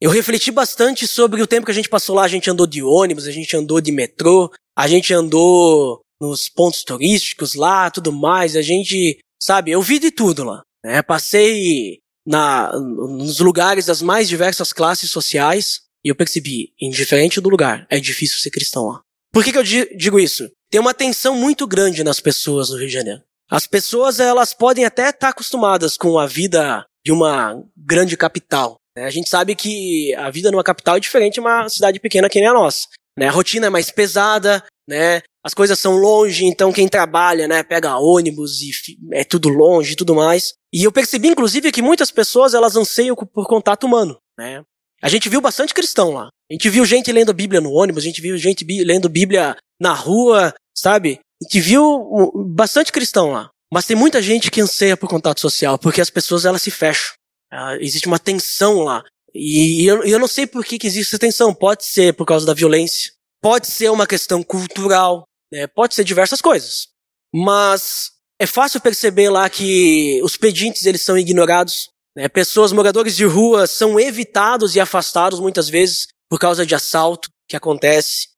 Eu 0.00 0.10
refleti 0.10 0.50
bastante 0.50 1.06
sobre 1.06 1.40
o 1.42 1.46
tempo 1.46 1.64
que 1.64 1.72
a 1.72 1.74
gente 1.74 1.88
passou 1.88 2.14
lá. 2.14 2.24
A 2.24 2.28
gente 2.28 2.50
andou 2.50 2.66
de 2.66 2.82
ônibus, 2.82 3.26
a 3.26 3.30
gente 3.30 3.56
andou 3.56 3.80
de 3.80 3.90
metrô, 3.90 4.52
a 4.76 4.86
gente 4.86 5.14
andou 5.14 6.00
nos 6.20 6.48
pontos 6.48 6.84
turísticos 6.84 7.54
lá, 7.54 7.90
tudo 7.90 8.12
mais. 8.12 8.56
A 8.56 8.62
gente, 8.62 9.18
sabe, 9.42 9.70
eu 9.70 9.80
vi 9.80 9.98
de 9.98 10.10
tudo 10.10 10.44
lá. 10.44 10.62
Né? 10.84 11.02
Passei 11.02 12.00
na, 12.26 12.72
nos 12.78 13.40
lugares 13.40 13.86
das 13.86 14.02
mais 14.02 14.28
diversas 14.28 14.72
classes 14.72 15.10
sociais 15.10 15.80
e 16.04 16.08
eu 16.08 16.14
percebi, 16.14 16.72
indiferente 16.80 17.40
do 17.40 17.48
lugar, 17.48 17.86
é 17.90 17.98
difícil 17.98 18.38
ser 18.38 18.50
cristão 18.50 18.86
lá. 18.86 19.00
Por 19.32 19.44
que, 19.44 19.52
que 19.52 19.58
eu 19.58 19.62
digo 19.62 20.18
isso? 20.18 20.48
Tem 20.76 20.80
uma 20.82 20.92
tensão 20.92 21.34
muito 21.34 21.66
grande 21.66 22.04
nas 22.04 22.20
pessoas 22.20 22.68
no 22.68 22.76
Rio 22.76 22.86
de 22.86 22.92
Janeiro. 22.92 23.22
As 23.50 23.66
pessoas, 23.66 24.20
elas 24.20 24.52
podem 24.52 24.84
até 24.84 25.08
estar 25.08 25.30
acostumadas 25.30 25.96
com 25.96 26.18
a 26.18 26.26
vida 26.26 26.84
de 27.02 27.10
uma 27.10 27.58
grande 27.74 28.14
capital. 28.14 28.76
Né? 28.94 29.06
A 29.06 29.10
gente 29.10 29.26
sabe 29.26 29.56
que 29.56 30.14
a 30.16 30.28
vida 30.28 30.50
numa 30.50 30.62
capital 30.62 30.98
é 30.98 31.00
diferente 31.00 31.32
de 31.32 31.40
uma 31.40 31.66
cidade 31.70 31.98
pequena 31.98 32.28
que 32.28 32.38
nem 32.38 32.48
a 32.50 32.52
nossa. 32.52 32.88
Né? 33.18 33.26
A 33.26 33.30
rotina 33.30 33.68
é 33.68 33.70
mais 33.70 33.90
pesada, 33.90 34.62
né? 34.86 35.22
As 35.42 35.54
coisas 35.54 35.78
são 35.78 35.96
longe, 35.96 36.44
então 36.44 36.70
quem 36.70 36.88
trabalha, 36.88 37.48
né, 37.48 37.62
pega 37.62 37.96
ônibus 37.96 38.60
e 38.60 38.70
é 39.14 39.24
tudo 39.24 39.48
longe 39.48 39.94
e 39.94 39.96
tudo 39.96 40.14
mais. 40.14 40.52
E 40.70 40.84
eu 40.84 40.92
percebi, 40.92 41.28
inclusive, 41.28 41.72
que 41.72 41.80
muitas 41.80 42.10
pessoas 42.10 42.52
elas 42.52 42.76
anseiam 42.76 43.16
por 43.16 43.46
contato 43.46 43.84
humano, 43.84 44.18
né? 44.38 44.62
A 45.00 45.08
gente 45.08 45.30
viu 45.30 45.40
bastante 45.40 45.72
cristão 45.72 46.10
lá. 46.10 46.28
A 46.50 46.52
gente 46.52 46.68
viu 46.68 46.84
gente 46.84 47.10
lendo 47.10 47.30
a 47.30 47.34
Bíblia 47.34 47.62
no 47.62 47.72
ônibus, 47.72 48.02
a 48.02 48.06
gente 48.06 48.20
viu 48.20 48.36
gente 48.36 48.62
lendo 48.84 49.08
Bíblia 49.08 49.56
na 49.80 49.92
rua, 49.92 50.54
sabe? 50.76 51.20
A 51.42 51.44
gente 51.44 51.60
viu 51.60 52.32
bastante 52.54 52.92
cristão 52.92 53.32
lá. 53.32 53.50
Mas 53.72 53.86
tem 53.86 53.96
muita 53.96 54.22
gente 54.22 54.50
que 54.50 54.60
anseia 54.60 54.96
por 54.96 55.08
contato 55.08 55.40
social, 55.40 55.78
porque 55.78 56.00
as 56.00 56.10
pessoas 56.10 56.44
elas 56.44 56.62
se 56.62 56.70
fecham. 56.70 57.14
Ah, 57.50 57.76
existe 57.80 58.06
uma 58.06 58.18
tensão 58.18 58.80
lá. 58.80 59.04
E, 59.34 59.84
eu, 59.84 60.04
eu, 60.04 60.18
não 60.18 60.28
sei 60.28 60.46
por 60.46 60.64
que, 60.64 60.78
que 60.78 60.86
existe 60.86 61.10
essa 61.10 61.18
tensão. 61.18 61.54
Pode 61.54 61.84
ser 61.84 62.14
por 62.14 62.24
causa 62.24 62.46
da 62.46 62.54
violência, 62.54 63.12
pode 63.42 63.66
ser 63.66 63.90
uma 63.90 64.06
questão 64.06 64.42
cultural, 64.42 65.24
né? 65.52 65.66
pode 65.66 65.94
ser 65.94 66.04
diversas 66.04 66.40
coisas. 66.40 66.88
Mas 67.34 68.12
é 68.40 68.46
fácil 68.46 68.80
perceber 68.80 69.30
lá 69.30 69.48
que 69.50 70.20
os 70.22 70.36
pedintes 70.36 70.86
eles 70.86 71.02
são 71.02 71.18
ignorados. 71.18 71.90
Né? 72.16 72.28
Pessoas, 72.28 72.72
moradores 72.72 73.16
de 73.16 73.24
rua, 73.24 73.66
são 73.66 73.98
evitados 73.98 74.74
e 74.74 74.80
afastados 74.80 75.40
muitas 75.40 75.68
vezes 75.68 76.06
por 76.30 76.38
causa 76.38 76.64
de 76.64 76.74
assalto 76.74 77.28
que 77.48 77.56
acontece. 77.56 78.28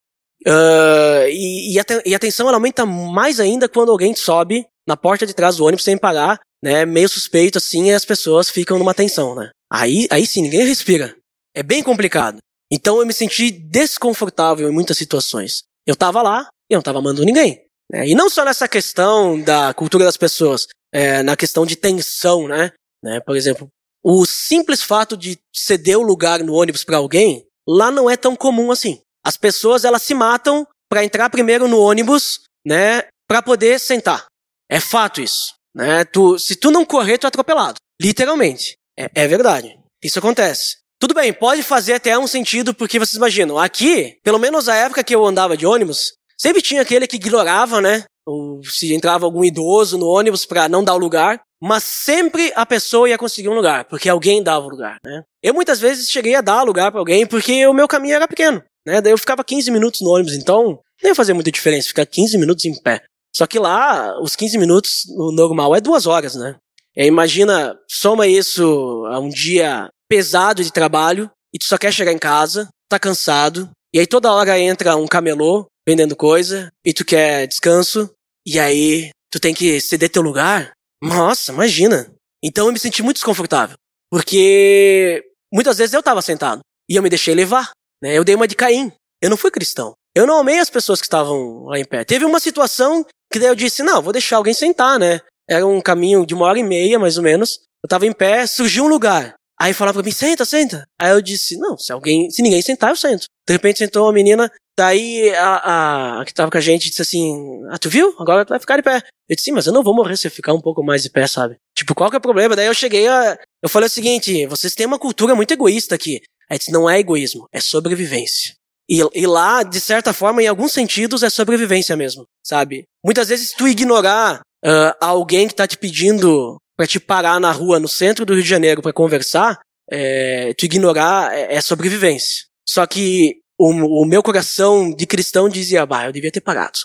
Uh, 0.47 1.27
e, 1.29 1.75
e, 1.75 1.81
a, 1.81 1.85
e, 2.07 2.15
a, 2.15 2.19
tensão 2.19 2.47
ela 2.47 2.57
aumenta 2.57 2.87
mais 2.87 3.41
ainda 3.41 3.69
quando 3.69 3.91
alguém 3.91 4.15
sobe 4.15 4.67
na 4.87 4.97
porta 4.97 5.27
de 5.27 5.35
trás 5.35 5.57
do 5.57 5.65
ônibus 5.65 5.85
sem 5.85 5.99
pagar, 5.99 6.41
né? 6.63 6.87
Meio 6.87 7.09
suspeito 7.09 7.59
assim, 7.59 7.89
e 7.89 7.93
as 7.93 8.05
pessoas 8.05 8.49
ficam 8.49 8.79
numa 8.79 8.95
tensão, 8.95 9.35
né? 9.35 9.51
Aí, 9.71 10.07
aí 10.11 10.27
sim, 10.27 10.43
ninguém 10.43 10.67
respira. 10.67 11.15
É 11.55 11.63
bem 11.63 11.83
complicado. 11.83 12.39
Então 12.71 12.99
eu 12.99 13.07
me 13.07 13.13
senti 13.13 13.51
desconfortável 13.51 14.69
em 14.69 14.73
muitas 14.73 14.97
situações. 14.97 15.63
Eu 15.87 15.97
tava 15.97 16.23
lá 16.23 16.49
e 16.71 16.75
eu 16.75 16.79
não 16.79 16.83
tava 16.83 16.99
amando 16.99 17.25
ninguém. 17.25 17.63
Né? 17.91 18.09
E 18.09 18.15
não 18.15 18.29
só 18.29 18.45
nessa 18.45 18.69
questão 18.69 19.41
da 19.41 19.73
cultura 19.75 20.05
das 20.05 20.17
pessoas, 20.17 20.67
é, 20.93 21.23
na 21.23 21.37
questão 21.37 21.65
de 21.65 21.77
tensão, 21.77 22.47
né? 22.47 22.73
né? 23.03 23.21
Por 23.21 23.37
exemplo, 23.37 23.69
o 24.03 24.25
simples 24.27 24.83
fato 24.83 25.17
de 25.17 25.39
ceder 25.55 25.99
o 25.99 26.03
lugar 26.03 26.43
no 26.43 26.55
ônibus 26.55 26.85
para 26.85 26.99
alguém, 26.99 27.45
lá 27.67 27.91
não 27.91 28.09
é 28.09 28.17
tão 28.17 28.37
comum 28.37 28.71
assim. 28.71 29.01
As 29.29 29.37
pessoas 29.37 29.85
elas 29.85 30.03
se 30.03 30.15
matam 30.15 30.67
para 30.89 31.05
entrar 31.05 31.29
primeiro 31.29 31.69
no 31.69 31.79
ônibus, 31.79 32.41
né, 32.67 33.03
para 33.29 33.43
poder 33.43 33.79
sentar. 33.79 34.25
É 34.71 34.81
fato 34.81 35.21
isso, 35.21 35.53
né? 35.77 36.03
Tu, 36.07 36.39
se 36.39 36.57
tu 36.57 36.71
não 36.71 36.83
correr, 36.83 37.19
tu 37.19 37.27
é 37.27 37.29
atropelado, 37.29 37.75
literalmente. 38.01 38.79
É, 38.99 39.11
é 39.15 39.29
verdade. 39.29 39.79
Isso 40.03 40.19
acontece. 40.19 40.79
Tudo 40.99 41.13
bem, 41.13 41.31
pode 41.31 41.63
fazer 41.63 41.93
até 41.93 42.19
um 42.19 42.27
sentido, 42.27 42.73
porque 42.73 42.99
vocês 42.99 43.19
imaginam, 43.19 43.59
aqui, 43.59 44.17
pelo 44.25 44.39
menos 44.39 44.65
na 44.65 44.77
época 44.77 45.05
que 45.05 45.15
eu 45.15 45.27
andava 45.27 45.59
de 45.59 45.67
ônibus, 45.67 46.15
sempre 46.41 46.63
tinha 46.63 46.81
aquele 46.81 47.07
que 47.07 47.17
ignorava, 47.17 47.83
né? 47.83 48.05
Ou 48.27 48.63
se 48.65 48.95
entrava 48.95 49.27
algum 49.27 49.45
idoso 49.45 49.99
no 49.99 50.07
ônibus 50.07 50.47
para 50.47 50.71
não 50.71 50.83
dar 50.83 50.95
o 50.95 50.99
lugar, 50.99 51.39
mas 51.61 51.83
sempre 51.85 52.51
a 52.57 52.65
pessoa 52.65 53.11
ia 53.11 53.19
conseguir 53.19 53.51
um 53.51 53.55
lugar, 53.55 53.85
porque 53.85 54.09
alguém 54.09 54.43
dava 54.43 54.65
o 54.65 54.71
lugar, 54.71 54.97
né? 55.05 55.23
Eu 55.43 55.53
muitas 55.53 55.81
vezes 55.81 56.09
cheguei 56.09 56.35
a 56.35 56.41
dar 56.41 56.63
lugar 56.63 56.91
para 56.91 57.01
alguém 57.01 57.27
porque 57.27 57.67
o 57.67 57.75
meu 57.75 57.87
caminho 57.87 58.15
era 58.15 58.27
pequeno, 58.29 58.63
né? 58.89 59.01
Daí 59.01 59.13
eu 59.13 59.19
ficava 59.19 59.45
15 59.45 59.71
minutos 59.71 60.01
no 60.01 60.11
ônibus, 60.11 60.35
então 60.35 60.81
não 61.03 61.11
ia 61.11 61.15
fazer 61.15 61.33
muita 61.33 61.53
diferença 61.53 61.89
ficar 61.89 62.07
15 62.07 62.39
minutos 62.39 62.65
em 62.65 62.75
pé. 62.75 63.05
Só 63.35 63.47
que 63.47 63.59
lá, 63.59 64.21
os 64.21 64.35
15 64.35 64.59
minutos 64.59 65.03
no 65.17 65.31
normal 65.31 65.77
é 65.77 65.81
duas 65.81 66.07
horas, 66.07 66.35
né? 66.35 66.57
E 66.97 67.05
imagina, 67.05 67.79
soma 67.89 68.27
isso 68.27 69.05
a 69.07 69.21
um 69.21 69.29
dia 69.29 69.89
pesado 70.09 70.65
de 70.65 70.73
trabalho 70.73 71.31
e 71.55 71.59
tu 71.59 71.67
só 71.67 71.79
quer 71.79 71.93
chegar 71.93 72.13
em 72.13 72.19
casa, 72.19 72.69
tá 72.89 72.99
cansado, 72.99 73.71
e 73.95 74.01
aí 74.01 74.07
toda 74.07 74.33
hora 74.33 74.59
entra 74.59 74.97
um 74.97 75.07
camelô 75.07 75.67
vendendo 75.87 76.17
coisa 76.17 76.71
e 76.85 76.93
tu 76.93 77.05
quer 77.05 77.47
descanso, 77.47 78.11
e 78.47 78.59
aí 78.59 79.11
tu 79.31 79.39
tem 79.39 79.55
que 79.55 79.81
ceder 79.81 80.11
teu 80.11 80.23
lugar. 80.23 80.73
Nossa, 81.03 81.53
imagina. 81.53 82.13
Então 82.43 82.67
eu 82.67 82.73
me 82.73 82.79
senti 82.79 83.03
muito 83.03 83.17
desconfortável, 83.17 83.77
porque 84.11 85.23
muitas 85.53 85.79
vezes 85.79 85.95
eu 85.95 86.03
tava 86.03 86.23
sentado 86.23 86.61
e 86.91 86.97
eu 86.97 87.03
me 87.03 87.09
deixei 87.09 87.35
levar? 87.35 87.71
Eu 88.03 88.25
dei 88.25 88.35
uma 88.35 88.49
de 88.49 88.55
Caim. 88.55 88.93
Eu 89.21 89.31
não 89.31 89.37
fui 89.37 89.51
cristão. 89.51 89.95
Eu 90.15 90.27
não 90.27 90.39
amei 90.39 90.59
as 90.59 90.71
pessoas 90.71 91.01
que 91.01 91.07
estavam 91.07 91.65
lá 91.65 91.79
em 91.79 91.85
pé. 91.85 92.05
Teve 92.05 92.25
uma 92.25 92.41
situação 92.41 93.05
que 93.33 93.39
daí 93.39 93.49
eu 93.49 93.55
disse, 93.55 93.83
não, 93.83 94.03
vou 94.03 94.13
deixar 94.13 94.37
alguém 94.37 94.55
sentar, 94.55 94.99
né? 94.99 95.21
Era 95.49 95.67
um 95.67 95.81
caminho 95.81 96.27
de 96.27 96.35
uma 96.35 96.47
hora 96.47 96.59
e 96.59 96.63
meia, 96.63 96.99
mais 96.99 97.17
ou 97.17 97.23
menos. 97.23 97.61
Eu 97.83 97.89
tava 97.89 98.07
em 98.07 98.13
pé, 98.13 98.47
surgiu 98.47 98.85
um 98.85 98.89
lugar. 98.89 99.35
Aí 99.61 99.73
falava 99.73 100.01
pra 100.01 100.07
mim, 100.07 100.13
senta, 100.13 100.45
senta. 100.45 100.87
Aí 101.01 101.11
eu 101.11 101.21
disse, 101.21 101.57
não, 101.57 101.77
se 101.77 101.93
alguém, 101.93 102.31
se 102.31 102.43
ninguém 102.43 102.63
sentar, 102.63 102.91
eu 102.91 102.97
sento. 102.97 103.27
De 103.47 103.53
repente 103.53 103.79
sentou 103.79 104.05
uma 104.05 104.13
menina, 104.13 104.51
daí 104.79 105.35
a, 105.35 106.21
a, 106.21 106.25
que 106.25 106.33
tava 106.33 106.51
com 106.51 106.59
a 106.59 106.61
gente 106.61 106.89
disse 106.89 107.03
assim, 107.03 107.35
ah, 107.71 107.79
tu 107.79 107.89
viu? 107.91 108.15
Agora 108.21 108.45
tu 108.45 108.51
vai 108.51 108.61
ficar 108.61 108.77
de 108.77 108.83
pé. 108.83 109.03
Eu 109.29 109.35
disse, 109.35 109.47
sim, 109.47 109.53
mas 109.53 109.67
eu 109.67 109.73
não 109.73 109.83
vou 109.83 109.95
morrer 109.95 110.17
se 110.17 110.29
eu 110.29 110.31
ficar 110.31 110.53
um 110.53 110.61
pouco 110.61 110.85
mais 110.85 111.03
de 111.03 111.11
pé, 111.11 111.27
sabe? 111.27 111.57
Tipo, 111.77 111.95
qual 111.95 112.09
que 112.09 112.17
é 112.17 112.19
o 112.19 112.23
problema? 112.23 112.55
Daí 112.55 112.67
eu 112.67 112.75
cheguei 112.75 113.09
a, 113.09 113.37
eu 113.63 113.69
falei 113.69 113.89
o 113.89 113.91
seguinte, 113.91 114.47
vocês 114.47 114.75
têm 114.75 114.87
uma 114.87 114.99
cultura 114.99 115.35
muito 115.35 115.53
egoísta 115.53 115.95
aqui. 115.95 116.21
Disse, 116.57 116.73
não 116.73 116.89
é 116.89 116.99
egoísmo, 116.99 117.47
é 117.53 117.61
sobrevivência. 117.61 118.55
E, 118.89 119.01
e 119.15 119.27
lá, 119.27 119.63
de 119.63 119.81
certa 119.81 120.15
forma, 120.15 120.43
em 120.43 120.47
alguns 120.47 120.73
sentidos, 120.73 121.23
é 121.23 121.29
sobrevivência 121.29 121.95
mesmo, 121.95 122.25
sabe? 122.43 122.85
Muitas 123.05 123.29
vezes 123.29 123.53
tu 123.53 123.69
ignorar 123.69 124.41
uh, 124.65 124.95
alguém 125.01 125.47
que 125.47 125.55
tá 125.55 125.67
te 125.67 125.77
pedindo 125.77 126.57
para 126.79 126.87
te 126.87 126.99
parar 126.99 127.41
na 127.41 127.51
rua 127.51 127.81
no 127.81 127.89
centro 127.89 128.25
do 128.25 128.33
Rio 128.33 128.43
de 128.43 128.49
Janeiro 128.49 128.81
para 128.81 128.93
conversar, 128.93 129.61
é, 129.91 130.55
tu 130.55 130.65
ignorar 130.65 131.37
é, 131.37 131.57
é, 131.57 131.61
sobrevivência. 131.61 132.45
Só 132.67 132.87
que 132.87 133.41
o, 133.59 134.03
o, 134.03 134.07
meu 134.07 134.23
coração 134.23 134.95
de 134.95 135.05
cristão 135.05 135.49
dizia, 135.49 135.85
bah, 135.85 136.07
eu 136.07 136.13
devia 136.13 136.31
ter 136.31 136.41
parado. 136.41 136.79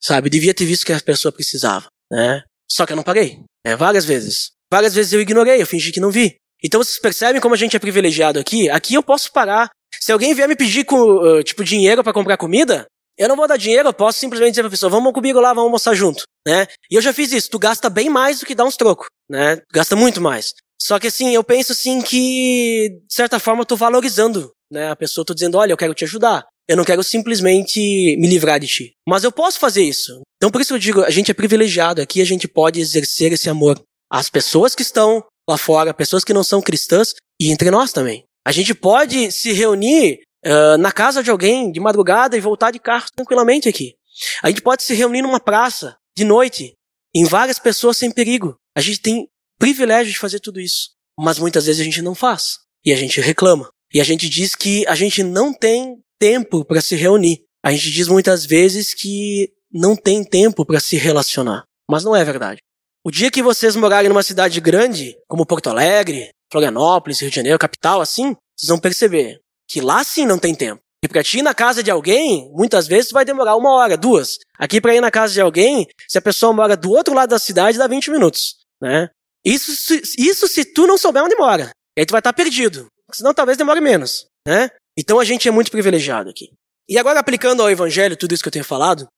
Sabe? 0.00 0.28
Eu 0.28 0.30
devia 0.30 0.54
ter 0.54 0.64
visto 0.64 0.86
que 0.86 0.92
a 0.92 1.00
pessoa 1.00 1.32
precisava, 1.32 1.86
né? 2.10 2.44
Só 2.70 2.86
que 2.86 2.92
eu 2.92 2.96
não 2.96 3.02
parei. 3.02 3.40
Né? 3.66 3.74
Várias 3.74 4.04
vezes. 4.04 4.52
Várias 4.70 4.94
vezes 4.94 5.12
eu 5.12 5.20
ignorei, 5.20 5.60
eu 5.60 5.66
fingi 5.66 5.90
que 5.90 6.00
não 6.00 6.10
vi. 6.10 6.36
Então 6.64 6.82
vocês 6.82 6.98
percebem 6.98 7.40
como 7.40 7.54
a 7.54 7.58
gente 7.58 7.76
é 7.76 7.78
privilegiado 7.78 8.38
aqui? 8.38 8.70
Aqui 8.70 8.94
eu 8.94 9.02
posso 9.02 9.32
parar. 9.32 9.68
Se 10.00 10.12
alguém 10.12 10.34
vier 10.34 10.48
me 10.48 10.56
pedir 10.56 10.84
com, 10.84 10.96
uh, 11.00 11.42
tipo 11.42 11.62
dinheiro 11.64 12.02
para 12.02 12.12
comprar 12.12 12.36
comida, 12.36 12.86
Eu 13.18 13.28
não 13.28 13.36
vou 13.36 13.46
dar 13.46 13.58
dinheiro, 13.58 13.88
eu 13.88 13.92
posso 13.92 14.18
simplesmente 14.18 14.52
dizer 14.52 14.62
pra 14.62 14.70
pessoa, 14.70 14.88
vamos 14.90 15.12
comigo 15.12 15.38
lá, 15.38 15.50
vamos 15.50 15.64
almoçar 15.64 15.94
junto, 15.94 16.24
né? 16.46 16.66
E 16.90 16.94
eu 16.94 17.02
já 17.02 17.12
fiz 17.12 17.30
isso, 17.30 17.50
tu 17.50 17.58
gasta 17.58 17.90
bem 17.90 18.08
mais 18.08 18.40
do 18.40 18.46
que 18.46 18.54
dá 18.54 18.64
uns 18.64 18.76
trocos, 18.76 19.06
né? 19.30 19.60
Gasta 19.72 19.94
muito 19.94 20.20
mais. 20.20 20.54
Só 20.80 20.98
que 20.98 21.06
assim, 21.08 21.34
eu 21.34 21.44
penso 21.44 21.72
assim 21.72 22.00
que, 22.00 22.88
de 23.06 23.14
certa 23.14 23.38
forma, 23.38 23.60
eu 23.62 23.66
tô 23.66 23.76
valorizando, 23.76 24.50
né? 24.72 24.90
A 24.90 24.96
pessoa, 24.96 25.24
tô 25.24 25.34
dizendo, 25.34 25.58
olha, 25.58 25.72
eu 25.72 25.76
quero 25.76 25.94
te 25.94 26.04
ajudar. 26.04 26.44
Eu 26.68 26.76
não 26.76 26.84
quero 26.84 27.02
simplesmente 27.04 27.78
me 28.18 28.26
livrar 28.26 28.58
de 28.58 28.66
ti. 28.66 28.92
Mas 29.06 29.24
eu 29.24 29.30
posso 29.30 29.58
fazer 29.58 29.82
isso. 29.82 30.22
Então 30.36 30.50
por 30.50 30.60
isso 30.60 30.74
eu 30.74 30.78
digo, 30.78 31.02
a 31.02 31.10
gente 31.10 31.30
é 31.30 31.34
privilegiado. 31.34 32.00
Aqui 32.00 32.20
a 32.22 32.24
gente 32.24 32.48
pode 32.48 32.80
exercer 32.80 33.32
esse 33.32 33.50
amor 33.50 33.80
às 34.10 34.28
pessoas 34.30 34.74
que 34.74 34.82
estão 34.82 35.22
lá 35.52 35.58
fora, 35.58 35.94
pessoas 35.94 36.24
que 36.24 36.32
não 36.32 36.42
são 36.42 36.60
cristãs 36.60 37.14
e 37.40 37.50
entre 37.50 37.70
nós 37.70 37.92
também. 37.92 38.24
A 38.44 38.50
gente 38.50 38.74
pode 38.74 39.30
se 39.30 39.52
reunir 39.52 40.20
uh, 40.44 40.76
na 40.78 40.90
casa 40.90 41.22
de 41.22 41.30
alguém 41.30 41.70
de 41.70 41.78
madrugada 41.78 42.36
e 42.36 42.40
voltar 42.40 42.70
de 42.70 42.78
carro 42.78 43.06
tranquilamente 43.14 43.68
aqui. 43.68 43.94
A 44.42 44.48
gente 44.48 44.62
pode 44.62 44.82
se 44.82 44.94
reunir 44.94 45.22
numa 45.22 45.40
praça 45.40 45.96
de 46.16 46.24
noite, 46.24 46.74
em 47.14 47.24
várias 47.24 47.58
pessoas 47.58 47.96
sem 47.96 48.10
perigo. 48.10 48.56
A 48.76 48.80
gente 48.80 49.00
tem 49.00 49.28
privilégio 49.58 50.12
de 50.12 50.18
fazer 50.18 50.40
tudo 50.40 50.60
isso. 50.60 50.90
Mas 51.18 51.38
muitas 51.38 51.66
vezes 51.66 51.80
a 51.80 51.84
gente 51.84 52.02
não 52.02 52.14
faz. 52.14 52.58
E 52.84 52.92
a 52.92 52.96
gente 52.96 53.20
reclama. 53.20 53.70
E 53.94 54.00
a 54.00 54.04
gente 54.04 54.28
diz 54.28 54.54
que 54.54 54.86
a 54.86 54.94
gente 54.94 55.22
não 55.22 55.52
tem 55.52 55.98
tempo 56.18 56.64
para 56.64 56.80
se 56.80 56.96
reunir. 56.96 57.44
A 57.64 57.70
gente 57.70 57.90
diz 57.90 58.08
muitas 58.08 58.44
vezes 58.44 58.92
que 58.92 59.52
não 59.70 59.94
tem 59.94 60.24
tempo 60.24 60.64
para 60.66 60.80
se 60.80 60.96
relacionar. 60.96 61.64
Mas 61.88 62.02
não 62.04 62.16
é 62.16 62.24
verdade. 62.24 62.58
O 63.04 63.10
dia 63.10 63.32
que 63.32 63.42
vocês 63.42 63.74
morarem 63.74 64.08
numa 64.08 64.22
cidade 64.22 64.60
grande, 64.60 65.16
como 65.26 65.44
Porto 65.44 65.68
Alegre, 65.68 66.30
Florianópolis, 66.52 67.20
Rio 67.20 67.30
de 67.30 67.36
Janeiro, 67.36 67.58
capital, 67.58 68.00
assim, 68.00 68.36
vocês 68.56 68.68
vão 68.68 68.78
perceber 68.78 69.40
que 69.68 69.80
lá 69.80 70.04
sim 70.04 70.24
não 70.24 70.38
tem 70.38 70.54
tempo. 70.54 70.80
E 71.04 71.08
pra 71.08 71.24
ti 71.24 71.40
ir 71.40 71.42
na 71.42 71.52
casa 71.52 71.82
de 71.82 71.90
alguém, 71.90 72.48
muitas 72.52 72.86
vezes 72.86 73.10
vai 73.10 73.24
demorar 73.24 73.56
uma 73.56 73.72
hora, 73.72 73.96
duas. 73.96 74.38
Aqui 74.56 74.80
pra 74.80 74.94
ir 74.94 75.00
na 75.00 75.10
casa 75.10 75.32
de 75.32 75.40
alguém, 75.40 75.88
se 76.08 76.16
a 76.16 76.22
pessoa 76.22 76.52
mora 76.52 76.76
do 76.76 76.92
outro 76.92 77.12
lado 77.12 77.30
da 77.30 77.40
cidade, 77.40 77.76
dá 77.76 77.88
20 77.88 78.08
minutos, 78.12 78.58
né? 78.80 79.10
Isso, 79.44 79.72
isso 80.16 80.46
se 80.46 80.64
tu 80.64 80.86
não 80.86 80.96
souber 80.96 81.24
onde 81.24 81.34
mora. 81.34 81.70
E 81.98 82.02
aí 82.02 82.06
tu 82.06 82.12
vai 82.12 82.20
estar 82.20 82.32
perdido. 82.32 82.86
Senão 83.12 83.34
talvez 83.34 83.58
demore 83.58 83.80
menos, 83.80 84.26
né? 84.46 84.70
Então 84.96 85.18
a 85.18 85.24
gente 85.24 85.48
é 85.48 85.50
muito 85.50 85.72
privilegiado 85.72 86.30
aqui. 86.30 86.52
E 86.88 86.96
agora 86.96 87.18
aplicando 87.18 87.62
ao 87.62 87.70
evangelho 87.70 88.16
tudo 88.16 88.32
isso 88.32 88.42
que 88.44 88.48
eu 88.48 88.52
tenho 88.52 88.64
falado, 88.64 89.08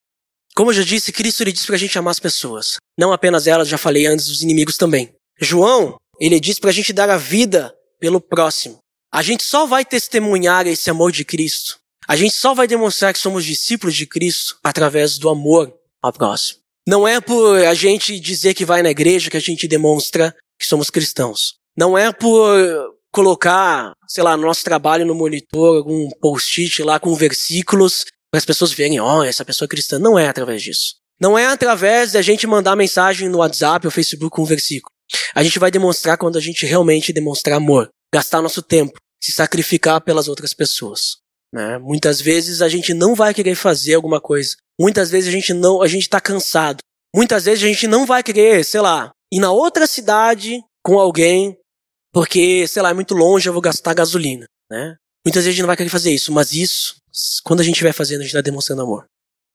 como 0.54 0.70
eu 0.70 0.74
já 0.74 0.82
disse, 0.82 1.12
Cristo 1.12 1.42
ele 1.42 1.52
diz 1.52 1.66
pra 1.66 1.76
gente 1.76 1.98
amar 1.98 2.12
as 2.12 2.20
pessoas. 2.20 2.76
Não 2.98 3.12
apenas 3.12 3.46
elas, 3.46 3.68
já 3.68 3.76
falei 3.76 4.06
antes, 4.06 4.28
os 4.28 4.42
inimigos 4.42 4.76
também. 4.76 5.12
João, 5.40 5.96
ele 6.20 6.38
diz 6.38 6.58
pra 6.58 6.72
gente 6.72 6.92
dar 6.92 7.10
a 7.10 7.16
vida 7.16 7.74
pelo 7.98 8.20
próximo. 8.20 8.78
A 9.12 9.22
gente 9.22 9.42
só 9.42 9.66
vai 9.66 9.84
testemunhar 9.84 10.66
esse 10.66 10.88
amor 10.90 11.10
de 11.10 11.24
Cristo. 11.24 11.78
A 12.06 12.14
gente 12.16 12.34
só 12.34 12.54
vai 12.54 12.66
demonstrar 12.66 13.12
que 13.12 13.18
somos 13.18 13.44
discípulos 13.44 13.94
de 13.94 14.06
Cristo 14.06 14.58
através 14.62 15.18
do 15.18 15.28
amor 15.28 15.74
ao 16.02 16.12
próximo. 16.12 16.60
Não 16.86 17.08
é 17.08 17.20
por 17.20 17.64
a 17.64 17.74
gente 17.74 18.20
dizer 18.20 18.54
que 18.54 18.64
vai 18.64 18.82
na 18.82 18.90
igreja 18.90 19.30
que 19.30 19.36
a 19.36 19.40
gente 19.40 19.66
demonstra 19.66 20.34
que 20.58 20.66
somos 20.66 20.90
cristãos. 20.90 21.54
Não 21.76 21.96
é 21.96 22.12
por 22.12 22.94
colocar, 23.10 23.92
sei 24.06 24.22
lá, 24.22 24.36
no 24.36 24.42
nosso 24.44 24.62
trabalho 24.64 25.06
no 25.06 25.14
monitor 25.14 25.78
algum 25.78 26.10
post-it 26.20 26.82
lá 26.82 26.98
com 26.98 27.14
versículos 27.14 28.04
para 28.34 28.38
as 28.38 28.44
pessoas 28.44 28.72
verem, 28.72 28.98
ó, 28.98 29.20
oh, 29.20 29.22
essa 29.22 29.44
pessoa 29.44 29.66
é 29.66 29.68
cristã. 29.68 29.96
Não 29.96 30.18
é 30.18 30.26
através 30.26 30.60
disso. 30.60 30.96
Não 31.20 31.38
é 31.38 31.46
através 31.46 32.10
da 32.10 32.20
gente 32.20 32.48
mandar 32.48 32.74
mensagem 32.74 33.28
no 33.28 33.38
WhatsApp 33.38 33.86
ou 33.86 33.92
Facebook 33.92 34.34
com 34.34 34.42
um 34.42 34.44
versículo. 34.44 34.90
A 35.32 35.44
gente 35.44 35.56
vai 35.60 35.70
demonstrar 35.70 36.18
quando 36.18 36.36
a 36.36 36.40
gente 36.40 36.66
realmente 36.66 37.12
demonstrar 37.12 37.58
amor, 37.58 37.88
gastar 38.12 38.42
nosso 38.42 38.60
tempo, 38.60 38.98
se 39.22 39.30
sacrificar 39.30 40.00
pelas 40.00 40.26
outras 40.26 40.52
pessoas. 40.52 41.18
Né? 41.54 41.78
Muitas 41.78 42.20
vezes 42.20 42.60
a 42.60 42.68
gente 42.68 42.92
não 42.92 43.14
vai 43.14 43.32
querer 43.32 43.54
fazer 43.54 43.94
alguma 43.94 44.20
coisa. 44.20 44.56
Muitas 44.80 45.10
vezes 45.10 45.28
a 45.28 45.32
gente 45.32 45.54
não, 45.54 45.80
a 45.80 45.86
gente 45.86 46.02
está 46.02 46.20
cansado. 46.20 46.78
Muitas 47.14 47.44
vezes 47.44 47.62
a 47.62 47.68
gente 47.68 47.86
não 47.86 48.04
vai 48.04 48.24
querer, 48.24 48.64
sei 48.64 48.80
lá, 48.80 49.12
ir 49.32 49.38
na 49.38 49.52
outra 49.52 49.86
cidade 49.86 50.60
com 50.82 50.98
alguém 50.98 51.56
porque, 52.12 52.66
sei 52.66 52.82
lá, 52.82 52.90
é 52.90 52.94
muito 52.94 53.14
longe, 53.14 53.48
eu 53.48 53.52
vou 53.52 53.62
gastar 53.62 53.94
gasolina, 53.94 54.44
né? 54.68 54.96
Muitas 55.24 55.44
vezes 55.44 55.48
a 55.48 55.52
gente 55.52 55.62
não 55.62 55.68
vai 55.68 55.76
querer 55.76 55.88
fazer 55.88 56.12
isso, 56.12 56.32
mas 56.32 56.52
isso, 56.52 56.96
quando 57.44 57.60
a 57.60 57.62
gente 57.62 57.74
estiver 57.74 57.92
fazendo, 57.92 58.20
a 58.20 58.22
gente 58.22 58.30
está 58.30 58.40
demonstrando 58.40 58.82
amor. 58.82 59.06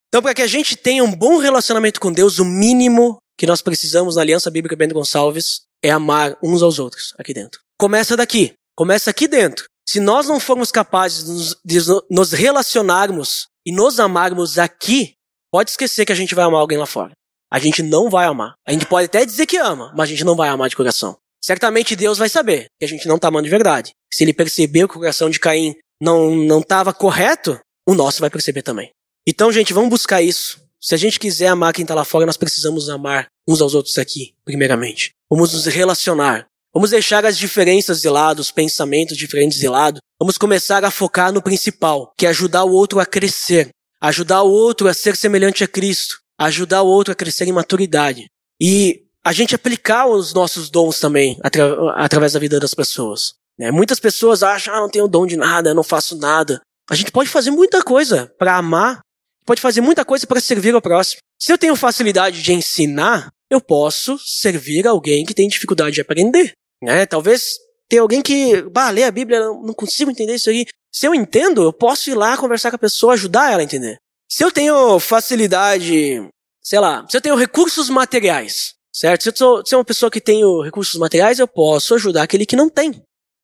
Então, 0.08 0.22
para 0.22 0.34
que 0.34 0.42
a 0.42 0.48
gente 0.48 0.76
tenha 0.76 1.04
um 1.04 1.16
bom 1.16 1.38
relacionamento 1.38 2.00
com 2.00 2.12
Deus, 2.12 2.40
o 2.40 2.46
mínimo 2.46 3.18
que 3.38 3.46
nós 3.46 3.62
precisamos 3.62 4.16
na 4.16 4.22
Aliança 4.22 4.50
Bíblica 4.50 4.76
Bento 4.76 4.94
Gonçalves 4.94 5.62
é 5.84 5.92
amar 5.92 6.38
uns 6.44 6.62
aos 6.62 6.80
outros 6.80 7.14
aqui 7.18 7.34
dentro. 7.34 7.62
Começa 7.78 8.18
daqui. 8.18 8.54
Começa 8.76 9.10
aqui 9.10 9.28
dentro. 9.28 9.66
Se 9.88 10.00
nós 10.00 10.28
não 10.28 10.40
formos 10.40 10.72
capazes 10.72 11.56
de 11.66 11.80
nos 12.10 12.32
relacionarmos 12.32 13.48
e 13.66 13.72
nos 13.72 14.00
amarmos 14.00 14.58
aqui, 14.58 15.14
pode 15.52 15.72
esquecer 15.72 16.06
que 16.06 16.12
a 16.12 16.16
gente 16.16 16.36
vai 16.36 16.46
amar 16.46 16.62
alguém 16.62 16.78
lá 16.78 16.86
fora. 16.86 17.12
A 17.52 17.60
gente 17.60 17.82
não 17.82 18.10
vai 18.10 18.26
amar. 18.26 18.54
A 18.68 18.72
gente 18.72 18.86
pode 18.86 19.06
até 19.06 19.26
dizer 19.26 19.46
que 19.46 19.58
ama, 19.58 19.92
mas 19.96 20.08
a 20.10 20.12
gente 20.12 20.24
não 20.24 20.36
vai 20.36 20.50
amar 20.50 20.70
de 20.70 20.76
coração. 20.76 21.18
Certamente 21.44 21.96
Deus 21.96 22.18
vai 22.18 22.30
saber 22.30 22.68
que 22.80 22.86
a 22.86 22.88
gente 22.88 23.08
não 23.08 23.16
está 23.16 23.30
amando 23.30 23.46
de 23.46 23.50
verdade. 23.50 23.92
Se 24.14 24.24
ele 24.24 24.34
percebeu 24.34 24.88
que 24.88 24.96
o 24.96 25.00
coração 25.00 25.30
de 25.30 25.40
Caim 25.40 25.76
não 26.02 26.36
não 26.36 26.60
estava 26.60 26.94
correto, 26.94 27.60
o 27.88 27.94
nosso 27.94 28.22
vai 28.22 28.30
perceber 28.30 28.62
também. 28.62 28.92
Então, 29.28 29.52
gente, 29.52 29.74
vamos 29.74 29.90
buscar 29.90 30.22
isso. 30.22 30.62
Se 30.82 30.96
a 30.96 30.98
gente 30.98 31.20
quiser 31.20 31.48
amar 31.48 31.74
quem 31.74 31.84
está 31.84 31.94
lá 31.94 32.06
fora, 32.06 32.26
nós 32.26 32.38
precisamos 32.38 32.90
amar 32.90 33.28
uns 33.48 33.62
aos 33.62 33.76
outros 33.76 33.98
aqui, 33.98 34.34
primeiramente. 34.46 35.12
Vamos 35.30 35.54
nos 35.54 35.66
relacionar. 35.66 36.48
Vamos 36.74 36.92
deixar 36.92 37.26
as 37.26 37.38
diferenças 37.38 38.00
de 38.02 38.10
lado, 38.10 38.40
os 38.40 38.52
pensamentos 38.52 39.18
diferentes 39.18 39.60
de 39.60 39.68
lado. 39.68 40.00
Vamos 40.20 40.38
começar 40.38 40.86
a 40.86 40.92
focar 40.92 41.34
no 41.34 41.42
principal, 41.42 42.14
que 42.18 42.26
é 42.26 42.30
ajudar 42.30 42.64
o 42.64 42.72
outro 42.72 43.00
a 43.00 43.06
crescer, 43.06 43.70
ajudar 44.02 44.44
o 44.44 44.52
outro 44.52 44.88
a 44.88 44.94
ser 44.94 45.16
semelhante 45.16 45.64
a 45.64 45.68
Cristo, 45.68 46.16
ajudar 46.38 46.84
o 46.84 46.88
outro 46.88 47.12
a 47.12 47.16
crescer 47.16 47.48
em 47.48 47.52
maturidade. 47.52 48.28
E 48.62 49.04
a 49.24 49.34
gente 49.34 49.56
aplicar 49.56 50.08
os 50.08 50.34
nossos 50.34 50.70
dons 50.70 51.00
também 51.00 51.38
atra 51.44 51.94
através 51.96 52.34
da 52.34 52.40
vida 52.40 52.60
das 52.60 52.74
pessoas. 52.74 53.34
Né? 53.60 53.70
Muitas 53.72 54.00
pessoas 54.00 54.42
acham, 54.42 54.74
ah, 54.74 54.80
não 54.80 54.90
tenho 54.90 55.08
dom 55.08 55.28
de 55.28 55.36
nada, 55.36 55.74
não 55.74 55.84
faço 55.84 56.18
nada. 56.18 56.62
A 56.90 56.96
gente 56.96 57.12
pode 57.12 57.30
fazer 57.30 57.52
muita 57.52 57.84
coisa 57.84 58.34
para 58.40 58.56
amar, 58.56 59.02
pode 59.46 59.60
fazer 59.60 59.82
muita 59.82 60.06
coisa 60.06 60.26
para 60.26 60.40
servir 60.40 60.74
ao 60.74 60.82
próximo. 60.82 61.20
Se 61.40 61.52
eu 61.52 61.58
tenho 61.58 61.76
facilidade 61.76 62.42
de 62.42 62.54
ensinar, 62.54 63.30
eu 63.50 63.60
posso 63.60 64.18
servir 64.20 64.88
alguém 64.88 65.26
que 65.26 65.34
tem 65.34 65.48
dificuldade 65.48 65.96
de 65.96 66.02
aprender. 66.02 66.54
Né? 66.82 67.06
Talvez 67.06 67.58
tenha 67.90 68.02
alguém 68.02 68.22
que, 68.22 68.62
bah, 68.64 68.90
lê 68.90 69.04
a 69.04 69.12
Bíblia, 69.12 69.40
não 69.40 69.74
consigo 69.74 70.10
entender 70.10 70.36
isso 70.36 70.50
aí. 70.50 70.66
Se 70.92 71.06
eu 71.06 71.14
entendo, 71.14 71.64
eu 71.64 71.74
posso 71.74 72.10
ir 72.10 72.16
lá 72.16 72.38
conversar 72.38 72.70
com 72.70 72.76
a 72.76 72.80
pessoa, 72.80 73.14
ajudar 73.14 73.52
ela 73.52 73.62
a 73.62 73.64
entender. 73.64 73.98
Se 74.32 74.44
eu 74.44 74.52
tenho 74.52 75.00
facilidade, 75.00 76.28
sei 76.62 76.80
lá, 76.80 77.06
se 77.10 77.18
eu 77.18 77.22
tenho 77.22 77.36
recursos 77.36 77.90
materiais, 77.90 78.74
certo? 78.94 79.24
Se 79.24 79.30
eu 79.30 79.36
sou, 79.36 79.66
se 79.66 79.76
eu 79.76 79.80
uma 79.80 79.86
pessoa 79.86 80.12
que 80.12 80.22
tem 80.22 80.44
recursos 80.64 81.00
materiais, 81.00 81.40
eu 81.40 81.48
posso 81.48 81.96
ajudar 81.96 82.24
aquele 82.24 82.46
que 82.46 82.56
não 82.56 82.70
tem. 82.70 83.02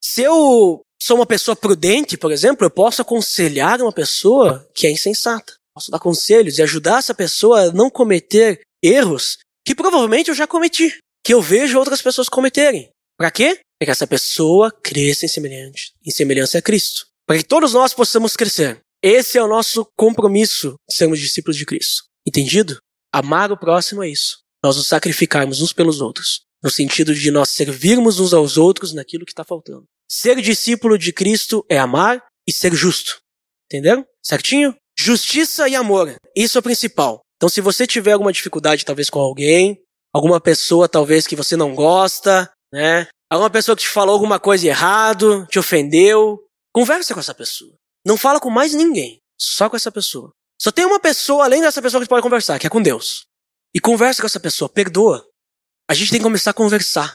Se 0.08 0.22
eu 0.22 0.82
sou 1.02 1.18
uma 1.18 1.26
pessoa 1.26 1.56
prudente, 1.56 2.16
por 2.16 2.32
exemplo, 2.32 2.64
eu 2.64 2.70
posso 2.70 3.02
aconselhar 3.02 3.82
uma 3.82 3.92
pessoa 3.92 4.70
que 4.76 4.86
é 4.86 4.92
insensata. 4.92 5.56
Posso 5.74 5.90
dar 5.90 5.98
conselhos 5.98 6.60
e 6.60 6.62
ajudar 6.62 7.00
essa 7.00 7.16
pessoa 7.16 7.62
a 7.62 7.72
não 7.72 7.90
cometer 7.90 8.62
erros 8.84 9.40
que 9.66 9.74
provavelmente 9.74 10.30
eu 10.30 10.36
já 10.36 10.46
cometi, 10.46 10.96
que 11.26 11.34
eu 11.34 11.42
vejo 11.42 11.80
outras 11.80 12.04
pessoas 12.04 12.30
cometerem. 12.30 12.88
Para 13.18 13.32
quê? 13.32 13.60
Para 13.80 13.86
que 13.88 13.92
essa 13.92 14.06
pessoa 14.06 14.72
cresça 14.72 15.26
em, 15.26 15.28
semelhante, 15.28 15.92
em 16.06 16.12
semelhança 16.12 16.60
a 16.60 16.62
Cristo. 16.62 17.08
Para 17.28 17.40
que 17.40 17.44
todos 17.44 17.74
nós 17.74 17.92
possamos 17.92 18.36
crescer. 18.36 18.80
Esse 19.02 19.40
é 19.40 19.44
o 19.44 19.48
nosso 19.48 19.88
compromisso 19.98 20.76
de 20.88 20.96
sermos 20.96 21.20
discípulos 21.20 21.58
de 21.58 21.66
Cristo. 21.66 22.04
Entendido? 22.28 22.78
Amar 23.12 23.52
o 23.52 23.58
próximo 23.58 24.04
é 24.04 24.10
isso 24.10 24.46
nós 24.66 24.78
nos 24.78 24.88
sacrificarmos 24.88 25.62
uns 25.62 25.72
pelos 25.72 26.02
outros, 26.02 26.42
no 26.64 26.72
sentido 26.72 27.14
de 27.14 27.30
nós 27.30 27.50
servirmos 27.50 28.20
uns 28.20 28.34
aos 28.34 28.58
outros 28.58 28.94
naquilo 28.94 29.24
que 29.24 29.32
está 29.32 29.44
faltando. 29.44 29.86
Ser 30.10 30.42
discípulo 30.42 30.98
de 30.98 31.12
Cristo 31.12 31.66
é 31.70 31.78
amar 31.78 32.24
e 32.48 32.52
ser 32.52 32.74
justo. 32.74 33.20
Entenderam? 33.66 34.06
Certinho? 34.22 34.76
Justiça 34.98 35.68
e 35.68 35.76
amor. 35.76 36.16
Isso 36.36 36.58
é 36.58 36.60
o 36.60 36.64
principal. 36.64 37.22
Então, 37.38 37.50
se 37.50 37.62
você 37.62 37.86
tiver 37.86 38.14
alguma 38.14 38.32
dificuldade, 38.32 38.86
talvez 38.86 39.10
com 39.10 39.20
alguém, 39.20 39.82
alguma 40.14 40.40
pessoa, 40.40 40.88
talvez 40.88 41.28
que 41.28 41.36
você 41.36 41.58
não 41.58 41.76
gosta, 41.76 42.50
né? 42.72 43.08
Alguma 43.30 43.50
pessoa 43.50 43.76
que 43.76 43.82
te 43.82 43.90
falou 43.90 44.14
alguma 44.14 44.40
coisa 44.40 44.68
errado, 44.68 45.46
te 45.48 45.60
ofendeu, 45.60 46.40
conversa 46.74 47.14
com 47.14 47.20
essa 47.20 47.34
pessoa. 47.34 47.76
Não 48.06 48.16
fala 48.16 48.40
com 48.40 48.50
mais 48.50 48.74
ninguém, 48.74 49.20
só 49.40 49.70
com 49.70 49.76
essa 49.76 49.92
pessoa. 49.92 50.32
Só 50.62 50.72
tem 50.72 50.86
uma 50.86 51.00
pessoa 51.00 51.44
além 51.44 51.62
dessa 51.62 51.82
pessoa 51.82 52.00
que 52.00 52.06
você 52.06 52.10
pode 52.10 52.24
conversar, 52.24 52.60
que 52.60 52.68
é 52.68 52.70
com 52.70 52.82
Deus. 52.82 53.26
E 53.74 53.80
conversa 53.80 54.22
com 54.22 54.28
essa 54.28 54.40
pessoa, 54.40 54.70
perdoa. 54.70 55.26
A 55.90 55.94
gente 55.94 56.12
tem 56.12 56.20
que 56.20 56.24
começar 56.24 56.52
a 56.52 56.54
conversar. 56.54 57.12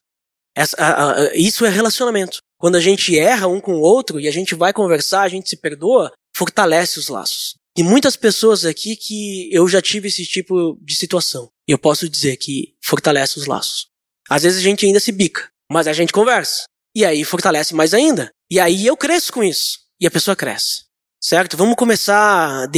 Essa, 0.55 0.77
a, 0.77 1.13
a, 1.13 1.35
isso 1.35 1.65
é 1.65 1.71
relacionamento. 1.71 2.39
Quando 2.61 2.77
a 2.77 2.81
gente 2.81 3.19
erra 3.19 3.47
um 3.47 3.59
com 3.59 3.77
o 3.77 3.81
outro 3.81 4.21
e 4.21 4.29
a 4.29 4.31
gente 4.31 4.55
vai 4.55 4.71
conversar, 4.71 5.23
a 5.23 5.29
gente 5.29 5.49
se 5.49 5.57
perdoa, 5.57 6.13
fortalece 6.37 6.99
os 6.99 7.09
laços. 7.09 7.55
E 7.75 7.83
muitas 7.83 8.17
pessoas 8.17 8.67
aqui 8.67 8.97
que 8.97 9.49
eu 9.51 9.67
já 9.67 9.81
tive 9.81 10.09
esse 10.09 10.27
tipo 10.27 10.79
de 10.83 10.95
situação. 10.95 11.51
E 11.67 11.73
eu 11.73 11.79
posso 11.79 12.07
dizer 12.07 12.37
que 12.37 12.75
fortalece 12.85 13.39
os 13.39 13.47
laços. 13.47 13.87
Às 14.29 14.43
vezes 14.43 14.59
a 14.59 14.63
gente 14.63 14.85
ainda 14.85 15.01
se 15.01 15.11
bica, 15.11 15.49
mas 15.73 15.87
a 15.87 15.95
gente 15.95 16.13
conversa. 16.13 16.65
E 16.95 17.03
aí 17.03 17.25
fortalece 17.25 17.75
mais 17.75 17.95
ainda. 17.95 18.31
E 18.51 18.61
aí 18.61 18.87
eu 18.87 18.97
cresço 18.97 19.33
com 19.33 19.43
isso. 19.43 19.79
E 19.99 20.07
a 20.07 20.11
pessoa 20.11 20.37
cresce. 20.37 20.85
Certo? 21.19 21.57
Vamos 21.57 21.77
começar 21.77 22.65
a 22.65 22.69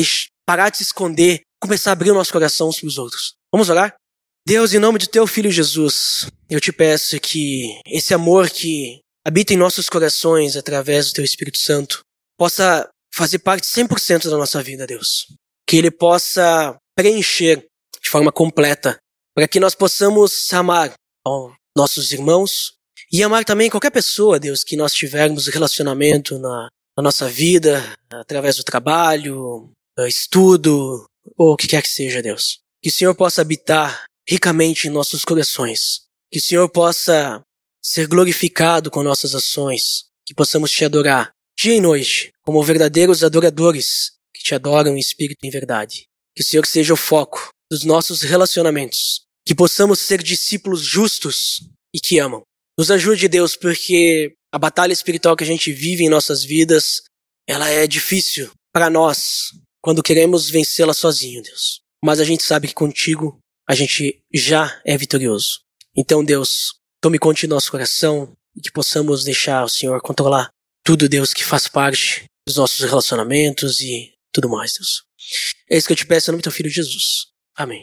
parar 0.47 0.71
de 0.71 0.77
se 0.77 0.85
esconder, 0.85 1.41
começar 1.61 1.91
a 1.91 1.93
abrir 1.95 2.13
o 2.13 2.15
nosso 2.15 2.33
coração 2.33 2.69
uns 2.69 2.79
para 2.79 2.87
os 2.87 2.99
outros. 2.99 3.35
Vamos 3.53 3.69
orar? 3.69 3.97
Deus, 4.47 4.73
em 4.75 4.79
nome 4.79 4.99
de 4.99 5.09
teu 5.09 5.27
filho 5.27 5.51
Jesus, 5.51 6.27
eu 6.51 6.61
te 6.61 6.73
peço 6.73 7.19
que 7.19 7.81
esse 7.87 8.13
amor 8.13 8.51
que 8.51 9.02
habita 9.25 9.55
em 9.55 9.57
nossos 9.57 9.89
corações 9.89 10.57
através 10.57 11.09
do 11.09 11.15
teu 11.15 11.25
Espírito 11.25 11.59
Santo 11.59 12.03
possa 12.37 12.89
fazer 13.13 13.39
parte 13.39 13.67
100% 13.67 14.29
da 14.31 14.37
nossa 14.37 14.63
vida, 14.63 14.87
Deus. 14.87 15.27
Que 15.67 15.77
ele 15.77 15.91
possa 15.91 16.77
preencher 16.97 17.67
de 18.03 18.11
forma 18.11 18.33
completa, 18.33 18.99
para 19.35 19.47
que 19.47 19.61
nós 19.61 19.75
possamos 19.75 20.53
amar 20.53 20.93
nossos 21.77 22.13
irmãos 22.13 22.75
e 23.13 23.23
amar 23.23 23.45
também 23.45 23.71
qualquer 23.71 23.91
pessoa, 23.91 24.41
Deus, 24.41 24.65
que 24.65 24.77
nós 24.77 24.93
tivermos 24.93 25.47
relacionamento 25.47 26.39
na, 26.39 26.69
na 26.97 27.03
nossa 27.03 27.29
vida, 27.29 27.83
através 28.11 28.57
do 28.57 28.65
trabalho, 28.65 29.71
estudo, 30.09 31.05
ou 31.37 31.53
o 31.53 31.57
que 31.57 31.69
quer 31.69 31.83
que 31.83 31.89
seja, 31.89 32.23
Deus. 32.23 32.59
Que 32.83 32.89
o 32.89 32.93
Senhor 32.93 33.15
possa 33.15 33.43
habitar 33.43 34.05
ricamente 34.29 34.89
em 34.89 34.91
nossos 34.91 35.25
corações. 35.25 36.03
Que 36.31 36.39
o 36.39 36.43
Senhor 36.43 36.69
possa 36.69 37.43
ser 37.83 38.07
glorificado 38.07 38.91
com 38.91 39.03
nossas 39.03 39.35
ações. 39.35 40.05
Que 40.25 40.35
possamos 40.35 40.71
te 40.71 40.85
adorar 40.85 41.33
dia 41.59 41.75
e 41.75 41.81
noite, 41.81 42.31
como 42.43 42.63
verdadeiros 42.63 43.25
adoradores 43.25 44.13
que 44.35 44.43
te 44.43 44.55
adoram 44.55 44.97
em 44.97 45.01
espírito 45.01 45.39
e 45.43 45.49
em 45.49 45.51
verdade. 45.51 46.07
Que 46.35 46.43
o 46.43 46.47
Senhor 46.47 46.65
seja 46.67 46.95
o 46.95 46.97
foco 46.97 47.51
dos 47.71 47.85
nossos 47.85 48.23
relacionamentos. 48.23 49.23
Que 49.45 49.55
possamos 49.55 49.99
ser 49.99 50.23
discípulos 50.23 50.83
justos 50.83 51.69
e 51.95 52.01
que 52.01 52.19
amam. 52.19 52.43
Nos 52.79 52.91
ajude, 52.91 53.29
Deus, 53.29 53.57
porque 53.57 54.35
a 54.53 54.59
batalha 54.59 54.93
espiritual 54.93 55.37
que 55.37 55.45
a 55.45 55.47
gente 55.47 55.73
vive 55.73 56.05
em 56.05 56.09
nossas 56.09 56.45
vidas, 56.45 57.03
ela 57.47 57.69
é 57.69 57.87
difícil 57.87 58.51
para 58.73 58.89
nós 58.89 59.51
quando 59.83 60.03
queremos 60.03 60.49
vencê-la 60.49 60.95
sozinho, 60.95 61.43
Deus. 61.43 61.81
Mas 62.05 62.21
a 62.21 62.25
gente 62.25 62.43
sabe 62.43 62.69
que 62.69 62.75
contigo 62.75 63.39
a 63.69 63.75
gente 63.75 64.21
já 64.33 64.81
é 64.87 64.97
vitorioso. 64.97 65.61
Então, 65.97 66.25
Deus, 66.25 66.75
tome 67.03 67.19
conta 67.19 67.41
de 67.41 67.49
nosso 67.49 67.71
coração 67.71 68.33
e 68.57 68.61
que 68.61 68.71
possamos 68.71 69.25
deixar 69.25 69.65
o 69.65 69.69
Senhor 69.69 70.01
controlar 70.01 70.49
tudo, 70.85 71.09
Deus, 71.09 71.35
que 71.35 71.45
faz 71.45 71.67
parte 71.67 72.25
dos 72.47 72.57
nossos 72.57 72.79
relacionamentos 72.81 73.81
e 73.81 74.15
tudo 74.33 74.49
mais, 74.49 74.75
Deus. 74.75 75.03
É 75.69 75.77
isso 75.77 75.87
que 75.87 75.93
eu 75.93 75.97
te 75.97 76.07
peço 76.07 76.31
em 76.31 76.33
nome 76.33 76.41
do 76.41 76.45
teu 76.45 76.53
filho 76.53 76.71
Jesus. 76.71 77.27
Amém. 77.57 77.81